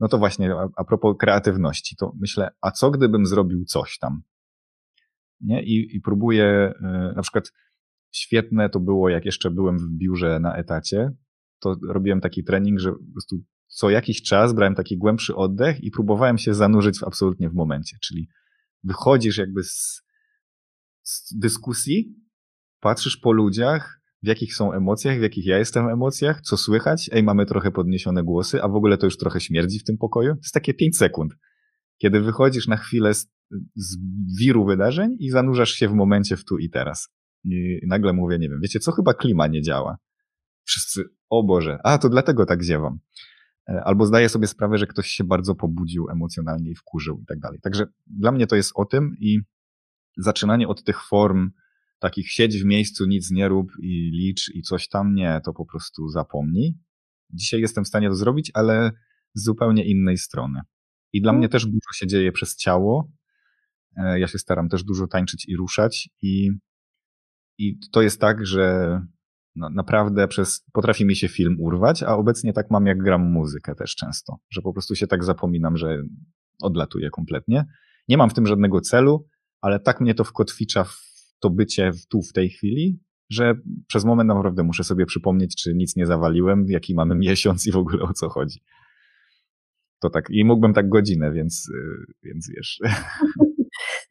no 0.00 0.08
to 0.08 0.18
właśnie 0.18 0.54
a, 0.54 0.68
a 0.76 0.84
propos 0.84 1.16
kreatywności, 1.18 1.96
to 1.96 2.12
myślę, 2.20 2.50
a 2.60 2.70
co 2.70 2.90
gdybym 2.90 3.26
zrobił 3.26 3.64
coś 3.64 3.98
tam? 3.98 4.22
Nie? 5.40 5.62
I, 5.62 5.96
i 5.96 6.00
próbuję, 6.00 6.72
y, 6.76 7.14
na 7.16 7.22
przykład 7.22 7.52
świetne 8.12 8.70
to 8.70 8.80
było, 8.80 9.08
jak 9.08 9.24
jeszcze 9.24 9.50
byłem 9.50 9.78
w 9.78 9.88
biurze 9.88 10.40
na 10.40 10.56
etacie, 10.56 11.10
to 11.60 11.76
robiłem 11.88 12.20
taki 12.20 12.44
trening, 12.44 12.80
że 12.80 12.92
po 12.92 13.12
prostu 13.12 13.36
co 13.66 13.90
jakiś 13.90 14.22
czas 14.22 14.52
brałem 14.52 14.74
taki 14.74 14.98
głębszy 14.98 15.36
oddech 15.36 15.84
i 15.84 15.90
próbowałem 15.90 16.38
się 16.38 16.54
zanurzyć 16.54 16.98
w, 16.98 17.04
absolutnie 17.04 17.50
w 17.50 17.54
momencie, 17.54 17.96
czyli 18.02 18.28
wychodzisz 18.84 19.38
jakby 19.38 19.62
z, 19.62 20.02
z 21.02 21.38
dyskusji, 21.38 22.16
patrzysz 22.80 23.16
po 23.16 23.32
ludziach, 23.32 24.00
w 24.22 24.26
jakich 24.26 24.54
są 24.54 24.72
emocjach, 24.72 25.18
w 25.18 25.22
jakich 25.22 25.46
ja 25.46 25.58
jestem 25.58 25.88
emocjach, 25.88 26.40
co 26.40 26.56
słychać, 26.56 27.10
ej, 27.12 27.22
mamy 27.22 27.46
trochę 27.46 27.70
podniesione 27.70 28.22
głosy, 28.22 28.62
a 28.62 28.68
w 28.68 28.74
ogóle 28.74 28.98
to 28.98 29.06
już 29.06 29.16
trochę 29.16 29.40
śmierdzi 29.40 29.78
w 29.78 29.84
tym 29.84 29.98
pokoju. 29.98 30.34
To 30.34 30.40
jest 30.40 30.54
takie 30.54 30.74
5 30.74 30.96
sekund, 30.96 31.32
kiedy 31.98 32.20
wychodzisz 32.20 32.68
na 32.68 32.76
chwilę 32.76 33.14
z, 33.14 33.33
z 33.76 33.96
wiru 34.38 34.64
wydarzeń 34.64 35.16
i 35.18 35.30
zanurzasz 35.30 35.70
się 35.70 35.88
w 35.88 35.92
momencie 35.92 36.36
w 36.36 36.44
tu 36.44 36.58
i 36.58 36.70
teraz. 36.70 37.08
I 37.44 37.80
nagle 37.86 38.12
mówię, 38.12 38.38
nie 38.38 38.48
wiem, 38.48 38.60
wiecie 38.62 38.80
co, 38.80 38.92
chyba 38.92 39.14
klima 39.14 39.46
nie 39.46 39.62
działa. 39.62 39.96
Wszyscy, 40.64 41.04
o 41.30 41.42
Boże, 41.42 41.78
a 41.84 41.98
to 41.98 42.08
dlatego 42.08 42.46
tak 42.46 42.62
ziewam. 42.62 42.98
E, 43.68 43.84
albo 43.84 44.06
zdaję 44.06 44.28
sobie 44.28 44.46
sprawę, 44.46 44.78
że 44.78 44.86
ktoś 44.86 45.08
się 45.08 45.24
bardzo 45.24 45.54
pobudził 45.54 46.10
emocjonalnie 46.10 46.70
i 46.70 46.74
wkurzył 46.74 47.20
i 47.22 47.26
tak 47.26 47.38
dalej. 47.38 47.60
Także 47.62 47.86
dla 48.06 48.32
mnie 48.32 48.46
to 48.46 48.56
jest 48.56 48.72
o 48.74 48.84
tym 48.84 49.16
i 49.20 49.40
zaczynanie 50.16 50.68
od 50.68 50.84
tych 50.84 51.02
form, 51.02 51.50
takich 51.98 52.30
siedź 52.30 52.62
w 52.62 52.64
miejscu, 52.64 53.06
nic 53.06 53.30
nie 53.30 53.48
rób 53.48 53.72
i 53.82 54.10
licz 54.10 54.54
i 54.54 54.62
coś 54.62 54.88
tam, 54.88 55.14
nie, 55.14 55.40
to 55.44 55.52
po 55.52 55.66
prostu 55.66 56.08
zapomnij. 56.08 56.78
Dzisiaj 57.30 57.60
jestem 57.60 57.84
w 57.84 57.88
stanie 57.88 58.08
to 58.08 58.14
zrobić, 58.14 58.50
ale 58.54 58.92
z 59.34 59.44
zupełnie 59.44 59.84
innej 59.84 60.18
strony. 60.18 60.60
I 61.12 61.22
dla 61.22 61.30
mm. 61.30 61.38
mnie 61.38 61.48
też 61.48 61.66
dużo 61.66 61.92
się 61.94 62.06
dzieje 62.06 62.32
przez 62.32 62.56
ciało. 62.56 63.12
E, 63.96 64.20
ja 64.20 64.26
się 64.26 64.38
staram 64.38 64.68
też 64.68 64.84
dużo 64.84 65.06
tańczyć 65.06 65.48
i 65.48 65.56
ruszać 65.56 66.08
i, 66.22 66.50
i 67.58 67.78
to 67.92 68.02
jest 68.02 68.20
tak, 68.20 68.46
że 68.46 69.00
no, 69.56 69.70
naprawdę 69.70 70.28
przez, 70.28 70.64
potrafi 70.72 71.04
mi 71.04 71.16
się 71.16 71.28
film 71.28 71.56
urwać, 71.60 72.02
a 72.02 72.16
obecnie 72.16 72.52
tak 72.52 72.70
mam 72.70 72.86
jak 72.86 72.98
gram 72.98 73.32
muzykę 73.32 73.74
też 73.74 73.94
często, 73.94 74.38
że 74.50 74.62
po 74.62 74.72
prostu 74.72 74.94
się 74.94 75.06
tak 75.06 75.24
zapominam, 75.24 75.76
że 75.76 76.02
odlatuję 76.62 77.10
kompletnie. 77.10 77.64
Nie 78.08 78.16
mam 78.16 78.30
w 78.30 78.34
tym 78.34 78.46
żadnego 78.46 78.80
celu, 78.80 79.28
ale 79.60 79.80
tak 79.80 80.00
mnie 80.00 80.14
to 80.14 80.24
wkotwicza 80.24 80.84
w 80.84 81.14
to 81.44 81.50
bycie 81.50 81.90
tu 82.08 82.22
w 82.22 82.32
tej 82.32 82.50
chwili, 82.50 83.00
że 83.30 83.54
przez 83.86 84.04
moment 84.04 84.28
naprawdę 84.28 84.62
muszę 84.62 84.84
sobie 84.84 85.06
przypomnieć, 85.06 85.56
czy 85.56 85.74
nic 85.74 85.96
nie 85.96 86.06
zawaliłem, 86.06 86.64
jaki 86.68 86.94
mamy 86.94 87.14
miesiąc 87.26 87.66
i 87.66 87.72
w 87.72 87.76
ogóle 87.76 88.02
o 88.02 88.12
co 88.12 88.28
chodzi. 88.28 88.60
To 90.00 90.10
tak, 90.10 90.30
i 90.30 90.44
mógłbym 90.44 90.74
tak 90.74 90.88
godzinę, 90.88 91.32
więc, 91.32 91.68
y, 91.68 92.12
więc 92.22 92.50
wiesz. 92.56 92.80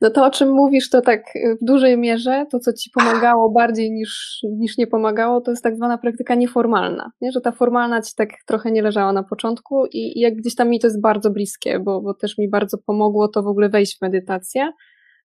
No 0.01 0.09
to, 0.09 0.25
o 0.25 0.31
czym 0.31 0.51
mówisz, 0.51 0.89
to 0.89 1.01
tak 1.01 1.23
w 1.61 1.65
dużej 1.65 1.97
mierze, 1.97 2.45
to 2.51 2.59
co 2.59 2.73
ci 2.73 2.89
pomagało 2.89 3.51
bardziej 3.51 3.91
niż, 3.91 4.39
niż 4.43 4.77
nie 4.77 4.87
pomagało, 4.87 5.41
to 5.41 5.51
jest 5.51 5.63
tak 5.63 5.75
zwana 5.75 5.97
praktyka 5.97 6.35
nieformalna, 6.35 7.11
nie? 7.21 7.31
że 7.31 7.41
ta 7.41 7.51
formalna 7.51 8.01
ci 8.01 8.15
tak 8.15 8.29
trochę 8.45 8.71
nie 8.71 8.81
leżała 8.81 9.13
na 9.13 9.23
początku 9.23 9.85
i, 9.85 10.17
i 10.17 10.19
jak 10.19 10.35
gdzieś 10.35 10.55
tam 10.55 10.69
mi 10.69 10.79
to 10.79 10.87
jest 10.87 11.01
bardzo 11.01 11.31
bliskie, 11.31 11.79
bo, 11.79 12.01
bo 12.01 12.13
też 12.13 12.37
mi 12.37 12.49
bardzo 12.49 12.77
pomogło 12.77 13.27
to 13.27 13.43
w 13.43 13.47
ogóle 13.47 13.69
wejść 13.69 13.97
w 13.97 14.01
medytację 14.01 14.71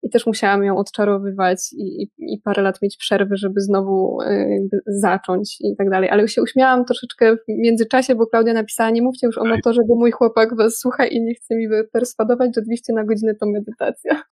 i 0.02 0.10
też 0.10 0.26
musiałam 0.26 0.64
ją 0.64 0.76
odczarowywać 0.76 1.72
i, 1.72 2.02
i, 2.02 2.10
i 2.18 2.40
parę 2.44 2.62
lat 2.62 2.82
mieć 2.82 2.96
przerwy, 2.96 3.36
żeby 3.36 3.60
znowu 3.60 4.22
y, 4.22 4.68
zacząć 4.86 5.56
i 5.60 5.76
tak 5.76 5.90
dalej. 5.90 6.10
Ale 6.10 6.28
się 6.28 6.42
uśmiałam 6.42 6.84
troszeczkę 6.84 7.36
w 7.36 7.40
międzyczasie, 7.48 8.14
bo 8.14 8.26
Klaudia 8.26 8.54
napisała, 8.54 8.90
nie 8.90 9.02
mówcie 9.02 9.26
już 9.26 9.38
o 9.38 9.44
motorze, 9.44 9.82
bo 9.88 9.94
mój 9.94 10.10
chłopak 10.10 10.56
was 10.56 10.78
słucha 10.78 11.06
i 11.06 11.20
nie 11.20 11.34
chce 11.34 11.56
mi 11.56 11.68
perswadować, 11.92 12.50
że 12.54 12.62
200 12.62 12.92
na 12.92 13.04
godzinę 13.04 13.34
to 13.34 13.46
medytacja. 13.46 14.22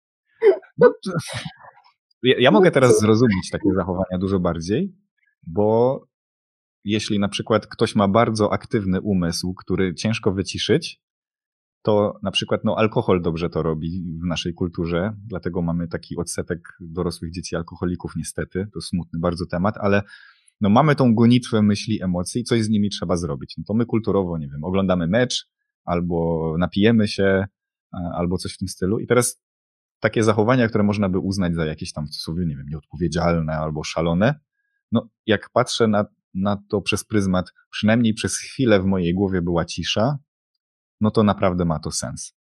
No, 0.79 0.93
ja, 2.23 2.35
ja 2.39 2.51
mogę 2.51 2.71
teraz 2.71 3.01
zrozumieć 3.01 3.51
takie 3.51 3.75
zachowania 3.75 4.19
dużo 4.21 4.41
bardziej, 4.41 4.97
bo 5.47 6.01
jeśli 6.85 7.19
na 7.19 7.29
przykład 7.29 7.67
ktoś 7.67 7.95
ma 7.95 8.09
bardzo 8.09 8.53
aktywny 8.53 9.01
umysł, 9.01 9.55
który 9.55 9.95
ciężko 9.95 10.33
wyciszyć, 10.33 11.01
to 11.83 12.19
na 12.23 12.31
przykład 12.31 12.65
no, 12.65 12.79
alkohol 12.79 13.23
dobrze 13.23 13.51
to 13.51 13.63
robi 13.63 14.19
w 14.23 14.27
naszej 14.27 14.55
kulturze, 14.55 15.17
dlatego 15.27 15.63
mamy 15.63 15.89
taki 15.89 16.17
odsetek 16.17 16.61
dorosłych 16.81 17.33
dzieci 17.33 17.57
alkoholików 17.57 18.13
niestety, 18.17 18.67
to 18.75 18.81
smutny 18.81 19.21
bardzo 19.21 19.47
temat, 19.47 19.75
ale 19.79 20.03
no 20.61 20.69
mamy 20.69 20.97
tą 20.97 21.15
gonitwę 21.15 21.63
myśli, 21.63 22.03
emocji, 22.03 22.45
coś 22.45 22.63
z 22.63 22.69
nimi 22.69 22.91
trzeba 22.91 23.17
zrobić. 23.17 23.55
No 23.59 23.65
to 23.67 23.75
my 23.75 23.87
kulturowo, 23.87 24.39
nie 24.39 24.49
wiem, 24.49 24.65
oglądamy 24.65 25.07
mecz, 25.07 25.49
albo 25.85 26.55
napijemy 26.59 27.09
się, 27.09 27.45
albo 28.15 28.39
coś 28.39 28.55
w 28.55 28.59
tym 28.59 28.69
stylu. 28.69 28.99
I 28.99 29.07
teraz 29.07 29.43
takie 30.01 30.25
zachowania, 30.25 30.69
które 30.69 30.85
można 30.85 31.09
by 31.09 31.19
uznać 31.19 31.55
za 31.55 31.67
jakieś 31.67 31.93
tam 31.93 32.07
w 32.07 32.11
cudzysłowie, 32.11 32.47
nie 32.47 32.57
wiem, 32.57 32.67
nieodpowiedzialne 32.69 33.53
albo 33.53 33.85
szalone, 33.85 34.41
no 34.93 35.09
jak 35.27 35.51
patrzę 35.51 35.89
na, 35.89 36.05
na 36.35 36.63
to 36.69 36.81
przez 36.81 37.05
pryzmat, 37.05 37.53
przynajmniej 37.71 38.15
przez 38.15 38.39
chwilę 38.39 38.81
w 38.81 38.85
mojej 38.85 39.15
głowie 39.15 39.43
była 39.43 39.65
cisza, 39.65 40.19
no 41.01 41.11
to 41.11 41.23
naprawdę 41.23 41.65
ma 41.65 41.79
to 41.79 41.91
sens. 41.91 42.35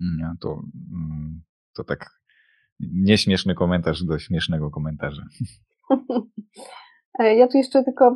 Nie, 0.00 0.32
to, 0.40 0.62
mm, 0.92 1.42
to 1.74 1.84
tak 1.84 2.10
nieśmieszny 2.80 3.54
komentarz 3.54 4.04
do 4.04 4.18
śmiesznego 4.18 4.70
komentarza. 4.70 5.22
E, 7.18 7.36
ja 7.36 7.48
tu 7.48 7.58
jeszcze 7.58 7.84
tylko 7.84 8.14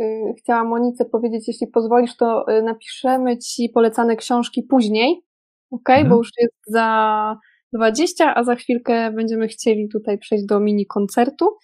y, 0.00 0.34
chciałam 0.38 0.68
Monice 0.68 1.04
powiedzieć, 1.04 1.48
jeśli 1.48 1.66
pozwolisz, 1.66 2.16
to 2.16 2.44
y, 2.58 2.62
napiszemy 2.62 3.38
Ci 3.38 3.68
polecane 3.68 4.16
książki 4.16 4.62
później, 4.62 5.22
ok? 5.70 5.90
Mhm. 5.90 6.08
Bo 6.08 6.16
już 6.16 6.30
jest 6.38 6.54
za 6.66 7.36
20, 7.72 8.34
a 8.34 8.44
za 8.44 8.54
chwilkę 8.54 9.12
będziemy 9.12 9.48
chcieli 9.48 9.88
tutaj 9.88 10.18
przejść 10.18 10.44
do 10.46 10.60
mini 10.60 10.86
koncertu. 10.86 11.56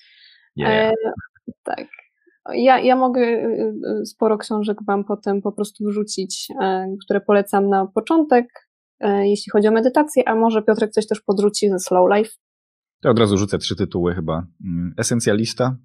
Yeah. 0.57 0.73
E, 0.73 0.95
tak. 1.63 1.87
Ja, 2.55 2.81
ja 2.81 2.97
mogę 2.97 3.21
y, 3.23 4.07
sporo 4.07 4.39
książek 4.39 4.79
Wam 4.87 5.05
potem 5.05 5.43
po 5.43 5.53
prostu 5.53 5.85
wrzucić, 5.85 6.49
e, 6.63 6.87
które 7.05 7.21
polecam 7.21 7.69
na 7.69 7.87
początek, 7.87 8.47
jeśli 9.23 9.51
chodzi 9.51 9.69
o 9.69 9.71
medytację, 9.71 10.29
a 10.29 10.35
może 10.35 10.63
Piotrek 10.63 10.91
coś 10.91 11.07
też 11.07 11.21
podrzuci 11.21 11.69
ze 11.69 11.79
Slow 11.79 12.11
Life. 12.17 12.31
To 13.03 13.11
od 13.11 13.19
razu 13.19 13.39
rzucę 13.39 13.59
trzy 13.59 13.77
tytuły 13.77 14.15
chyba. 14.15 14.47
Mm, 14.65 14.95
Esencjalista, 14.97 15.77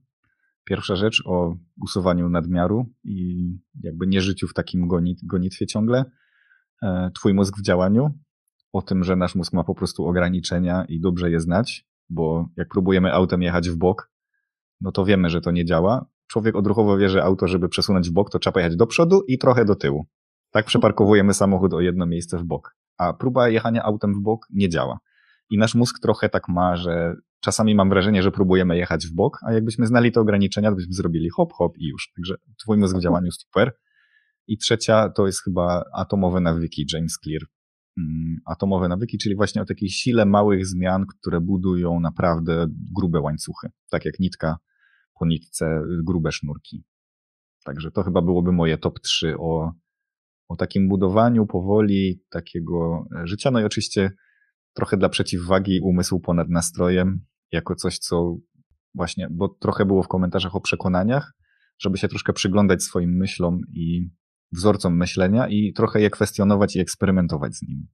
Pierwsza 0.65 0.95
rzecz 0.95 1.23
o 1.25 1.55
usuwaniu 1.81 2.29
nadmiaru 2.29 2.85
i 3.03 3.47
jakby 3.83 4.07
nie 4.07 4.21
życiu 4.21 4.47
w 4.47 4.53
takim 4.53 4.87
gonit, 4.87 5.19
gonitwie 5.23 5.67
ciągle. 5.67 6.05
E, 6.81 7.11
twój 7.15 7.33
mózg 7.33 7.57
w 7.57 7.63
działaniu, 7.63 8.09
o 8.73 8.81
tym, 8.81 9.03
że 9.03 9.15
nasz 9.15 9.35
mózg 9.35 9.53
ma 9.53 9.63
po 9.63 9.75
prostu 9.75 10.05
ograniczenia 10.05 10.85
i 10.89 10.99
dobrze 10.99 11.31
je 11.31 11.39
znać, 11.39 11.85
bo 12.09 12.47
jak 12.57 12.67
próbujemy 12.67 13.13
autem 13.13 13.41
jechać 13.41 13.69
w 13.69 13.75
bok, 13.75 14.11
no 14.81 14.91
to 14.91 15.05
wiemy, 15.05 15.29
że 15.29 15.41
to 15.41 15.51
nie 15.51 15.65
działa. 15.65 16.05
Człowiek 16.27 16.55
odruchowo 16.55 16.97
wie, 16.97 17.09
że 17.09 17.23
auto, 17.23 17.47
żeby 17.47 17.69
przesunąć 17.69 18.09
w 18.09 18.13
bok, 18.13 18.29
to 18.29 18.39
trzeba 18.39 18.59
jechać 18.59 18.75
do 18.75 18.87
przodu 18.87 19.21
i 19.27 19.37
trochę 19.37 19.65
do 19.65 19.75
tyłu. 19.75 20.05
Tak 20.51 20.65
przeparkowujemy 20.65 21.33
samochód 21.33 21.73
o 21.73 21.81
jedno 21.81 22.05
miejsce 22.05 22.37
w 22.37 22.43
bok. 22.43 22.75
A 22.97 23.13
próba 23.13 23.49
jechania 23.49 23.83
autem 23.83 24.13
w 24.13 24.21
bok 24.21 24.47
nie 24.49 24.69
działa. 24.69 24.99
I 25.49 25.57
nasz 25.57 25.75
mózg 25.75 25.99
trochę 25.99 26.29
tak 26.29 26.49
ma, 26.49 26.75
że 26.75 27.15
czasami 27.39 27.75
mam 27.75 27.89
wrażenie, 27.89 28.23
że 28.23 28.31
próbujemy 28.31 28.77
jechać 28.77 29.07
w 29.07 29.15
bok, 29.15 29.39
a 29.47 29.53
jakbyśmy 29.53 29.87
znali 29.87 30.11
te 30.11 30.21
ograniczenia, 30.21 30.69
to 30.69 30.75
byśmy 30.75 30.93
zrobili 30.93 31.29
hop, 31.29 31.53
hop 31.53 31.77
i 31.77 31.87
już. 31.87 32.11
Także 32.15 32.35
twój 32.59 32.77
mózg 32.77 32.97
w 32.97 33.01
działaniu 33.01 33.31
super. 33.31 33.71
I 34.47 34.57
trzecia 34.57 35.09
to 35.09 35.25
jest 35.25 35.43
chyba 35.43 35.83
atomowe 35.93 36.39
nawyki, 36.39 36.85
James 36.93 37.17
Clear. 37.23 37.41
Mm, 37.97 38.37
atomowe 38.45 38.87
nawyki, 38.87 39.17
czyli 39.17 39.35
właśnie 39.35 39.61
o 39.61 39.65
takiej 39.65 39.89
sile 39.89 40.25
małych 40.25 40.65
zmian, 40.65 41.05
które 41.05 41.41
budują 41.41 41.99
naprawdę 41.99 42.67
grube 42.95 43.21
łańcuchy. 43.21 43.69
Tak 43.89 44.05
jak 44.05 44.19
nitka 44.19 44.57
po 45.19 45.25
nitce, 45.25 45.81
grube 46.03 46.31
sznurki. 46.31 46.83
Także 47.65 47.91
to 47.91 48.03
chyba 48.03 48.21
byłoby 48.21 48.51
moje 48.51 48.77
top 48.77 48.99
3 48.99 49.35
o, 49.39 49.73
o 50.49 50.55
takim 50.55 50.89
budowaniu 50.89 51.45
powoli 51.45 52.21
takiego 52.29 53.05
życia. 53.23 53.51
No 53.51 53.59
i 53.59 53.63
oczywiście 53.63 54.11
trochę 54.73 54.97
dla 54.97 55.09
przeciwwagi 55.09 55.79
umysł 55.83 56.19
ponad 56.19 56.49
nastrojem, 56.49 57.25
jako 57.51 57.75
coś, 57.75 57.97
co 57.97 58.37
właśnie, 58.95 59.27
bo 59.31 59.49
trochę 59.49 59.85
było 59.85 60.03
w 60.03 60.07
komentarzach 60.07 60.55
o 60.55 60.61
przekonaniach, 60.61 61.33
żeby 61.79 61.97
się 61.97 62.07
troszkę 62.07 62.33
przyglądać 62.33 62.83
swoim 62.83 63.17
myślom 63.17 63.61
i 63.73 64.09
wzorcom 64.53 64.97
myślenia 64.97 65.47
i 65.47 65.73
trochę 65.73 66.01
je 66.01 66.09
kwestionować 66.09 66.75
i 66.75 66.79
eksperymentować 66.79 67.55
z 67.55 67.61
nimi. 67.61 67.87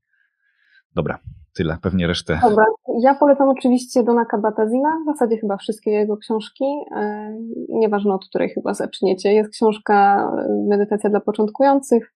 Dobra, 0.95 1.19
tyle, 1.55 1.77
pewnie 1.81 2.07
resztę. 2.07 2.39
Dobra, 2.41 2.65
ja 3.01 3.15
polecam 3.15 3.49
oczywiście 3.49 4.03
Dona 4.03 4.25
Kabatazina, 4.25 4.89
w 5.03 5.11
zasadzie 5.11 5.37
chyba 5.37 5.57
wszystkie 5.57 5.91
jego 5.91 6.17
książki, 6.17 6.65
e, 6.95 7.35
nieważne 7.69 8.13
od 8.13 8.25
której 8.29 8.49
chyba 8.49 8.73
zaczniecie. 8.73 9.33
Jest 9.33 9.51
książka 9.51 10.27
e, 10.37 10.65
Medytacja 10.69 11.09
dla 11.09 11.19
początkujących, 11.19 12.13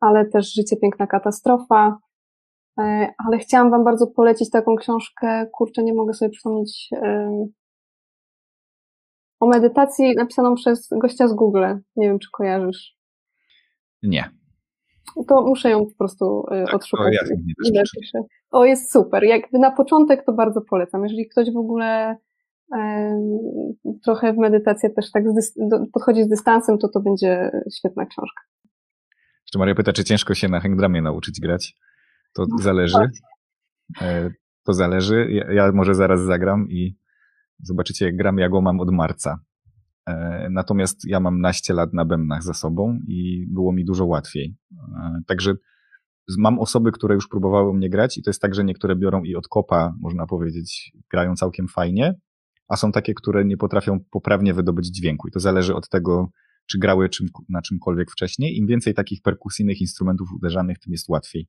ale 0.00 0.26
też 0.26 0.54
Życie, 0.54 0.76
piękna 0.76 1.06
katastrofa, 1.06 1.98
E, 2.80 3.12
ale 3.26 3.38
chciałam 3.38 3.70
Wam 3.70 3.84
bardzo 3.84 4.06
polecić 4.06 4.50
taką 4.50 4.76
książkę, 4.76 5.46
kurczę, 5.52 5.82
nie 5.82 5.94
mogę 5.94 6.14
sobie 6.14 6.30
przypomnieć, 6.30 6.90
o 9.40 9.46
medytacji 9.46 10.14
napisaną 10.14 10.54
przez 10.54 10.88
gościa 11.00 11.28
z 11.28 11.34
Google. 11.34 11.64
Nie 11.96 12.08
wiem, 12.08 12.18
czy 12.18 12.28
kojarzysz. 12.32 12.96
Nie. 14.02 14.30
To 15.28 15.42
muszę 15.42 15.70
ją 15.70 15.86
po 15.86 15.94
prostu 15.98 16.44
e, 16.50 16.64
tak, 16.64 16.74
odszukać. 16.74 17.14
To 17.18 17.34
ja. 17.72 17.82
O, 18.50 18.64
jest 18.64 18.92
super. 18.92 19.24
Jakby 19.24 19.58
na 19.58 19.70
początek 19.70 20.24
to 20.26 20.32
bardzo 20.32 20.60
polecam. 20.60 21.02
Jeżeli 21.02 21.28
ktoś 21.28 21.52
w 21.52 21.56
ogóle 21.56 22.16
trochę 24.04 24.32
w 24.32 24.36
medytację 24.36 24.90
też 24.90 25.10
tak 25.10 25.24
podchodzi 25.92 26.24
z 26.24 26.28
dystansem, 26.28 26.78
to 26.78 26.88
to 26.88 27.00
będzie 27.00 27.50
świetna 27.78 28.06
książka. 28.06 28.42
Jeszcze 29.46 29.58
Maria 29.58 29.74
pyta, 29.74 29.92
czy 29.92 30.04
ciężko 30.04 30.34
się 30.34 30.48
na 30.48 30.60
hangdramie 30.60 31.02
nauczyć 31.02 31.40
grać? 31.40 31.74
To 32.34 32.44
no, 32.48 32.58
zależy. 32.58 32.98
E, 34.00 34.30
to 34.64 34.72
zależy. 34.72 35.28
Ja, 35.30 35.52
ja, 35.52 35.72
może 35.72 35.94
zaraz 35.94 36.20
zagram 36.20 36.66
i 36.70 36.96
zobaczycie, 37.58 38.06
jak 38.06 38.16
gram, 38.16 38.38
ja 38.38 38.48
go 38.48 38.60
mam 38.60 38.80
od 38.80 38.90
marca. 38.90 39.38
E, 40.06 40.48
natomiast 40.50 41.04
ja 41.06 41.20
mam 41.20 41.40
naście 41.40 41.74
lat 41.74 41.92
na 41.92 42.04
bębnach 42.04 42.42
za 42.42 42.54
sobą 42.54 42.98
i 43.08 43.46
było 43.48 43.72
mi 43.72 43.84
dużo 43.84 44.06
łatwiej. 44.06 44.56
E, 44.72 45.20
także 45.26 45.54
mam 46.38 46.58
osoby, 46.58 46.92
które 46.92 47.14
już 47.14 47.28
próbowały 47.28 47.74
mnie 47.74 47.90
grać 47.90 48.18
i 48.18 48.22
to 48.22 48.30
jest 48.30 48.42
tak, 48.42 48.54
że 48.54 48.64
niektóre 48.64 48.96
biorą 48.96 49.22
i 49.22 49.34
od 49.34 49.48
kopa, 49.48 49.94
można 50.00 50.26
powiedzieć, 50.26 50.92
grają 51.10 51.36
całkiem 51.36 51.68
fajnie, 51.68 52.14
a 52.68 52.76
są 52.76 52.92
takie, 52.92 53.14
które 53.14 53.44
nie 53.44 53.56
potrafią 53.56 54.00
poprawnie 54.10 54.54
wydobyć 54.54 54.86
dźwięku 54.86 55.28
i 55.28 55.30
to 55.30 55.40
zależy 55.40 55.74
od 55.74 55.88
tego, 55.88 56.30
czy 56.66 56.78
grały 56.78 57.08
czym, 57.08 57.28
na 57.48 57.62
czymkolwiek 57.62 58.10
wcześniej. 58.10 58.56
Im 58.56 58.66
więcej 58.66 58.94
takich 58.94 59.22
perkusyjnych 59.22 59.80
instrumentów 59.80 60.28
uderzanych, 60.32 60.78
tym 60.78 60.92
jest 60.92 61.08
łatwiej 61.08 61.48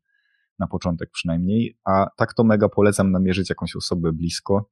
na 0.60 0.68
początek 0.68 1.10
przynajmniej, 1.12 1.78
a 1.86 2.08
tak 2.18 2.34
to 2.34 2.43
mega 2.43 2.70
polecam 2.70 3.12
namierzyć 3.12 3.49
jakąś 3.49 3.76
osobę 3.76 4.12
blisko, 4.12 4.70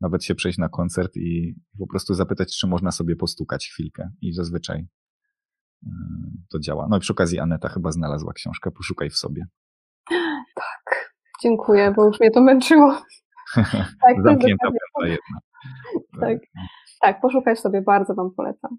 nawet 0.00 0.24
się 0.24 0.34
przejść 0.34 0.58
na 0.58 0.68
koncert 0.68 1.16
i 1.16 1.54
po 1.78 1.86
prostu 1.86 2.14
zapytać, 2.14 2.56
czy 2.56 2.66
można 2.66 2.92
sobie 2.92 3.16
postukać 3.16 3.68
chwilkę 3.68 4.10
i 4.20 4.32
zazwyczaj 4.32 4.86
e, 5.82 5.88
to 6.52 6.58
działa. 6.58 6.86
No 6.90 6.96
i 6.96 7.00
przy 7.00 7.12
okazji 7.12 7.38
Aneta 7.38 7.68
chyba 7.68 7.92
znalazła 7.92 8.32
książkę, 8.32 8.70
poszukaj 8.70 9.10
w 9.10 9.16
sobie. 9.16 9.46
Tak, 10.54 11.14
dziękuję, 11.42 11.92
bo 11.96 12.06
już 12.06 12.20
mnie 12.20 12.30
to 12.30 12.40
męczyło. 12.40 12.92
tak, 14.02 14.22
Zamknięta 14.24 14.68
jedna. 15.02 15.38
Tak, 16.20 16.38
tak, 17.00 17.20
poszukaj 17.20 17.56
sobie, 17.56 17.82
bardzo 17.82 18.14
Wam 18.14 18.30
polecam. 18.36 18.78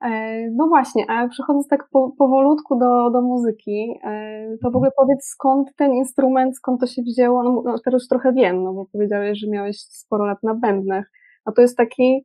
E, 0.00 0.50
no 0.50 0.68
właśnie, 0.68 1.10
a 1.10 1.28
przechodząc 1.28 1.68
tak 1.68 1.88
po, 1.90 2.10
powolutku 2.18 2.78
do, 2.78 3.10
do 3.10 3.22
muzyki, 3.22 3.94
e, 4.04 4.56
to 4.62 4.70
w 4.70 4.76
ogóle 4.76 4.90
powiedz 4.96 5.24
skąd 5.24 5.68
ten 5.76 5.92
instrument, 5.92 6.56
skąd 6.56 6.80
to 6.80 6.86
się 6.86 7.02
wzięło? 7.02 7.42
No, 7.42 7.62
no 7.64 7.78
teraz 7.84 8.02
już 8.02 8.08
trochę 8.08 8.32
wiem, 8.32 8.62
no 8.62 8.72
bo 8.72 8.86
powiedziałeś, 8.92 9.38
że 9.38 9.46
miałeś 9.46 9.80
sporo 9.80 10.26
lat 10.26 10.42
na 10.42 10.54
bębnach, 10.54 11.10
a 11.44 11.52
to 11.52 11.62
jest 11.62 11.76
taki 11.76 12.24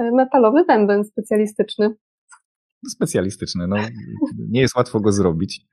e, 0.00 0.10
metalowy 0.12 0.64
bęben 0.64 1.04
specjalistyczny. 1.04 1.94
Specjalistyczny, 2.88 3.66
no 3.66 3.76
nie 4.48 4.60
jest 4.60 4.76
łatwo 4.76 5.00
go 5.00 5.12
zrobić, 5.12 5.66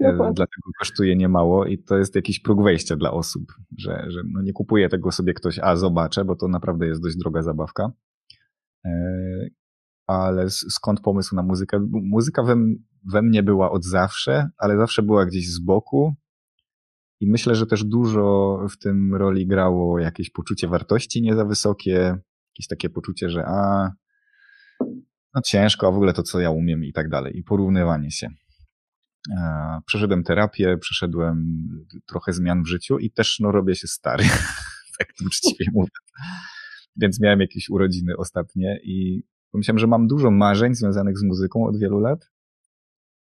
Dokładnie. 0.00 0.34
dlatego 0.34 0.70
kosztuje 0.78 1.16
niemało 1.16 1.66
i 1.66 1.78
to 1.78 1.98
jest 1.98 2.14
jakiś 2.14 2.40
próg 2.40 2.62
wejścia 2.62 2.96
dla 2.96 3.10
osób, 3.12 3.42
że, 3.78 4.04
że 4.08 4.20
no 4.32 4.42
nie 4.42 4.52
kupuje 4.52 4.88
tego 4.88 5.12
sobie 5.12 5.34
ktoś, 5.34 5.58
a 5.58 5.76
zobaczę, 5.76 6.24
bo 6.24 6.36
to 6.36 6.48
naprawdę 6.48 6.86
jest 6.86 7.02
dość 7.02 7.16
droga 7.16 7.42
zabawka 7.42 7.92
ale 10.08 10.50
skąd 10.50 11.00
pomysł 11.00 11.34
na 11.34 11.42
muzykę? 11.42 11.86
Muzyka 11.90 12.42
we, 12.42 12.56
we 13.12 13.22
mnie 13.22 13.42
była 13.42 13.70
od 13.70 13.84
zawsze, 13.84 14.48
ale 14.58 14.76
zawsze 14.76 15.02
była 15.02 15.26
gdzieś 15.26 15.50
z 15.50 15.58
boku. 15.58 16.14
I 17.20 17.30
myślę, 17.30 17.54
że 17.54 17.66
też 17.66 17.84
dużo 17.84 18.58
w 18.70 18.78
tym 18.78 19.14
roli 19.14 19.46
grało 19.46 19.98
jakieś 19.98 20.30
poczucie 20.30 20.68
wartości 20.68 21.22
nie 21.22 21.34
za 21.34 21.44
wysokie, 21.44 22.16
jakieś 22.52 22.66
takie 22.68 22.90
poczucie, 22.90 23.30
że 23.30 23.44
a, 23.46 23.90
no 25.34 25.40
ciężko, 25.44 25.86
a 25.88 25.90
w 25.90 25.94
ogóle 25.94 26.12
to, 26.12 26.22
co 26.22 26.40
ja 26.40 26.50
umiem 26.50 26.84
i 26.84 26.92
tak 26.92 27.08
dalej. 27.08 27.38
I 27.38 27.42
porównywanie 27.42 28.10
się. 28.10 28.28
Przeszedłem 29.86 30.24
terapię, 30.24 30.78
przeszedłem 30.78 31.66
trochę 32.06 32.32
zmian 32.32 32.62
w 32.62 32.66
życiu 32.66 32.98
i 32.98 33.10
też 33.10 33.38
no, 33.40 33.52
robię 33.52 33.74
się 33.74 33.86
stary, 33.88 34.24
tak 34.98 35.08
uczciwie 35.26 35.66
mówiąc. 35.72 35.90
Więc 36.96 37.20
miałem 37.20 37.40
jakieś 37.40 37.70
urodziny 37.70 38.16
ostatnie 38.16 38.80
i 38.82 39.22
Pomyślałem, 39.52 39.78
że 39.78 39.86
mam 39.86 40.06
dużo 40.06 40.30
marzeń 40.30 40.74
związanych 40.74 41.18
z 41.18 41.22
muzyką 41.22 41.64
od 41.64 41.78
wielu 41.78 42.00
lat 42.00 42.30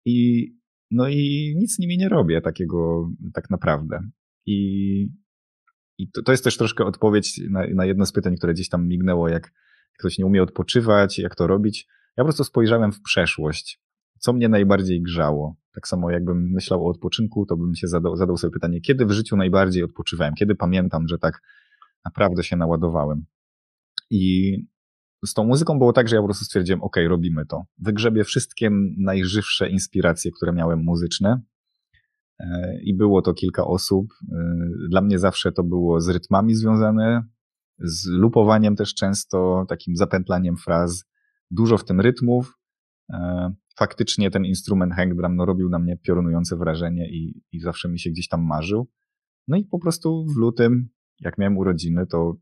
i 0.05 0.47
no 0.91 1.07
i 1.07 1.53
nic 1.57 1.75
z 1.75 1.79
nimi 1.79 1.97
nie 1.97 2.09
robię 2.09 2.41
takiego 2.41 3.09
tak 3.33 3.49
naprawdę. 3.49 3.99
I, 4.45 5.09
i 5.97 6.11
to, 6.11 6.23
to 6.23 6.31
jest 6.31 6.43
też 6.43 6.57
troszkę 6.57 6.85
odpowiedź 6.85 7.41
na, 7.49 7.67
na 7.75 7.85
jedno 7.85 8.05
z 8.05 8.11
pytań, 8.11 8.35
które 8.35 8.53
gdzieś 8.53 8.69
tam 8.69 8.87
mignęło, 8.87 9.29
jak 9.29 9.51
ktoś 9.99 10.17
nie 10.17 10.25
umie 10.25 10.43
odpoczywać, 10.43 11.19
jak 11.19 11.35
to 11.35 11.47
robić. 11.47 11.87
Ja 12.17 12.23
po 12.23 12.25
prostu 12.25 12.43
spojrzałem 12.43 12.91
w 12.91 13.01
przeszłość, 13.01 13.81
co 14.19 14.33
mnie 14.33 14.49
najbardziej 14.49 15.01
grzało. 15.01 15.55
Tak 15.73 15.87
samo 15.87 16.11
jakbym 16.11 16.51
myślał 16.51 16.87
o 16.87 16.89
odpoczynku, 16.89 17.45
to 17.45 17.57
bym 17.57 17.75
się 17.75 17.87
zadał, 17.87 18.15
zadał 18.15 18.37
sobie 18.37 18.51
pytanie, 18.51 18.81
kiedy 18.81 19.05
w 19.05 19.11
życiu 19.11 19.37
najbardziej 19.37 19.83
odpoczywałem, 19.83 20.33
kiedy 20.33 20.55
pamiętam, 20.55 21.07
że 21.07 21.17
tak 21.17 21.41
naprawdę 22.05 22.43
się 22.43 22.55
naładowałem. 22.55 23.25
I 24.09 24.57
z 25.25 25.33
tą 25.33 25.43
muzyką 25.43 25.79
było 25.79 25.93
tak, 25.93 26.07
że 26.07 26.15
ja 26.15 26.21
po 26.21 26.27
prostu 26.27 26.45
stwierdziłem, 26.45 26.81
ok, 26.81 26.95
robimy 27.07 27.45
to. 27.45 27.63
Wygrzebię 27.77 28.23
wszystkie 28.23 28.69
najżywsze 28.97 29.69
inspiracje, 29.69 30.31
które 30.31 30.53
miałem 30.53 30.79
muzyczne. 30.83 31.41
E, 32.39 32.79
I 32.83 32.93
było 32.93 33.21
to 33.21 33.33
kilka 33.33 33.65
osób. 33.65 34.05
E, 34.31 34.57
dla 34.89 35.01
mnie 35.01 35.19
zawsze 35.19 35.51
to 35.51 35.63
było 35.63 36.01
z 36.01 36.09
rytmami 36.09 36.55
związane, 36.55 37.23
z 37.79 38.07
lupowaniem 38.07 38.75
też 38.75 38.93
często, 38.93 39.65
takim 39.69 39.95
zapętlaniem 39.95 40.57
fraz. 40.57 41.05
Dużo 41.51 41.77
w 41.77 41.85
tym 41.85 42.01
rytmów. 42.01 42.57
E, 43.13 43.53
faktycznie 43.77 44.31
ten 44.31 44.45
instrument 44.45 44.93
hang 44.93 45.15
drum 45.15 45.35
no, 45.35 45.45
robił 45.45 45.69
na 45.69 45.79
mnie 45.79 45.97
piorunujące 45.97 46.57
wrażenie 46.57 47.09
i, 47.09 47.41
i 47.51 47.59
zawsze 47.59 47.89
mi 47.89 47.99
się 47.99 48.09
gdzieś 48.09 48.27
tam 48.27 48.45
marzył. 48.45 48.87
No 49.47 49.57
i 49.57 49.63
po 49.63 49.79
prostu 49.79 50.25
w 50.25 50.37
lutym, 50.37 50.89
jak 51.19 51.37
miałem 51.37 51.57
urodziny, 51.57 52.07
to 52.07 52.35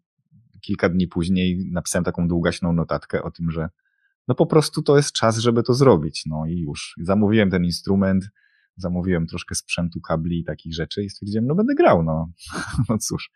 kilka 0.63 0.89
dni 0.89 1.07
później 1.07 1.69
napisałem 1.71 2.03
taką 2.03 2.27
długaśną 2.27 2.73
notatkę 2.73 3.23
o 3.23 3.31
tym, 3.31 3.51
że 3.51 3.69
no 4.27 4.35
po 4.35 4.45
prostu 4.45 4.81
to 4.81 4.97
jest 4.97 5.11
czas, 5.11 5.37
żeby 5.37 5.63
to 5.63 5.73
zrobić. 5.73 6.23
No 6.25 6.45
i 6.45 6.59
już. 6.59 6.95
Zamówiłem 7.01 7.49
ten 7.49 7.63
instrument, 7.63 8.29
zamówiłem 8.75 9.27
troszkę 9.27 9.55
sprzętu, 9.55 10.01
kabli 10.01 10.39
i 10.39 10.43
takich 10.43 10.73
rzeczy 10.73 11.03
i 11.03 11.09
stwierdziłem, 11.09 11.47
no 11.47 11.55
będę 11.55 11.75
grał, 11.75 12.03
no. 12.03 12.31
no 12.89 12.97
cóż. 12.97 13.31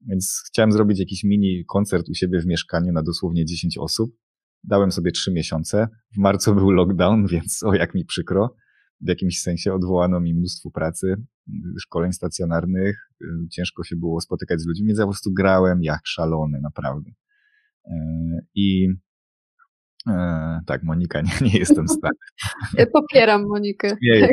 Więc 0.00 0.42
chciałem 0.46 0.72
zrobić 0.72 0.98
jakiś 0.98 1.24
mini 1.24 1.64
koncert 1.68 2.08
u 2.08 2.14
siebie 2.14 2.40
w 2.40 2.46
mieszkaniu 2.46 2.92
na 2.92 3.02
dosłownie 3.02 3.44
10 3.44 3.78
osób. 3.78 4.16
Dałem 4.64 4.92
sobie 4.92 5.10
3 5.10 5.32
miesiące. 5.32 5.88
W 6.14 6.18
marcu 6.18 6.54
był 6.54 6.70
lockdown, 6.70 7.26
więc 7.32 7.62
o 7.62 7.74
jak 7.74 7.94
mi 7.94 8.04
przykro. 8.04 8.54
W 9.00 9.08
jakimś 9.08 9.40
sensie 9.40 9.74
odwołano 9.74 10.20
mi 10.20 10.34
mnóstwo 10.34 10.70
pracy, 10.70 11.16
szkoleń 11.80 12.12
stacjonarnych. 12.12 13.10
Ciężko 13.50 13.84
się 13.84 13.96
było 13.96 14.20
spotykać 14.20 14.60
z 14.60 14.66
ludźmi, 14.66 14.86
więc 14.86 14.98
ja 14.98 15.04
po 15.04 15.10
prostu 15.10 15.32
grałem 15.32 15.82
jak 15.82 16.00
szalony, 16.04 16.60
naprawdę. 16.60 17.10
E, 17.84 17.94
I 18.54 18.88
e, 20.08 20.60
tak, 20.66 20.82
Monika, 20.82 21.20
nie, 21.26 21.32
nie 21.40 21.58
jestem 21.58 21.88
stary. 21.88 22.86
Popieram 22.92 23.46
Monikę. 23.46 23.96
Nie, 24.02 24.18
ja 24.18 24.28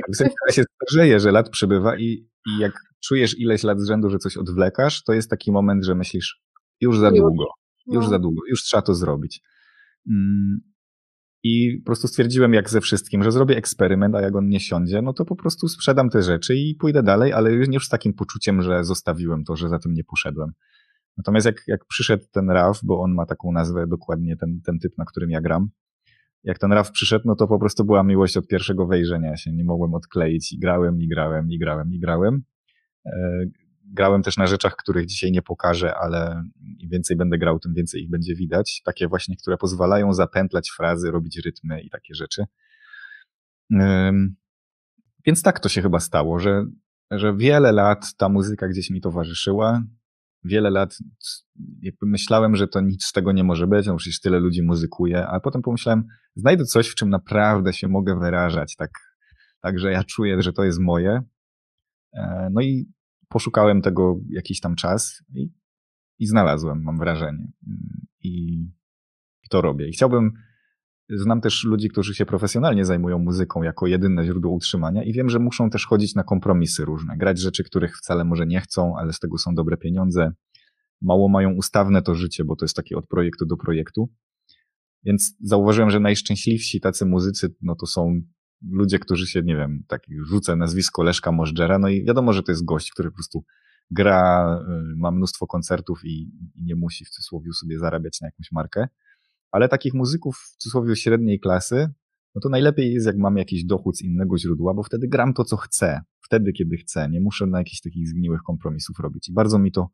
się 0.52 0.64
starzeje, 0.76 1.20
że 1.20 1.32
lat 1.32 1.50
przybywa 1.50 1.98
i, 1.98 2.30
i 2.48 2.60
jak 2.60 2.74
czujesz 3.04 3.40
ileś 3.40 3.64
lat 3.64 3.80
z 3.80 3.88
rzędu, 3.88 4.10
że 4.10 4.18
coś 4.18 4.38
odwlekasz, 4.38 5.04
to 5.04 5.14
jest 5.14 5.30
taki 5.30 5.52
moment, 5.52 5.86
że 5.86 5.96
myślisz, 5.96 6.42
już 6.82 7.00
za 7.00 7.12
długo, 7.12 7.46
już 7.88 8.04
no. 8.04 8.10
za 8.10 8.20
długo, 8.20 8.42
już 8.50 8.64
trzeba 8.64 8.82
to 8.82 8.96
zrobić. 8.96 9.42
I 11.48 11.78
po 11.78 11.86
prostu 11.86 12.08
stwierdziłem, 12.08 12.54
jak 12.54 12.70
ze 12.70 12.82
wszystkim, 12.82 13.24
że 13.24 13.32
zrobię 13.32 13.58
eksperyment, 13.58 14.16
a 14.16 14.22
jak 14.22 14.36
on 14.36 14.50
nie 14.50 14.60
siądzie, 14.60 15.02
no 15.02 15.14
to 15.14 15.26
po 15.26 15.36
prostu 15.36 15.68
sprzedam 15.68 16.10
te 16.10 16.22
rzeczy 16.22 16.56
i 16.56 16.76
pójdę 16.76 17.04
dalej, 17.04 17.34
ale 17.34 17.52
już 17.52 17.86
z 17.86 17.90
takim 17.90 18.14
poczuciem, 18.14 18.62
że 18.62 18.84
zostawiłem 18.84 19.44
to, 19.44 19.56
że 19.56 19.70
za 19.70 19.80
tym 19.80 19.94
nie 19.94 20.04
poszedłem. 20.04 20.52
Natomiast 21.18 21.46
jak, 21.46 21.64
jak 21.68 21.86
przyszedł 21.86 22.24
ten 22.32 22.50
RAW, 22.50 22.80
bo 22.84 23.02
on 23.02 23.14
ma 23.14 23.26
taką 23.26 23.52
nazwę 23.52 23.88
dokładnie, 23.88 24.38
ten, 24.38 24.62
ten 24.66 24.80
typ, 24.80 24.98
na 24.98 25.06
którym 25.06 25.30
ja 25.30 25.42
gram, 25.42 25.70
jak 26.44 26.60
ten 26.60 26.72
RAW 26.74 26.92
przyszedł, 26.92 27.24
no 27.28 27.36
to 27.36 27.48
po 27.48 27.60
prostu 27.60 27.86
była 27.86 28.04
miłość 28.04 28.38
od 28.38 28.48
pierwszego 28.48 28.88
wejrzenia 28.88 29.38
się. 29.38 29.54
Nie 29.54 29.64
mogłem 29.64 29.94
odkleić 29.94 30.54
i 30.54 30.60
grałem, 30.60 31.02
i 31.02 31.08
grałem, 31.08 31.52
i 31.52 31.60
grałem, 31.60 31.94
i 31.94 32.00
grałem. 32.00 32.44
Grałem 33.88 34.24
też 34.24 34.38
na 34.38 34.48
rzeczach, 34.48 34.76
których 34.76 35.06
dzisiaj 35.06 35.32
nie 35.32 35.42
pokażę, 35.42 35.96
ale 35.96 36.44
im 36.80 36.90
więcej 36.90 37.18
będę 37.18 37.38
grał, 37.38 37.60
tym 37.60 37.74
więcej 37.74 38.04
ich 38.04 38.10
będzie 38.10 38.36
widać. 38.36 38.82
Takie 38.86 39.08
właśnie, 39.08 39.36
które 39.38 39.58
pozwalają 39.58 40.14
zapętlać 40.14 40.72
frazy, 40.78 41.12
robić 41.12 41.42
rytmy 41.46 41.82
i 41.82 41.90
takie 41.90 42.16
rzeczy. 42.16 42.46
Więc 45.26 45.42
tak 45.44 45.60
to 45.60 45.70
się 45.70 45.82
chyba 45.82 46.00
stało, 46.00 46.40
że, 46.40 46.66
że 47.12 47.38
wiele 47.38 47.72
lat 47.72 48.16
ta 48.18 48.30
muzyka 48.30 48.68
gdzieś 48.68 48.90
mi 48.90 49.02
towarzyszyła. 49.02 49.84
Wiele 50.44 50.70
lat 50.70 50.98
myślałem, 52.02 52.56
że 52.56 52.68
to 52.68 52.82
nic 52.82 53.06
z 53.06 53.12
tego 53.12 53.32
nie 53.32 53.44
może 53.44 53.68
być, 53.68 53.88
no 53.88 53.96
przecież 53.96 54.20
tyle 54.20 54.40
ludzi 54.40 54.64
muzykuje, 54.64 55.28
a 55.28 55.40
potem 55.40 55.62
pomyślałem, 55.62 56.04
znajdę 56.36 56.66
coś, 56.66 56.88
w 56.88 56.96
czym 56.96 57.10
naprawdę 57.10 57.74
się 57.74 57.88
mogę 57.88 58.20
wyrażać, 58.20 58.76
tak, 58.76 58.92
tak 59.62 59.80
że 59.80 59.92
ja 59.92 60.04
czuję, 60.04 60.42
że 60.42 60.54
to 60.54 60.64
jest 60.64 60.80
moje. 60.80 61.22
E, 62.14 62.50
no 62.52 62.62
i 62.62 62.86
poszukałem 63.30 63.82
tego 63.82 64.20
jakiś 64.30 64.60
tam 64.60 64.76
czas 64.76 65.24
i, 65.36 65.50
i 66.20 66.28
znalazłem, 66.28 66.84
mam 66.84 66.98
wrażenie. 66.98 67.52
I, 68.24 68.66
to 69.50 69.62
robię. 69.62 69.90
I 69.90 69.92
chciałbym, 69.92 70.32
znam 71.10 71.42
też 71.42 71.64
ludzi, 71.64 71.90
którzy 71.90 72.16
się 72.16 72.26
profesjonalnie 72.26 72.86
zajmują 72.86 73.20
muzyką 73.20 73.64
jako 73.64 73.88
jedyne 73.88 74.26
źródło 74.26 74.52
utrzymania 74.52 75.04
i 75.04 75.14
wiem, 75.14 75.30
że 75.30 75.40
muszą 75.40 75.70
też 75.70 75.86
chodzić 75.86 76.16
na 76.16 76.24
kompromisy 76.24 76.86
różne, 76.86 77.18
grać 77.18 77.40
rzeczy, 77.40 77.64
których 77.64 77.98
wcale 77.98 78.26
może 78.26 78.46
nie 78.46 78.62
chcą, 78.62 78.98
ale 78.98 79.14
z 79.14 79.20
tego 79.20 79.38
są 79.38 79.56
dobre 79.56 79.78
pieniądze. 79.78 80.32
Mało 81.02 81.30
mają 81.30 81.54
ustawne 81.54 82.02
to 82.02 82.16
życie, 82.16 82.44
bo 82.44 82.56
to 82.56 82.66
jest 82.66 82.76
takie 82.76 82.98
od 82.98 83.08
projektu 83.08 83.46
do 83.46 83.58
projektu. 83.58 84.10
Więc 85.04 85.36
zauważyłem, 85.42 85.90
że 85.90 86.00
najszczęśliwsi 86.00 86.82
tacy 86.82 87.06
muzycy, 87.06 87.56
no 87.62 87.76
to 87.76 87.86
są 87.86 88.22
ludzie, 88.62 89.00
którzy 89.00 89.28
się, 89.28 89.42
nie 89.44 89.56
wiem, 89.56 89.84
tak 89.88 90.02
rzucę 90.28 90.56
nazwisko 90.56 91.04
Leszka 91.04 91.32
Możdżera, 91.32 91.80
no 91.80 91.90
i 91.90 92.06
wiadomo, 92.06 92.34
że 92.34 92.44
to 92.44 92.52
jest 92.52 92.66
gość, 92.66 92.92
który 92.92 93.10
po 93.12 93.16
prostu 93.16 93.44
gra, 93.92 94.60
y, 94.94 94.96
ma 94.98 95.12
mnóstwo 95.12 95.48
koncertów 95.48 96.06
i, 96.06 96.32
i 96.56 96.64
nie 96.64 96.76
musi 96.76 97.06
w 97.06 97.10
cudzysłowie 97.10 97.54
sobie 97.54 97.80
zarabiać 97.80 98.22
na 98.22 98.28
jakąś 98.28 98.52
markę. 98.52 98.88
Ale 99.52 99.70
takich 99.70 99.94
muzyków 99.94 100.38
w 100.38 100.58
cudzysłowie 100.58 100.96
średniej 100.96 101.40
klasy, 101.40 101.90
no 102.36 102.42
to 102.42 102.50
najlepiej 102.50 102.94
jest, 102.94 103.06
jak 103.06 103.18
mam 103.18 103.38
jakiś 103.38 103.66
dochód 103.66 103.98
z 103.98 104.02
innego 104.02 104.38
źródła, 104.38 104.74
bo 104.74 104.84
wtedy 104.84 105.08
gram 105.08 105.34
to, 105.34 105.44
co 105.44 105.58
chcę, 105.58 106.02
wtedy, 106.22 106.54
kiedy 106.54 106.78
chcę. 106.78 107.10
Nie 107.10 107.22
muszę 107.22 107.48
na 107.48 107.58
jakichś 107.58 107.82
takich 107.82 108.08
zgniłych 108.08 108.42
kompromisów 108.42 109.00
robić. 109.00 109.30
I 109.30 109.34
bardzo 109.34 109.60
mi 109.60 109.72
to 109.72 109.90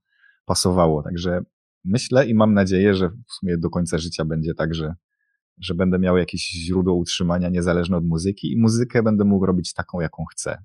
pasowało. 0.46 1.04
Także 1.04 1.42
myślę 1.86 2.28
i 2.28 2.34
mam 2.36 2.54
nadzieję, 2.54 2.96
że 2.96 3.10
w 3.10 3.34
sumie 3.40 3.58
do 3.58 3.70
końca 3.70 3.98
życia 3.98 4.26
będzie 4.26 4.54
tak, 4.54 4.74
że 4.74 4.96
że 5.62 5.74
będę 5.74 6.00
miał 6.00 6.18
jakieś 6.18 6.52
źródło 6.52 6.96
utrzymania 6.96 7.50
niezależne 7.50 7.98
od 7.98 8.06
muzyki 8.06 8.52
i 8.52 8.58
muzykę 8.58 9.04
będę 9.04 9.26
mógł 9.26 9.46
robić 9.46 9.74
taką, 9.74 10.00
jaką 10.00 10.26
chcę. 10.26 10.58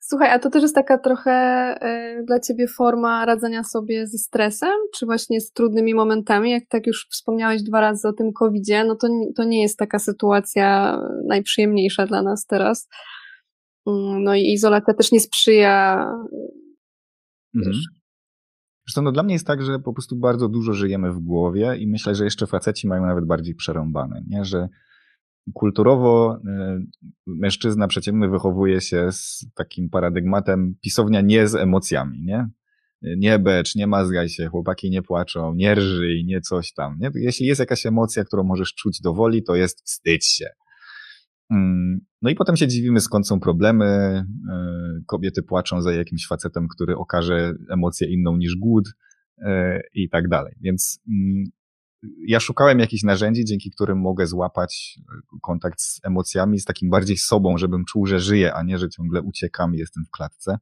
Słuchaj, 0.00 0.30
a 0.30 0.38
to 0.38 0.50
też 0.50 0.62
jest 0.62 0.74
taka 0.74 0.98
trochę 0.98 1.74
y, 2.20 2.24
dla 2.24 2.40
ciebie 2.40 2.68
forma 2.68 3.26
radzenia 3.26 3.64
sobie 3.64 4.06
ze 4.06 4.18
stresem, 4.18 4.74
czy 4.94 5.06
właśnie 5.06 5.40
z 5.40 5.52
trudnymi 5.52 5.94
momentami? 5.94 6.50
Jak 6.50 6.62
tak 6.68 6.86
już 6.86 7.06
wspomniałeś 7.10 7.62
dwa 7.62 7.80
razy 7.80 8.08
o 8.08 8.12
tym 8.12 8.32
COVID-zie, 8.32 8.84
no 8.84 8.96
to, 8.96 9.08
to 9.36 9.44
nie 9.44 9.62
jest 9.62 9.78
taka 9.78 9.98
sytuacja 9.98 10.98
najprzyjemniejsza 11.26 12.06
dla 12.06 12.22
nas 12.22 12.46
teraz. 12.46 12.88
Mm, 13.86 14.22
no 14.22 14.34
i 14.34 14.52
izolacja 14.52 14.94
też 14.94 15.12
nie 15.12 15.20
sprzyja 15.20 16.06
mhm. 17.54 17.76
Zresztą 18.88 19.02
no, 19.02 19.12
dla 19.12 19.22
mnie 19.22 19.34
jest 19.34 19.46
tak, 19.46 19.62
że 19.62 19.78
po 19.78 19.92
prostu 19.92 20.16
bardzo 20.16 20.48
dużo 20.48 20.72
żyjemy 20.72 21.12
w 21.12 21.18
głowie 21.18 21.76
i 21.76 21.86
myślę, 21.86 22.14
że 22.14 22.24
jeszcze 22.24 22.46
faceci 22.46 22.88
mają 22.88 23.06
nawet 23.06 23.24
bardziej 23.24 23.54
przerąbane, 23.54 24.22
nie? 24.28 24.44
że 24.44 24.68
kulturowo 25.54 26.36
y, 26.36 26.86
mężczyzna 27.26 27.88
przeciętny 27.88 28.28
wychowuje 28.28 28.80
się 28.80 29.12
z 29.12 29.46
takim 29.54 29.90
paradygmatem 29.90 30.74
pisownia 30.80 31.20
nie 31.20 31.48
z 31.48 31.54
emocjami, 31.54 32.22
nie? 32.22 32.48
Nie 33.02 33.38
becz, 33.38 33.74
nie 33.74 33.86
mazgaj 33.86 34.28
się, 34.28 34.46
chłopaki 34.46 34.90
nie 34.90 35.02
płaczą, 35.02 35.54
nie 35.54 35.74
rżyj, 35.74 36.24
nie 36.24 36.40
coś 36.40 36.72
tam. 36.72 36.96
Nie? 36.98 37.10
Jeśli 37.14 37.46
jest 37.46 37.58
jakaś 37.58 37.86
emocja, 37.86 38.24
którą 38.24 38.44
możesz 38.44 38.74
czuć 38.74 39.00
do 39.00 39.14
woli, 39.14 39.42
to 39.42 39.54
jest 39.54 39.82
wstydź 39.84 40.26
się. 40.26 40.46
Mm, 41.50 42.00
no 42.22 42.30
i 42.30 42.34
potem 42.34 42.56
się 42.56 42.68
dziwimy, 42.68 43.00
skąd 43.00 43.28
są 43.28 43.40
problemy. 43.40 43.84
E, 43.84 44.24
kobiety 45.06 45.42
płaczą 45.42 45.82
za 45.82 45.92
jakimś 45.92 46.26
facetem, 46.26 46.68
który 46.68 46.96
okaże 46.96 47.54
emocję 47.70 48.08
inną 48.08 48.36
niż 48.36 48.56
głód 48.56 48.88
e, 49.38 49.80
i 49.94 50.08
tak 50.08 50.28
dalej. 50.28 50.54
Więc 50.60 51.00
mm, 51.08 51.44
ja 52.26 52.40
szukałem 52.40 52.78
jakichś 52.78 53.02
narzędzi, 53.02 53.44
dzięki 53.44 53.70
którym 53.70 54.00
mogę 54.00 54.26
złapać 54.26 54.98
kontakt 55.42 55.80
z 55.80 56.00
emocjami, 56.04 56.60
z 56.60 56.64
takim 56.64 56.90
bardziej 56.90 57.16
sobą, 57.16 57.58
żebym 57.58 57.84
czuł, 57.84 58.06
że 58.06 58.20
żyję, 58.20 58.54
a 58.54 58.62
nie, 58.62 58.78
że 58.78 58.88
ciągle 58.88 59.22
uciekam 59.22 59.74
i 59.74 59.78
jestem 59.78 60.04
w 60.04 60.10
klatce. 60.10 60.58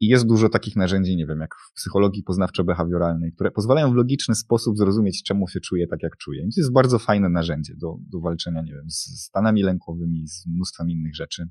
I 0.00 0.06
jest 0.06 0.26
dużo 0.26 0.48
takich 0.48 0.76
narzędzi, 0.76 1.16
nie 1.16 1.26
wiem, 1.26 1.40
jak 1.40 1.54
w 1.54 1.72
psychologii 1.74 2.24
poznawczo-behawioralnej, 2.24 3.32
które 3.34 3.50
pozwalają 3.50 3.92
w 3.92 3.94
logiczny 3.94 4.34
sposób 4.34 4.76
zrozumieć, 4.76 5.22
czemu 5.22 5.48
się 5.48 5.60
czuję 5.60 5.86
tak, 5.86 6.02
jak 6.02 6.16
czuję. 6.16 6.42
I 6.42 6.54
to 6.54 6.60
jest 6.60 6.72
bardzo 6.72 6.98
fajne 6.98 7.28
narzędzie 7.28 7.74
do, 7.76 7.96
do 8.00 8.20
walczenia, 8.20 8.62
nie 8.62 8.72
wiem, 8.72 8.90
z 8.90 9.24
stanami 9.24 9.62
lękowymi, 9.62 10.28
z 10.28 10.46
mnóstwem 10.46 10.90
innych 10.90 11.16
rzeczy, 11.16 11.48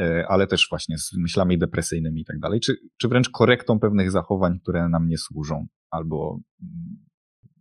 e, 0.00 0.26
ale 0.28 0.46
też 0.46 0.66
właśnie 0.70 0.98
z 0.98 1.12
myślami 1.16 1.58
depresyjnymi 1.58 2.20
i 2.20 2.24
tak 2.24 2.38
dalej, 2.38 2.60
czy, 2.60 2.76
czy 3.00 3.08
wręcz 3.08 3.30
korektą 3.30 3.80
pewnych 3.80 4.10
zachowań, 4.10 4.60
które 4.60 4.88
nam 4.88 5.08
nie 5.08 5.18
służą 5.18 5.66
albo, 5.90 6.40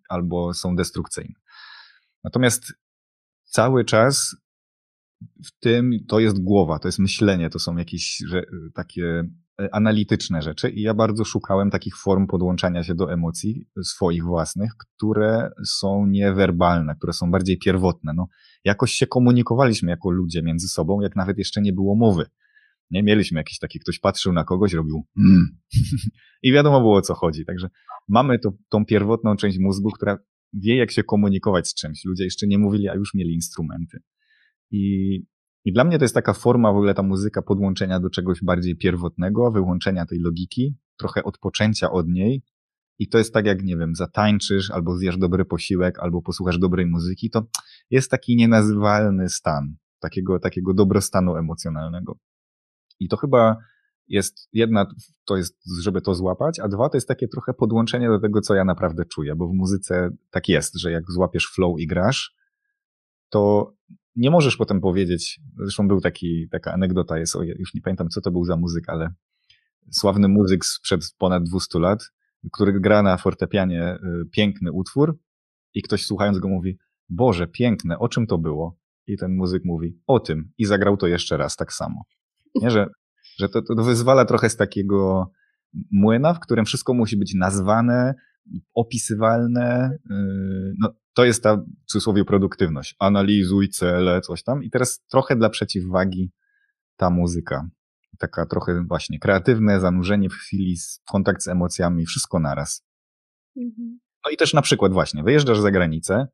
albo 0.10 0.54
są 0.54 0.76
destrukcyjne. 0.76 1.36
Natomiast 2.24 2.74
cały 3.44 3.86
czas 3.86 4.36
w 5.46 5.60
tym 5.60 5.92
to 6.08 6.20
jest 6.20 6.40
głowa, 6.40 6.80
to 6.80 6.88
jest 6.88 7.00
myślenie, 7.00 7.50
to 7.50 7.60
są 7.60 7.78
jakieś 7.78 8.18
że, 8.28 8.44
takie 8.74 9.24
analityczne 9.72 10.42
rzeczy 10.42 10.70
i 10.70 10.82
ja 10.82 10.94
bardzo 10.94 11.26
szukałem 11.26 11.70
takich 11.70 11.98
form 11.98 12.28
podłączania 12.28 12.84
się 12.84 12.96
do 12.96 13.14
emocji 13.14 13.66
swoich 13.84 14.24
własnych, 14.24 14.72
które 14.78 15.50
są 15.66 16.06
niewerbalne, 16.06 16.96
które 16.96 17.14
są 17.14 17.32
bardziej 17.32 17.58
pierwotne. 17.58 18.14
No, 18.16 18.28
jakoś 18.64 18.92
się 18.92 19.08
komunikowaliśmy 19.08 19.92
jako 19.92 20.12
ludzie 20.12 20.44
między 20.44 20.68
sobą, 20.68 21.02
jak 21.02 21.16
nawet 21.16 21.38
jeszcze 21.38 21.62
nie 21.62 21.74
było 21.74 21.96
mowy. 21.96 22.26
Nie 22.92 23.04
mieliśmy 23.04 23.40
jakiś 23.40 23.60
taki, 23.60 23.80
ktoś 23.80 24.00
patrzył 24.00 24.34
na 24.34 24.44
kogoś, 24.44 24.74
robił 24.74 25.06
mm. 25.18 25.58
i 26.44 26.52
wiadomo 26.52 26.80
było 26.80 26.98
o 26.98 27.02
co 27.02 27.14
chodzi. 27.14 27.46
Także 27.46 27.70
mamy 28.08 28.40
to, 28.40 28.52
tą 28.70 28.86
pierwotną 28.86 29.36
część 29.36 29.58
mózgu, 29.60 29.92
która 29.92 30.18
wie 30.54 30.78
jak 30.78 30.92
się 30.92 31.04
komunikować 31.04 31.68
z 31.68 31.74
czymś. 31.74 32.06
Ludzie 32.06 32.24
jeszcze 32.24 32.48
nie 32.48 32.58
mówili, 32.58 32.90
a 32.90 32.96
już 32.96 33.14
mieli 33.14 33.34
instrumenty. 33.34 34.00
I, 34.72 35.20
I 35.66 35.74
dla 35.74 35.84
mnie 35.84 35.98
to 35.98 36.06
jest 36.06 36.16
taka 36.16 36.34
forma 36.34 36.74
w 36.74 36.76
ogóle 36.76 36.94
ta 36.94 37.04
muzyka 37.04 37.42
podłączenia 37.42 38.00
do 38.00 38.10
czegoś 38.10 38.44
bardziej 38.44 38.76
pierwotnego, 38.76 39.52
wyłączenia 39.52 40.06
tej 40.06 40.20
logiki, 40.20 40.76
trochę 40.98 41.24
odpoczęcia 41.24 41.92
od 41.92 42.08
niej. 42.08 42.44
I 43.00 43.08
to 43.08 43.18
jest 43.18 43.34
tak 43.34 43.46
jak, 43.46 43.64
nie 43.64 43.78
wiem, 43.78 43.96
zatańczysz, 43.96 44.72
albo 44.72 44.98
zjesz 44.98 45.18
dobry 45.18 45.46
posiłek, 45.46 46.00
albo 46.00 46.22
posłuchasz 46.22 46.60
dobrej 46.60 46.86
muzyki, 46.86 47.30
to 47.30 47.44
jest 47.90 48.12
taki 48.12 48.36
nienazywalny 48.36 49.30
stan, 49.30 49.76
takiego, 50.00 50.40
takiego 50.40 50.74
dobrostanu 50.74 51.36
emocjonalnego. 51.36 52.18
I 53.00 53.08
to 53.08 53.18
chyba 53.18 53.58
jest 54.08 54.50
jedna, 54.54 54.86
to 55.26 55.38
jest, 55.38 55.58
żeby 55.82 56.02
to 56.02 56.16
złapać, 56.16 56.60
a 56.60 56.68
dwa, 56.68 56.90
to 56.90 56.98
jest 56.98 57.08
takie 57.08 57.28
trochę 57.28 57.54
podłączenie 57.54 58.08
do 58.08 58.20
tego, 58.20 58.42
co 58.42 58.56
ja 58.56 58.66
naprawdę 58.66 59.06
czuję, 59.06 59.36
bo 59.36 59.48
w 59.48 59.54
muzyce 59.54 60.10
tak 60.30 60.50
jest, 60.50 60.80
że 60.80 60.92
jak 60.92 61.12
złapiesz 61.12 61.52
flow 61.56 61.80
i 61.80 61.88
grasz, 61.88 62.36
to 63.30 63.74
nie 64.16 64.32
możesz 64.32 64.58
potem 64.58 64.82
powiedzieć, 64.82 65.40
zresztą 65.58 65.88
był 65.88 66.02
taki, 66.02 66.48
taka 66.52 66.74
anegdota 66.74 67.18
jest, 67.18 67.36
już 67.60 67.74
nie 67.74 67.82
pamiętam, 67.82 68.10
co 68.10 68.22
to 68.22 68.32
był 68.32 68.46
za 68.46 68.58
muzyk, 68.58 68.90
ale 68.90 69.14
sławny 69.92 70.28
muzyk 70.28 70.66
sprzed 70.66 71.16
ponad 71.18 71.44
200 71.44 71.80
lat, 71.80 72.12
który 72.52 72.80
gra 72.80 73.04
na 73.04 73.18
fortepianie 73.18 73.96
y, 73.96 74.26
piękny 74.32 74.72
utwór 74.72 75.20
i 75.74 75.82
ktoś 75.82 76.06
słuchając 76.06 76.40
go 76.40 76.48
mówi, 76.48 76.78
Boże, 77.10 77.48
piękne, 77.48 78.00
o 78.00 78.10
czym 78.10 78.28
to 78.28 78.38
było? 78.38 78.78
I 79.08 79.18
ten 79.18 79.36
muzyk 79.36 79.66
mówi, 79.66 80.00
o 80.08 80.20
tym. 80.20 80.52
I 80.58 80.66
zagrał 80.66 80.98
to 80.98 81.08
jeszcze 81.08 81.38
raz 81.38 81.56
tak 81.56 81.74
samo. 81.74 82.02
Nie, 82.56 82.72
że, 82.72 82.88
że 83.38 83.50
to, 83.50 83.62
to 83.62 83.76
wyzwala 83.76 84.26
trochę 84.26 84.50
z 84.50 84.58
takiego 84.58 85.32
młyna, 85.92 86.34
w 86.34 86.40
którym 86.40 86.66
wszystko 86.66 86.94
musi 86.94 87.18
być 87.18 87.34
nazwane, 87.34 88.14
opisywalne. 88.74 89.98
Y, 90.12 90.74
no, 90.80 90.94
to 91.14 91.26
jest 91.26 91.44
ta, 91.44 91.58
w 91.58 91.86
cudzysłowie, 91.86 92.26
produktywność. 92.26 92.96
Analizuj 93.00 93.70
cele, 93.70 94.22
coś 94.22 94.44
tam. 94.44 94.64
I 94.64 94.70
teraz 94.70 95.06
trochę 95.12 95.36
dla 95.36 95.50
przeciwwagi 95.50 96.32
ta 96.98 97.10
muzyka. 97.10 97.70
Taka 98.20 98.46
trochę 98.46 98.86
właśnie 98.88 99.20
kreatywne 99.20 99.80
zanurzenie 99.80 100.30
w 100.30 100.34
chwili, 100.34 100.76
kontakt 101.12 101.44
z 101.44 101.48
emocjami, 101.48 102.06
wszystko 102.06 102.40
naraz. 102.40 102.86
Mhm. 103.58 104.00
No 104.26 104.32
i 104.32 104.38
też 104.38 104.54
na 104.54 104.62
przykład 104.62 104.94
właśnie, 104.94 105.24
wyjeżdżasz 105.24 105.60
za 105.60 105.72
granicę, 105.72 106.28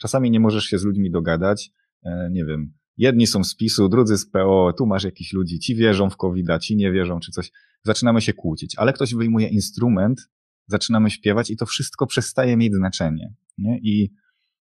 czasami 0.00 0.30
nie 0.30 0.40
możesz 0.40 0.64
się 0.64 0.78
z 0.78 0.84
ludźmi 0.84 1.10
dogadać, 1.10 1.70
e, 2.04 2.28
nie 2.32 2.44
wiem, 2.44 2.72
jedni 2.96 3.26
są 3.26 3.44
z 3.44 3.56
PiSu, 3.56 3.88
drudzy 3.88 4.18
z 4.18 4.30
PO, 4.30 4.72
tu 4.78 4.86
masz 4.86 5.04
jakichś 5.04 5.32
ludzi, 5.32 5.58
ci 5.58 5.74
wierzą 5.74 6.10
w 6.10 6.16
covid 6.16 6.46
ci 6.60 6.76
nie 6.76 6.92
wierzą, 6.92 7.20
czy 7.20 7.32
coś. 7.32 7.50
Zaczynamy 7.84 8.20
się 8.20 8.32
kłócić, 8.32 8.78
ale 8.78 8.92
ktoś 8.92 9.14
wyjmuje 9.14 9.48
instrument, 9.48 10.30
zaczynamy 10.66 11.10
śpiewać 11.10 11.50
i 11.50 11.56
to 11.56 11.66
wszystko 11.66 12.06
przestaje 12.06 12.56
mieć 12.56 12.74
znaczenie. 12.74 13.34
Nie? 13.58 13.78
I 13.82 14.10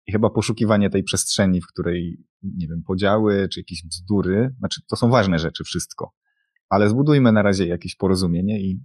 i 0.06 0.12
chyba 0.12 0.30
poszukiwanie 0.30 0.90
tej 0.90 1.02
przestrzeni, 1.02 1.60
w 1.60 1.66
której, 1.66 2.24
nie 2.42 2.68
wiem, 2.68 2.82
podziały 2.82 3.48
czy 3.48 3.60
jakieś 3.60 3.84
bzdury, 3.84 4.54
znaczy 4.58 4.80
to 4.88 4.96
są 4.96 5.10
ważne 5.10 5.38
rzeczy, 5.38 5.64
wszystko. 5.64 6.12
Ale 6.68 6.88
zbudujmy 6.88 7.32
na 7.32 7.42
razie 7.42 7.66
jakieś 7.66 7.96
porozumienie 7.96 8.60
i, 8.60 8.84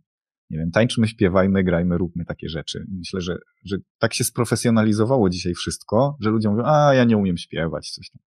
nie 0.49 0.57
wiem, 0.57 0.71
tańczmy, 0.71 1.07
śpiewajmy, 1.07 1.63
grajmy, 1.63 1.97
róbmy 1.97 2.25
takie 2.25 2.49
rzeczy. 2.49 2.85
Myślę, 2.91 3.21
że, 3.21 3.37
że 3.65 3.77
tak 3.99 4.13
się 4.13 4.23
sprofesjonalizowało 4.23 5.29
dzisiaj 5.29 5.53
wszystko, 5.53 6.17
że 6.21 6.29
ludzie 6.29 6.49
mówią, 6.49 6.63
a 6.65 6.93
ja 6.93 7.03
nie 7.03 7.17
umiem 7.17 7.37
śpiewać, 7.37 7.91
coś 7.91 8.09
tam. 8.09 8.21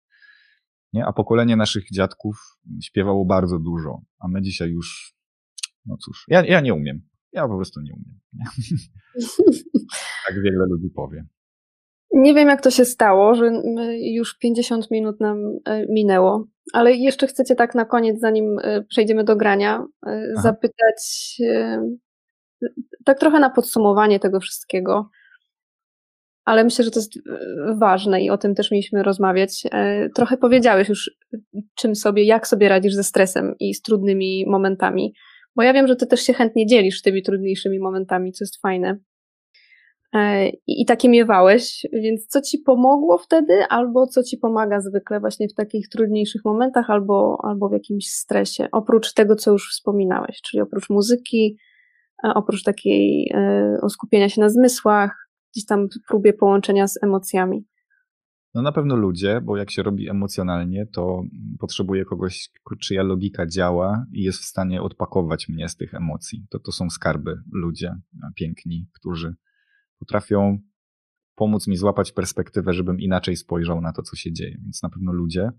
Nie? 0.93 1.07
A 1.07 1.13
pokolenie 1.13 1.57
naszych 1.57 1.85
dziadków 1.93 2.59
śpiewało 2.83 3.25
bardzo 3.25 3.59
dużo, 3.59 4.03
a 4.19 4.29
my 4.29 4.43
dzisiaj 4.43 4.71
już, 4.71 5.15
no 5.87 5.97
cóż, 5.97 6.25
ja, 6.29 6.45
ja 6.45 6.61
nie 6.61 6.75
umiem. 6.75 7.10
Ja 7.33 7.49
po 7.49 7.57
prostu 7.57 7.81
nie 7.81 7.93
umiem. 7.93 8.21
Nie? 8.33 8.45
tak 10.27 10.43
wiele 10.43 10.67
ludzi 10.67 10.91
powie. 10.95 11.25
Nie 12.13 12.35
wiem, 12.35 12.49
jak 12.49 12.61
to 12.61 12.71
się 12.71 12.85
stało, 12.85 13.35
że 13.35 13.51
już 13.99 14.39
50 14.39 14.91
minut 14.91 15.21
nam 15.21 15.39
e, 15.65 15.87
minęło, 15.87 16.47
ale 16.73 16.93
jeszcze 16.93 17.27
chcecie 17.27 17.55
tak 17.55 17.75
na 17.75 17.85
koniec, 17.85 18.21
zanim 18.21 18.59
e, 18.63 18.83
przejdziemy 18.83 19.25
do 19.25 19.37
grania, 19.37 19.87
e, 20.07 20.33
Aha. 20.33 20.43
zapytać 20.43 21.37
tak 23.05 23.19
trochę 23.19 23.41
na 23.41 23.51
podsumowanie 23.51 24.21
tego 24.21 24.41
wszystkiego, 24.41 25.11
ale 26.45 26.65
myślę, 26.65 26.85
że 26.85 26.91
to 26.91 26.99
jest 26.99 27.13
ważne 27.79 28.23
i 28.23 28.31
o 28.31 28.39
tym 28.39 28.55
też 28.55 28.71
mieliśmy 28.71 29.03
rozmawiać. 29.03 29.63
Trochę 30.15 30.37
powiedziałeś 30.37 30.89
już, 30.89 31.11
czym 31.75 31.97
sobie, 31.97 32.25
jak 32.25 32.47
sobie 32.47 32.69
radzisz 32.69 32.95
ze 32.95 33.05
stresem 33.05 33.55
i 33.61 33.75
z 33.75 33.83
trudnymi 33.83 34.45
momentami, 34.49 35.15
bo 35.61 35.65
ja 35.65 35.73
wiem, 35.73 35.87
że 35.87 35.97
ty 35.97 36.07
też 36.07 36.21
się 36.21 36.33
chętnie 36.33 36.67
dzielisz 36.67 37.03
tymi 37.03 37.23
trudniejszymi 37.23 37.79
momentami, 37.79 38.33
co 38.33 38.45
jest 38.45 38.61
fajne. 38.61 38.99
E, 40.13 40.49
i, 40.49 40.83
i 40.83 40.85
takie 40.85 41.09
miewałeś, 41.09 41.87
więc 41.93 42.27
co 42.27 42.41
ci 42.41 42.59
pomogło 42.59 43.19
wtedy, 43.19 43.65
albo 43.69 44.07
co 44.07 44.23
ci 44.23 44.39
pomaga 44.39 44.81
zwykle 44.81 45.21
właśnie 45.21 45.49
w 45.49 45.55
takich 45.55 45.89
trudniejszych 45.89 46.45
momentach, 46.45 46.91
albo, 46.91 47.39
albo 47.43 47.69
w 47.69 47.73
jakimś 47.73 48.07
stresie, 48.07 48.69
oprócz 48.73 49.13
tego, 49.13 49.37
co 49.37 49.51
już 49.51 49.71
wspominałeś, 49.71 50.41
czyli 50.43 50.61
oprócz 50.61 50.91
muzyki, 50.91 51.57
e, 52.25 52.35
oprócz 52.35 52.63
takiej 52.63 53.33
e, 53.35 53.77
oskupienia 53.83 54.29
się 54.29 54.41
na 54.41 54.49
zmysłach, 54.49 55.29
gdzieś 55.53 55.67
tam 55.67 55.89
próbie 56.09 56.33
połączenia 56.33 56.87
z 56.87 57.03
emocjami. 57.03 57.65
No 58.55 58.63
na 58.63 58.73
pewno 58.73 58.97
ludzie, 58.97 59.41
bo 59.41 59.57
jak 59.57 59.71
się 59.71 59.83
robi 59.83 60.09
emocjonalnie, 60.09 60.87
to 60.87 61.23
potrzebuje 61.59 62.05
kogoś, 62.05 62.51
czyja 62.81 63.03
logika 63.03 63.47
działa 63.47 64.07
i 64.13 64.23
jest 64.23 64.39
w 64.39 64.45
stanie 64.45 64.83
odpakować 64.83 65.49
mnie 65.49 65.69
z 65.69 65.77
tych 65.77 65.95
emocji. 65.95 66.47
To, 66.51 66.59
to 66.59 66.73
są 66.73 66.91
skarby 66.91 67.43
ludzie 67.53 67.95
piękni, 68.35 68.89
którzy 68.93 69.35
potrafią 69.99 70.59
pomóc 71.35 71.67
mi 71.67 71.77
złapać 71.77 72.13
perspektywę, 72.13 72.73
żebym 72.73 73.01
inaczej 73.01 73.37
spojrzał 73.37 73.81
na 73.81 73.93
to, 73.93 74.03
co 74.03 74.17
się 74.17 74.33
dzieje. 74.33 74.59
Więc 74.63 74.83
na 74.83 74.89
pewno 74.89 75.13
ludzie. 75.13 75.51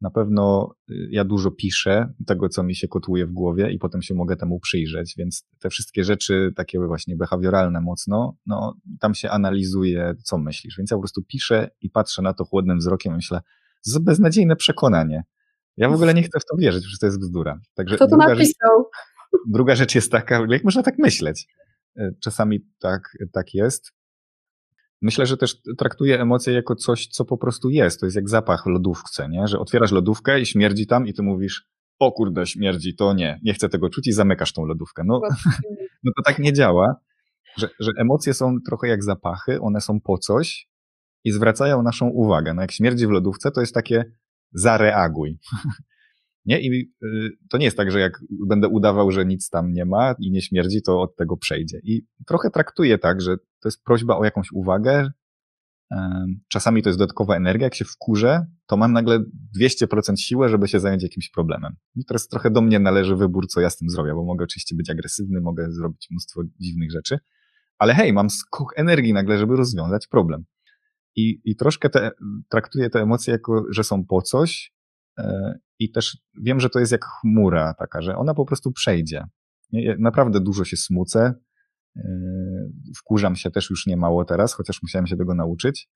Na 0.00 0.10
pewno 0.10 0.74
y, 0.90 1.08
ja 1.10 1.24
dużo 1.24 1.50
piszę 1.50 2.12
tego, 2.26 2.48
co 2.48 2.62
mi 2.62 2.74
się 2.74 2.88
kotłuje 2.88 3.26
w 3.26 3.32
głowie 3.32 3.70
i 3.72 3.78
potem 3.78 4.02
się 4.02 4.14
mogę 4.14 4.36
temu 4.36 4.60
przyjrzeć, 4.60 5.14
więc 5.18 5.46
te 5.58 5.70
wszystkie 5.70 6.04
rzeczy 6.04 6.52
takie 6.56 6.78
właśnie 6.78 7.16
behawioralne 7.16 7.80
mocno, 7.80 8.36
no 8.46 8.74
tam 9.00 9.14
się 9.14 9.30
analizuje, 9.30 10.14
co 10.24 10.38
myślisz. 10.38 10.74
Więc 10.78 10.90
ja 10.90 10.96
po 10.96 11.00
prostu 11.00 11.22
piszę 11.22 11.70
i 11.80 11.90
patrzę 11.90 12.22
na 12.22 12.34
to 12.34 12.44
chłodnym 12.44 12.78
wzrokiem 12.78 13.12
i 13.12 13.16
myślę, 13.16 13.40
to 13.94 14.00
beznadziejne 14.00 14.56
przekonanie. 14.56 15.24
Ja 15.76 15.88
w 15.88 15.94
ogóle 15.94 16.14
nie 16.14 16.22
chcę 16.22 16.40
w 16.40 16.44
to 16.44 16.56
wierzyć, 16.56 16.84
że 16.84 16.98
to 16.98 17.06
jest 17.06 17.20
bzdura. 17.20 17.60
Także 17.74 17.96
Kto 17.96 18.06
to 18.06 18.16
napisał? 18.16 18.84
Rzecz, 19.32 19.42
druga 19.48 19.76
rzecz 19.76 19.94
jest 19.94 20.12
taka, 20.12 20.46
jak 20.48 20.64
można 20.64 20.82
tak 20.82 20.98
myśleć? 20.98 21.46
E, 21.96 22.10
czasami 22.20 22.60
tak, 22.78 23.16
tak 23.32 23.54
jest. 23.54 23.92
Myślę, 25.02 25.26
że 25.26 25.36
też 25.36 25.56
traktuję 25.78 26.20
emocje 26.20 26.52
jako 26.52 26.74
coś, 26.74 27.06
co 27.06 27.24
po 27.24 27.38
prostu 27.38 27.70
jest. 27.70 28.00
To 28.00 28.06
jest 28.06 28.16
jak 28.16 28.28
zapach 28.28 28.64
w 28.64 28.66
lodówce, 28.66 29.28
nie? 29.28 29.46
Że 29.46 29.58
otwierasz 29.58 29.92
lodówkę 29.92 30.40
i 30.40 30.46
śmierdzi 30.46 30.86
tam 30.86 31.06
i 31.06 31.14
ty 31.14 31.22
mówisz, 31.22 31.66
o 31.98 32.12
kurde, 32.12 32.46
śmierdzi, 32.46 32.94
to 32.94 33.12
nie, 33.12 33.40
nie 33.42 33.54
chcę 33.54 33.68
tego 33.68 33.90
czuć 33.90 34.06
i 34.08 34.12
zamykasz 34.12 34.52
tą 34.52 34.64
lodówkę. 34.64 35.02
No, 35.06 35.20
no 36.04 36.12
to 36.16 36.22
tak 36.24 36.38
nie 36.38 36.52
działa, 36.52 36.94
że, 37.58 37.68
że 37.80 37.92
emocje 37.96 38.34
są 38.34 38.56
trochę 38.66 38.88
jak 38.88 39.04
zapachy, 39.04 39.60
one 39.60 39.80
są 39.80 40.00
po 40.00 40.18
coś 40.18 40.68
i 41.24 41.32
zwracają 41.32 41.82
naszą 41.82 42.08
uwagę. 42.08 42.54
No 42.54 42.62
jak 42.62 42.72
śmierdzi 42.72 43.06
w 43.06 43.10
lodówce, 43.10 43.50
to 43.50 43.60
jest 43.60 43.74
takie 43.74 44.04
zareaguj. 44.52 45.38
Nie? 46.44 46.60
I 46.60 46.92
y, 47.02 47.30
to 47.50 47.58
nie 47.58 47.64
jest 47.64 47.76
tak, 47.76 47.90
że 47.90 48.00
jak 48.00 48.20
będę 48.46 48.68
udawał, 48.68 49.10
że 49.10 49.26
nic 49.26 49.50
tam 49.50 49.72
nie 49.72 49.84
ma 49.84 50.14
i 50.18 50.30
nie 50.30 50.42
śmierdzi, 50.42 50.82
to 50.82 51.00
od 51.00 51.16
tego 51.16 51.36
przejdzie. 51.36 51.80
I 51.82 52.06
trochę 52.26 52.50
traktuję 52.50 52.98
tak, 52.98 53.20
że 53.20 53.36
to 53.36 53.68
jest 53.68 53.84
prośba 53.84 54.16
o 54.16 54.24
jakąś 54.24 54.52
uwagę. 54.52 55.10
Czasami 56.48 56.82
to 56.82 56.88
jest 56.88 56.98
dodatkowa 56.98 57.36
energia. 57.36 57.66
Jak 57.66 57.74
się 57.74 57.84
wkurzę, 57.84 58.46
to 58.66 58.76
mam 58.76 58.92
nagle 58.92 59.24
200% 59.60 60.16
siłę, 60.16 60.48
żeby 60.48 60.68
się 60.68 60.80
zająć 60.80 61.02
jakimś 61.02 61.30
problemem. 61.30 61.76
I 61.96 62.04
teraz 62.04 62.28
trochę 62.28 62.50
do 62.50 62.60
mnie 62.60 62.78
należy 62.78 63.16
wybór, 63.16 63.46
co 63.46 63.60
ja 63.60 63.70
z 63.70 63.76
tym 63.76 63.90
zrobię, 63.90 64.14
bo 64.14 64.24
mogę 64.24 64.44
oczywiście 64.44 64.76
być 64.76 64.90
agresywny, 64.90 65.40
mogę 65.40 65.72
zrobić 65.72 66.08
mnóstwo 66.10 66.42
dziwnych 66.60 66.90
rzeczy, 66.90 67.18
ale 67.78 67.94
hej, 67.94 68.12
mam 68.12 68.30
skok 68.30 68.72
energii 68.76 69.12
nagle, 69.12 69.38
żeby 69.38 69.56
rozwiązać 69.56 70.06
problem. 70.06 70.44
I, 71.16 71.40
i 71.44 71.56
troszkę 71.56 71.90
te, 71.90 72.10
traktuję 72.48 72.90
te 72.90 73.00
emocje 73.00 73.32
jako, 73.32 73.64
że 73.70 73.84
są 73.84 74.04
po 74.04 74.22
coś, 74.22 74.74
I 75.78 75.90
też 75.92 76.18
wiem, 76.42 76.60
że 76.60 76.70
to 76.70 76.78
jest 76.78 76.92
jak 76.92 77.04
chmura 77.04 77.74
taka, 77.74 78.02
że 78.02 78.16
ona 78.16 78.34
po 78.34 78.44
prostu 78.44 78.72
przejdzie. 78.72 79.24
Naprawdę 79.98 80.40
dużo 80.40 80.64
się 80.64 80.76
smucę. 80.76 81.34
E, 81.96 82.02
wkurzam 82.96 83.36
się 83.36 83.50
też 83.50 83.70
już 83.70 83.86
nie 83.86 83.96
mało 83.96 84.24
teraz, 84.24 84.54
chociaż 84.54 84.82
musiałem 84.82 85.06
się 85.06 85.16
tego 85.16 85.34
nauczyć. 85.34 85.88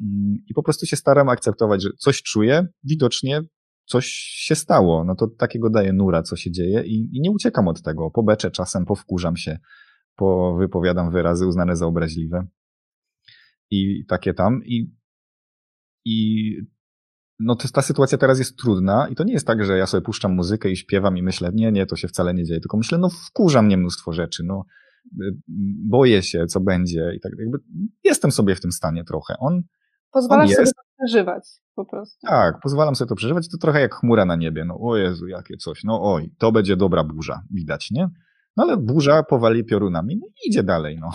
Mm, 0.00 0.38
I 0.46 0.54
po 0.54 0.62
prostu 0.62 0.86
się 0.86 0.96
staram 0.96 1.28
akceptować, 1.28 1.82
że 1.82 1.88
coś 1.98 2.22
czuję, 2.22 2.66
widocznie 2.84 3.42
coś 3.88 4.06
się 4.34 4.54
stało, 4.54 5.04
no 5.04 5.14
to 5.14 5.26
takiego 5.26 5.70
daje 5.70 5.92
nura, 5.92 6.22
co 6.22 6.36
się 6.36 6.50
dzieje 6.50 6.82
i, 6.86 7.16
i 7.16 7.20
nie 7.20 7.30
uciekam 7.30 7.68
od 7.68 7.82
tego. 7.82 8.10
Pobeczę 8.10 8.50
czasem, 8.50 8.84
powkurzam 8.84 9.36
się, 9.36 9.58
wypowiadam 10.58 11.10
wyrazy 11.10 11.46
uznane 11.46 11.76
za 11.76 11.86
obraźliwe 11.86 12.46
i 13.70 14.04
takie 14.08 14.34
tam 14.34 14.60
i, 14.64 14.94
i 16.04 16.50
no 17.38 17.56
to 17.56 17.68
ta 17.68 17.82
sytuacja 17.82 18.18
teraz 18.18 18.38
jest 18.38 18.58
trudna 18.58 19.08
i 19.08 19.14
to 19.14 19.24
nie 19.24 19.32
jest 19.32 19.46
tak, 19.46 19.64
że 19.64 19.78
ja 19.78 19.86
sobie 19.86 20.00
puszczam 20.00 20.34
muzykę 20.34 20.70
i 20.70 20.76
śpiewam 20.76 21.16
i 21.16 21.22
myślę, 21.22 21.50
nie, 21.54 21.72
nie, 21.72 21.86
to 21.86 21.96
się 21.96 22.08
wcale 22.08 22.34
nie 22.34 22.44
dzieje, 22.44 22.60
tylko 22.60 22.76
myślę, 22.76 22.98
no 22.98 23.08
wkurza 23.08 23.62
mnie 23.62 23.76
mnóstwo 23.76 24.12
rzeczy, 24.12 24.42
no 24.46 24.64
y, 25.22 25.34
boję 25.88 26.22
się, 26.22 26.46
co 26.46 26.60
będzie 26.60 27.12
i 27.16 27.20
tak 27.20 27.32
jakby 27.38 27.58
jestem 28.04 28.32
sobie 28.32 28.54
w 28.54 28.60
tym 28.60 28.72
stanie 28.72 29.04
trochę. 29.04 29.34
On 29.38 29.62
Pozwalasz 30.10 30.50
on 30.50 30.56
sobie 30.56 30.66
to 30.66 30.82
przeżywać 30.98 31.48
po 31.74 31.84
prostu. 31.84 32.26
Tak, 32.26 32.60
pozwalam 32.62 32.96
sobie 32.96 33.08
to 33.08 33.14
przeżywać. 33.14 33.48
To 33.48 33.58
trochę 33.58 33.80
jak 33.80 33.94
chmura 33.94 34.24
na 34.24 34.36
niebie. 34.36 34.64
No 34.64 34.78
o 34.80 34.96
Jezu, 34.96 35.26
jakie 35.26 35.56
coś. 35.56 35.84
No 35.84 36.12
oj, 36.12 36.34
to 36.38 36.52
będzie 36.52 36.76
dobra 36.76 37.04
burza, 37.04 37.42
widać, 37.50 37.90
nie? 37.90 38.08
No 38.56 38.64
ale 38.64 38.76
burza 38.76 39.22
powali 39.22 39.64
piorunami, 39.64 40.16
no 40.20 40.26
i 40.26 40.48
idzie 40.48 40.62
dalej, 40.62 40.98
no. 41.00 41.10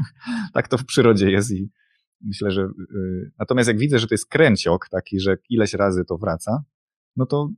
tak 0.54 0.68
to 0.68 0.78
w 0.78 0.84
przyrodzie 0.84 1.30
jest 1.30 1.50
i 1.50 1.70
myślę, 2.24 2.50
że... 2.50 2.60
Yy, 2.60 3.30
natomiast 3.38 3.68
jak 3.68 3.78
widzę, 3.78 3.98
że 3.98 4.06
to 4.06 4.14
jest 4.14 4.26
kręciok 4.26 4.88
taki, 4.88 5.20
że 5.20 5.36
ileś 5.48 5.74
razy 5.74 6.04
to 6.04 6.18
wraca, 6.18 6.64
no 7.16 7.26
to, 7.26 7.48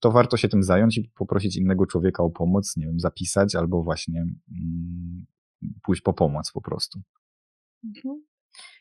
to 0.00 0.10
warto 0.10 0.36
się 0.36 0.48
tym 0.48 0.62
zająć 0.62 0.98
i 0.98 1.10
poprosić 1.14 1.56
innego 1.56 1.86
człowieka 1.86 2.22
o 2.22 2.30
pomoc, 2.30 2.76
nie 2.76 2.86
wiem, 2.86 3.00
zapisać 3.00 3.54
albo 3.54 3.82
właśnie 3.82 4.24
yy, 5.62 5.68
pójść 5.82 6.02
po 6.02 6.12
pomoc 6.12 6.52
po 6.52 6.60
prostu. 6.60 7.00
Mhm. 7.84 8.24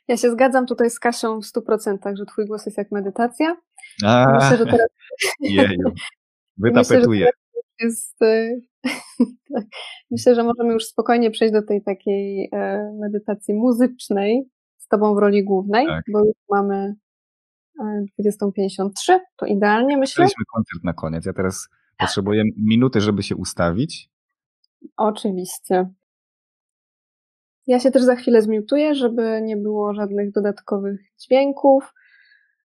Ja 0.08 0.18
się 0.18 0.32
zgadzam 0.32 0.66
tutaj 0.66 0.90
z 0.90 1.00
Kasią 1.00 1.42
w 1.42 1.46
100%, 1.46 2.16
że 2.18 2.26
twój 2.26 2.46
głos 2.46 2.66
jest 2.66 2.78
jak 2.78 2.92
medytacja. 2.92 3.58
A, 4.04 4.26
myślę, 4.34 4.58
że 4.58 4.66
teraz... 4.66 4.88
Jeju, 5.40 5.92
wytapetuję. 6.58 7.30
jest, 7.80 8.22
e, 8.22 8.60
tak. 9.54 9.66
myślę, 10.12 10.36
że 10.36 10.44
możemy 10.44 10.74
już 10.74 10.86
spokojnie 10.86 11.32
przejść 11.32 11.54
do 11.54 11.62
tej 11.62 11.84
takiej 11.84 12.50
e, 12.54 12.92
medytacji 13.02 13.54
muzycznej 13.54 14.50
z 14.86 14.88
tobą 14.88 15.16
w 15.16 15.18
roli 15.18 15.44
głównej, 15.44 15.88
tak. 15.88 16.06
bo 16.14 16.26
już 16.26 16.36
mamy 16.50 16.96
20.53, 18.20 19.14
e, 19.14 19.20
to 19.36 19.46
idealnie 19.46 19.98
myślę. 19.98 20.24
Mieliśmy 20.24 20.46
koncert 20.54 20.84
na 20.84 20.94
koniec. 20.94 21.26
Ja 21.26 21.34
teraz 21.34 21.70
potrzebuję 21.98 22.44
minuty, 22.58 23.02
żeby 23.02 23.24
się 23.24 23.36
ustawić. 23.36 24.10
Oczywiście. 24.98 25.90
Ja 27.68 27.80
się 27.80 27.92
też 27.92 28.04
za 28.04 28.16
chwilę 28.16 28.42
zmiutuję, 28.42 28.96
żeby 28.96 29.42
nie 29.44 29.58
było 29.58 29.94
żadnych 29.94 30.32
dodatkowych 30.32 31.00
dźwięków. 31.24 31.94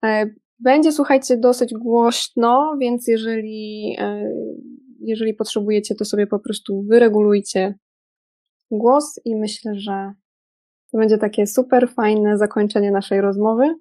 E, 0.05 0.27
będzie, 0.59 0.93
słuchajcie, 0.93 1.37
dosyć 1.37 1.75
głośno, 1.75 2.77
więc 2.81 3.09
jeżeli, 3.09 3.97
e, 3.99 4.33
jeżeli 5.01 5.35
potrzebujecie, 5.35 5.95
to 5.95 6.05
sobie 6.05 6.27
po 6.27 6.39
prostu 6.39 6.83
wyregulujcie 6.83 7.75
głos 8.71 9.21
i 9.25 9.37
myślę, 9.37 9.75
że 9.75 10.13
to 10.93 10.99
będzie 10.99 11.18
takie 11.18 11.47
super 11.47 11.91
fajne 11.91 12.39
zakończenie 12.39 12.91
naszej 12.91 13.20
rozmowy 13.20 13.74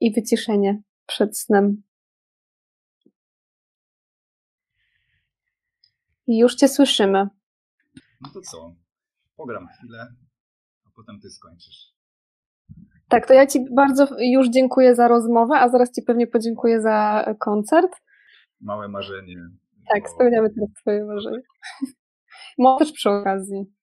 i 0.00 0.12
wyciszenie 0.12 0.82
przed 1.06 1.38
snem. 1.38 1.82
I 6.26 6.38
już 6.38 6.54
Cię 6.54 6.68
słyszymy. 6.68 7.26
No 8.20 8.30
to 8.34 8.40
co? 8.40 8.74
pogram 9.36 9.68
chwilę, 9.68 10.14
a 10.86 10.90
potem 10.96 11.20
ty 11.20 11.30
skończysz. 11.30 11.92
Tak, 13.08 13.26
to 13.26 13.34
ja 13.34 13.46
Ci 13.46 13.64
bardzo 13.74 14.08
już 14.18 14.48
dziękuję 14.50 14.94
za 14.94 15.08
rozmowę, 15.08 15.54
a 15.54 15.68
zaraz 15.68 15.92
Ci 15.92 16.02
pewnie 16.02 16.26
podziękuję 16.26 16.80
za 16.80 17.24
koncert. 17.40 17.92
Małe 18.60 18.88
marzenie. 18.88 19.36
Tak, 19.94 20.10
spełniamy 20.10 20.50
teraz 20.50 20.68
Twoje 20.80 21.04
marzenie. 21.04 21.42
Może 22.58 22.84
też 22.84 22.92
przy 22.92 23.10
okazji, 23.10 23.74